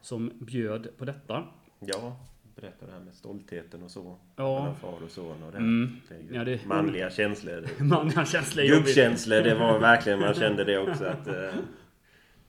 som 0.00 0.32
bjöd 0.38 0.88
på 0.98 1.04
detta. 1.04 1.44
Ja, 1.78 2.16
berätta 2.56 2.86
det 2.86 2.92
här 2.92 3.00
med 3.00 3.14
stoltheten 3.14 3.82
och 3.82 3.90
så. 3.90 4.16
Ja. 4.36 4.58
Mellan 4.60 4.76
far 4.76 5.02
och 5.04 5.10
son 5.10 5.42
och 5.42 5.52
det. 5.52 5.58
Mm. 5.58 5.96
det 6.08 6.14
är 6.14 6.34
Ja, 6.34 6.44
det- 6.44 6.66
manliga 6.66 7.10
känslor. 7.10 7.66
Man, 7.84 8.10
han 8.10 8.26
känsla 8.26 8.62
är 8.62 8.66
jobbigt. 8.66 8.84
Gubbkänslor, 8.86 9.36
det 9.42 9.54
var 9.54 9.78
verkligen, 9.78 10.20
man 10.20 10.34
kände 10.42 10.64
det 10.64 10.78
också 10.78 11.04
att 11.04 11.26
eh, 11.26 11.54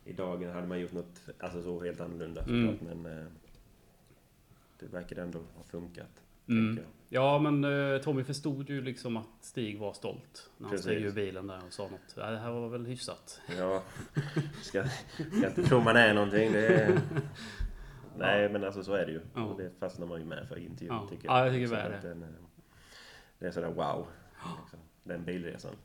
idag 0.06 0.44
hade 0.46 0.68
man 0.68 0.80
gjort 0.80 0.92
något 0.94 1.20
alltså 1.40 1.62
så 1.62 1.84
helt 1.84 2.02
annorlunda 2.02 2.42
Mm. 2.44 2.76
men 2.82 3.18
eh, 3.20 3.26
det 4.80 4.86
verkar 4.94 5.22
ändå 5.22 5.40
ha 5.56 5.64
funkat. 5.64 6.24
Mm. 6.48 6.80
Jag. 7.12 7.24
Ja, 7.24 7.40
men 7.40 7.64
eh, 7.94 8.02
Tommy 8.02 8.24
förstod 8.24 8.70
ju 8.70 8.82
liksom 8.82 9.18
att 9.18 9.28
Stig 9.42 9.80
var 9.80 9.94
stolt. 9.94 10.50
När 10.58 10.70
han 10.70 10.80
steg 10.80 11.04
ur 11.04 11.12
bilen 11.12 11.48
där 11.48 11.60
och 11.68 11.74
sa 11.74 11.84
något. 11.84 12.16
Ja, 12.18 12.32
det 12.32 12.38
här 12.38 12.52
var 12.52 12.70
väl 12.70 12.86
hyfsat. 12.86 13.42
Ja, 13.58 13.84
ska, 14.62 14.84
ska 15.38 15.48
inte 15.48 15.64
tro 15.64 15.80
man 15.80 15.96
är 15.96 16.14
någonting. 16.14 16.52
Det 16.52 16.68
är, 16.68 17.02
nej, 18.18 18.50
men 18.50 18.64
alltså 18.64 18.84
så 18.84 18.94
är 18.94 19.06
det 19.06 19.12
ju. 19.12 19.22
Ja. 19.36 19.44
Och 19.44 19.62
det 19.62 19.72
fastnar 19.80 20.08
man 20.08 20.20
ju 20.20 20.26
med 20.26 20.48
för 20.48 20.58
intervjun 20.60 20.96
Ja. 20.96 21.08
tycker 21.10 21.28
Ja, 21.28 21.46
jag 21.46 21.54
tycker 21.54 21.78
att 21.78 22.02
det. 22.02 22.08
Den, 22.08 22.24
eh, 22.24 22.30
det 23.40 23.48
är 23.48 23.52
sådär 23.52 23.72
wow. 23.72 24.08
Liksom. 24.62 24.80
Den 25.04 25.26
bilresan. 25.26 25.76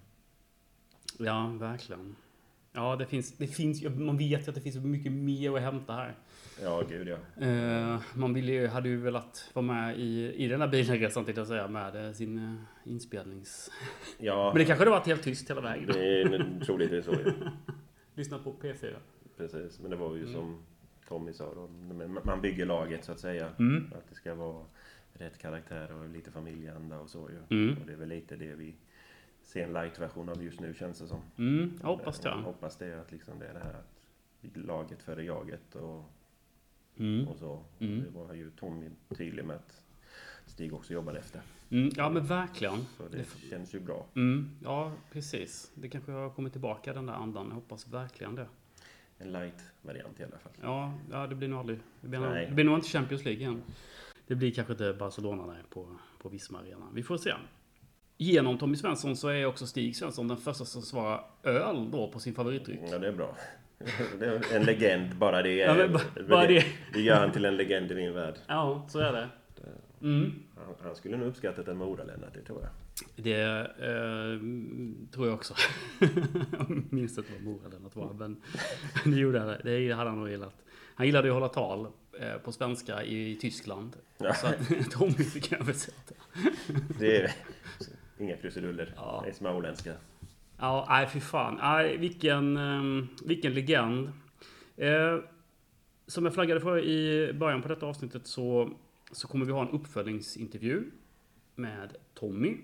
Ja, 1.18 1.46
verkligen. 1.46 2.16
Ja, 2.72 2.96
det 2.96 3.06
finns, 3.06 3.36
det 3.36 3.46
finns, 3.46 3.82
man 3.82 4.18
vet 4.18 4.46
ju 4.46 4.48
att 4.48 4.54
det 4.54 4.60
finns 4.60 4.76
mycket 4.76 5.12
mer 5.12 5.56
att 5.56 5.62
hämta 5.62 5.92
här. 5.92 6.16
Ja, 6.62 6.82
gud 6.88 7.08
ja. 7.08 7.46
Eh, 7.46 8.00
man 8.14 8.34
ville 8.34 8.52
ju, 8.52 8.66
hade 8.66 8.88
ju 8.88 8.96
velat 8.96 9.50
vara 9.54 9.66
med 9.66 9.98
i, 9.98 10.34
i 10.44 10.48
den 10.48 10.60
här 10.60 10.68
bilresan, 10.68 11.24
tänkte 11.24 11.40
jag 11.40 11.48
säga, 11.48 11.68
med 11.68 12.06
eh, 12.06 12.12
sin 12.12 12.38
eh, 12.38 12.90
inspelnings... 12.92 13.70
Ja, 14.18 14.50
Men 14.54 14.58
det 14.58 14.64
kanske 14.64 14.80
hade 14.80 14.90
varit 14.90 15.06
helt 15.06 15.22
tyst 15.22 15.50
hela 15.50 15.60
vägen. 15.60 15.86
det 15.86 16.22
är 16.22 16.64
troligtvis 16.64 17.04
så. 17.04 17.14
Ja. 17.24 17.32
Lyssna 18.14 18.38
på 18.38 18.52
P4. 18.52 18.94
Precis, 19.36 19.80
men 19.80 19.90
det 19.90 19.96
var 19.96 20.14
ju 20.14 20.20
Mm. 20.22 20.32
som 20.34 20.62
Tommy 21.08 21.32
sa 21.32 21.54
då. 21.54 21.68
men 21.94 22.18
Man 22.24 22.40
bygger 22.40 22.66
laget 22.66 23.04
så 23.04 23.12
att 23.12 23.20
säga. 23.20 23.48
Mm. 23.58 23.92
Att 23.98 24.08
det 24.08 24.14
ska 24.14 24.34
vara 24.34 24.64
rätt 25.12 25.38
karaktär 25.38 25.92
och 25.92 26.08
lite 26.08 26.30
familjeanda 26.30 26.98
och 27.00 27.08
så 27.10 27.30
ju. 27.30 27.56
Mm. 27.58 27.76
Och 27.80 27.86
det 27.86 27.92
är 27.92 27.96
väl 27.96 28.08
lite 28.08 28.36
det 28.36 28.54
vi 28.54 28.74
ser 29.42 29.64
en 29.64 29.72
light-version 29.72 30.28
av 30.28 30.42
just 30.42 30.60
nu 30.60 30.74
känns 30.74 30.98
det 30.98 31.06
som. 31.06 31.20
Mm, 31.38 31.78
jag 31.80 31.86
hoppas 31.88 32.20
Jag 32.24 32.38
det. 32.38 32.42
hoppas 32.42 32.76
det, 32.76 33.00
att 33.00 33.12
liksom 33.12 33.38
det 33.38 33.46
är 33.46 33.54
det 33.54 33.60
här 33.60 33.74
att 33.74 34.56
laget 34.66 35.02
före 35.02 35.24
jaget 35.24 35.74
och, 35.74 36.04
Mm. 36.98 37.28
och 37.28 37.36
så. 37.38 37.62
Mm. 37.78 38.04
Det 38.04 38.10
var 38.10 38.34
ju 38.34 38.50
Tommy 38.50 38.90
tydlig 39.16 39.44
med 39.44 39.56
att 39.56 39.82
Stig 40.46 40.74
också 40.74 40.92
jobbade 40.92 41.18
efter. 41.18 41.40
Mm, 41.70 41.90
ja, 41.96 42.10
men 42.10 42.26
verkligen. 42.26 42.86
Så 42.96 43.02
det 43.10 43.26
känns 43.50 43.74
ju 43.74 43.80
bra. 43.80 44.06
Mm, 44.14 44.50
ja, 44.64 44.92
precis. 45.12 45.70
Det 45.74 45.88
kanske 45.88 46.12
har 46.12 46.30
kommit 46.30 46.52
tillbaka 46.52 46.92
den 46.92 47.06
där 47.06 47.14
andan. 47.14 47.46
Jag 47.48 47.54
hoppas 47.54 47.88
verkligen 47.88 48.34
det. 48.34 48.46
En 49.18 49.32
light-variant 49.32 50.20
i 50.20 50.24
alla 50.24 50.38
fall. 50.38 50.52
Ja, 50.62 50.94
ja 51.10 51.26
det 51.26 51.34
blir 51.34 51.48
nog 51.48 51.58
aldrig... 51.58 51.78
Det 52.00 52.08
blir, 52.08 52.20
nog, 52.20 52.34
det 52.34 52.52
blir 52.54 52.64
nog 52.64 52.74
inte 52.74 52.88
Champions 52.88 53.24
League 53.24 53.40
igen. 53.40 53.62
Det 54.26 54.34
blir 54.34 54.50
kanske 54.50 54.72
inte 54.72 54.92
Barcelona 54.92 55.46
där 55.46 55.62
på, 55.70 55.96
på 56.18 56.28
Visma 56.28 56.58
Arena. 56.58 56.86
Vi 56.94 57.02
får 57.02 57.18
se. 57.18 57.32
Genom 58.18 58.58
Tommy 58.58 58.76
Svensson 58.76 59.16
så 59.16 59.28
är 59.28 59.46
också 59.46 59.66
Stig 59.66 59.96
Svensson 59.96 60.28
den 60.28 60.36
första 60.36 60.64
som 60.64 60.82
svarar 60.82 61.24
öl 61.42 61.90
då 61.90 62.10
på 62.12 62.20
sin 62.20 62.34
favoritdryck. 62.34 62.80
Ja, 62.90 62.98
det 62.98 63.08
är 63.08 63.12
bra. 63.12 63.36
En 64.52 64.64
legend, 64.64 65.16
bara 65.16 65.42
det. 65.42 65.54
Ja, 65.54 65.74
Är, 65.76 65.88
ba- 65.88 66.22
bara 66.28 66.46
det. 66.46 66.64
det 66.92 67.00
gör 67.00 67.20
han 67.20 67.32
till 67.32 67.44
en 67.44 67.56
legend 67.56 67.92
i 67.92 67.94
min 67.94 68.14
värld. 68.14 68.34
Ja, 68.46 68.86
så 68.88 68.98
är 68.98 69.12
det. 69.12 69.28
Mm. 70.02 70.32
Han, 70.56 70.74
han 70.82 70.96
skulle 70.96 71.16
nog 71.16 71.28
uppskattat 71.28 71.68
en 71.68 71.76
Mora-Lennart, 71.76 72.34
det 72.34 72.42
tror 72.42 72.62
jag. 72.62 72.70
Det 73.24 73.40
eh, 73.78 74.40
tror 75.12 75.26
jag 75.26 75.34
också. 75.34 75.54
Jag 76.58 76.82
minns 76.92 77.18
inte 77.18 77.32
vad 77.32 77.42
Mora-Lennart 77.42 77.96
var, 77.96 78.12
men 78.12 78.42
det 79.04 79.20
gjorde 79.20 79.38
han. 79.40 79.56
Det 79.64 79.92
hade 79.92 80.10
han 80.10 80.18
nog 80.18 80.30
gillat. 80.30 80.54
Han 80.94 81.06
gillade 81.06 81.28
ju 81.28 81.32
att 81.32 81.34
hålla 81.34 81.48
tal 81.48 81.86
eh, 82.20 82.34
på 82.44 82.52
svenska 82.52 83.02
i 83.04 83.38
Tyskland. 83.40 83.96
Ja. 84.18 84.34
Så 84.34 84.46
att 84.46 84.90
Tommy 84.90 85.12
fick 85.24 85.52
översätta. 85.52 86.14
Det 86.98 87.22
är 87.22 87.30
inga 88.18 88.36
krusiduller. 88.36 88.92
Ja. 88.96 89.20
Det 89.24 89.30
är 89.30 89.34
småländska. 89.34 89.92
Ja, 90.58 90.86
nej 90.88 91.08
fy 91.08 91.20
fan. 91.20 91.54
Nej, 91.62 91.96
vilken, 91.96 92.56
ehm, 92.56 93.08
vilken 93.24 93.54
legend. 93.54 94.12
Eh, 94.76 95.18
som 96.06 96.24
jag 96.24 96.34
flaggade 96.34 96.60
för 96.60 96.84
i 96.84 97.32
början 97.32 97.62
på 97.62 97.68
detta 97.68 97.86
avsnittet 97.86 98.26
så, 98.26 98.70
så 99.12 99.28
kommer 99.28 99.46
vi 99.46 99.52
ha 99.52 99.62
en 99.62 99.70
uppföljningsintervju 99.70 100.90
med 101.54 101.96
Tommy. 102.14 102.56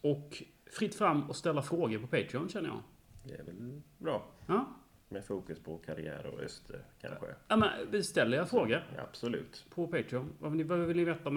Och 0.00 0.42
fritt 0.72 0.94
fram 0.94 1.30
och 1.30 1.36
ställa 1.36 1.62
frågor 1.62 1.98
på 1.98 2.06
Patreon 2.06 2.48
känner 2.48 2.68
jag. 2.68 2.82
Det 3.24 3.34
är 3.34 3.44
väl 3.44 3.80
bra. 3.98 4.26
Ja, 4.46 4.66
Med 5.08 5.24
fokus 5.24 5.58
på 5.58 5.78
karriär 5.78 6.26
och 6.26 6.40
Öster 6.40 6.84
kanske. 7.00 7.26
Ja, 7.48 7.56
men 7.56 7.70
vi 7.90 8.02
ställer 8.02 8.36
jag 8.36 8.50
frågor 8.50 8.84
Ja, 8.96 9.02
absolut. 9.02 9.66
på 9.74 9.86
Patreon. 9.86 10.32
Vad 10.38 10.50
vill 10.50 10.58
ni, 10.58 10.64
vad 10.64 10.78
vill 10.78 10.96
ni 10.96 11.04
veta 11.04 11.30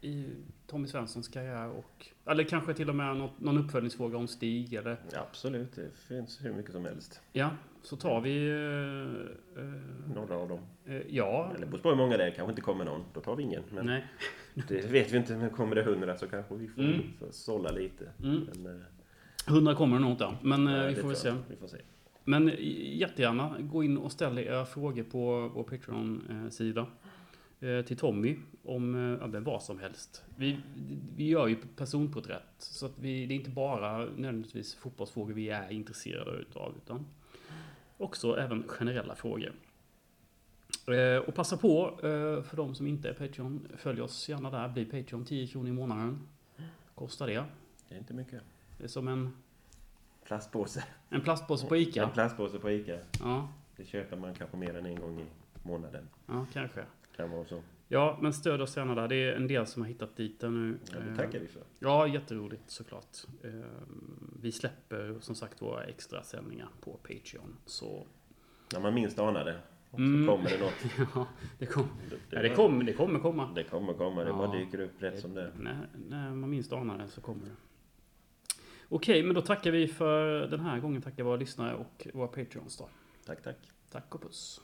i 0.00 0.26
Tommy 0.70 0.86
Svenssons 0.88 1.28
karriär 1.28 1.68
och... 1.68 2.06
Eller 2.26 2.44
kanske 2.44 2.74
till 2.74 2.88
och 2.88 2.94
med 2.94 3.16
något, 3.16 3.40
någon 3.40 3.58
uppföljningsfråga 3.58 4.18
om 4.18 4.28
Stig 4.28 4.74
eller... 4.74 4.96
Absolut, 5.14 5.72
det 5.74 5.90
finns 6.08 6.44
hur 6.44 6.52
mycket 6.52 6.72
som 6.72 6.84
helst. 6.84 7.20
Ja, 7.32 7.50
så 7.82 7.96
tar 7.96 8.20
vi... 8.20 8.48
eh, 8.50 9.62
eh, 9.64 10.14
Några 10.14 10.36
av 10.36 10.48
dem. 10.48 10.60
eh, 10.86 11.00
ja. 11.08 11.52
Eller 11.56 11.66
beror 11.66 11.78
på 11.80 11.88
hur 11.88 11.96
många 11.96 12.16
det 12.16 12.24
är. 12.26 12.30
Kanske 12.30 12.50
inte 12.52 12.62
kommer 12.62 12.84
någon. 12.84 13.04
Då 13.14 13.20
tar 13.20 13.36
vi 13.36 13.42
ingen. 13.42 13.62
Men 13.70 13.86
Nej. 13.86 14.04
det 14.68 14.86
vet 14.90 15.12
vi 15.12 15.16
inte. 15.16 15.36
Men 15.36 15.50
kommer 15.50 15.76
det 15.76 15.82
hundra 15.82 16.16
så 16.16 16.26
kanske 16.26 16.54
vi 16.54 16.68
får 16.68 16.82
Mm. 16.82 17.00
sålla 17.30 17.70
lite. 17.70 18.04
Mm. 18.24 18.40
Men, 18.54 18.66
eh, 18.76 18.82
100 19.48 19.74
kommer 19.74 19.96
det 19.96 20.02
nog 20.02 20.10
inte. 20.12 20.32
Men 20.42 20.66
eh, 20.66 20.72
nej, 20.72 20.94
vi 20.94 21.00
får 21.00 21.08
väl 21.08 21.16
se. 21.16 21.34
Vi 21.48 21.56
får 21.56 21.66
se. 21.66 21.76
Men 22.24 22.52
jättegärna 22.82 23.56
gå 23.60 23.84
in 23.84 23.98
och 23.98 24.12
ställ 24.12 24.38
era 24.38 24.64
frågor 24.66 25.02
på 25.02 25.50
vår 25.54 25.62
Patreon-sida. 25.64 26.86
Eh, 27.60 27.84
Till 27.84 27.96
Tommy 27.96 28.36
om 28.64 28.94
eh, 28.94 29.18
ja, 29.20 29.26
men 29.26 29.44
vad 29.44 29.62
som 29.62 29.78
helst. 29.78 30.24
Vi, 30.36 30.60
vi 31.16 31.28
gör 31.28 31.46
ju 31.46 31.56
personporträtt. 31.76 32.42
Så 32.58 32.86
att 32.86 32.98
vi, 32.98 33.26
det 33.26 33.34
är 33.34 33.36
inte 33.36 33.50
bara 33.50 33.98
nödvändigtvis 33.98 34.74
fotbollsfrågor 34.74 35.34
vi 35.34 35.48
är 35.50 35.70
intresserade 35.72 36.30
utav. 36.30 36.74
Utan 36.84 37.06
också 37.96 38.36
även 38.36 38.62
generella 38.68 39.14
frågor. 39.14 39.52
Eh, 40.88 41.16
Och 41.28 41.34
passa 41.34 41.56
på, 41.56 41.88
eh, 42.02 42.42
för 42.42 42.56
de 42.56 42.74
som 42.74 42.86
inte 42.86 43.08
är 43.08 43.12
Patreon, 43.14 43.68
följ 43.76 44.00
oss 44.02 44.28
gärna 44.28 44.50
där. 44.50 44.68
Bli 44.68 44.84
Patreon 44.84 45.24
10 45.24 45.46
kronor 45.46 45.68
i 45.68 45.72
månaden. 45.72 46.28
Kostar 46.94 47.26
det. 47.26 47.44
Det 47.88 47.94
är 47.94 47.98
inte 47.98 48.14
mycket. 48.14 48.42
Det 48.78 48.84
är 48.84 48.88
som 48.88 49.08
en, 49.08 49.36
Plastpåse. 50.24 50.84
en 51.08 51.20
plastpåse 51.20 51.66
på 51.66 51.74
En 51.74 51.80
Ica. 51.82 52.08
plastpåse 52.08 52.58
på 52.58 52.70
Ica. 52.70 52.98
Ja, 53.20 53.48
Det 53.76 53.84
köper 53.84 54.16
man 54.16 54.34
kanske 54.34 54.56
mer 54.56 54.76
än 54.76 54.86
en 54.86 54.94
gång 55.00 55.20
i 55.20 55.24
månaden. 55.62 56.08
ja 56.26 56.46
kanske. 56.52 56.84
Kan 57.20 57.30
vara 57.30 57.44
så. 57.44 57.62
Ja, 57.88 58.18
men 58.22 58.32
stöd 58.32 58.60
oss 58.60 58.76
gärna 58.76 58.94
där. 58.94 59.08
Det 59.08 59.16
är 59.16 59.32
en 59.32 59.46
del 59.46 59.66
som 59.66 59.82
har 59.82 59.88
hittat 59.88 60.16
dit 60.16 60.40
den 60.40 60.68
nu. 60.70 60.78
Ja, 60.92 60.98
det 61.00 61.10
Eh, 61.10 61.16
tackar 61.16 61.38
vi 61.40 61.46
för. 61.46 61.62
Ja, 61.78 62.06
jätteroligt 62.06 62.70
såklart. 62.70 63.16
Eh, 63.44 63.50
Vi 64.42 64.52
släpper 64.52 65.16
som 65.20 65.34
sagt 65.34 65.62
våra 65.62 65.84
extra 65.84 66.22
sändningar 66.22 66.68
på 66.80 66.92
Patreon. 66.92 67.56
Så 67.66 68.06
När 68.72 68.80
man 68.80 68.94
minst 68.94 69.18
anar 69.18 69.44
det. 69.44 69.58
Så 69.90 69.96
Mm. 69.96 70.26
kommer 70.28 70.50
det 70.50 70.58
något. 70.60 71.08
ja, 71.14 71.26
det, 71.58 71.66
kom, 71.66 71.86
Det, 72.10 72.36
ja, 72.36 72.42
det, 72.42 72.54
kom, 72.54 72.84
det 72.86 72.92
kommer 72.92 73.18
komma. 73.20 73.50
Det 73.54 73.64
kommer 73.64 73.92
komma. 73.92 74.24
Det 74.24 74.30
Ja. 74.30 74.36
bara 74.36 74.52
dyker 74.58 74.80
upp 74.80 75.02
rätt 75.02 75.20
som 75.20 75.34
det 75.34 75.42
är. 75.42 75.52
När, 75.58 75.88
när 76.08 76.30
man 76.34 76.50
minst 76.50 76.72
anar 76.72 76.98
det 76.98 77.08
så 77.08 77.20
kommer 77.20 77.44
det. 77.44 77.56
Okej, 78.88 79.22
men 79.22 79.34
då 79.34 79.40
tackar 79.40 79.70
vi 79.70 79.88
för 79.88 80.46
den 80.46 80.60
här 80.60 80.80
gången. 80.80 81.02
Tackar 81.02 81.22
våra 81.24 81.36
lyssnare 81.36 81.74
och 81.74 82.06
våra 82.14 82.28
Patreons 82.28 82.76
då. 82.76 82.88
Tack, 83.26 83.42
tack. 83.42 83.56
Tack 83.90 84.14
och 84.14 84.22
puss. 84.22 84.60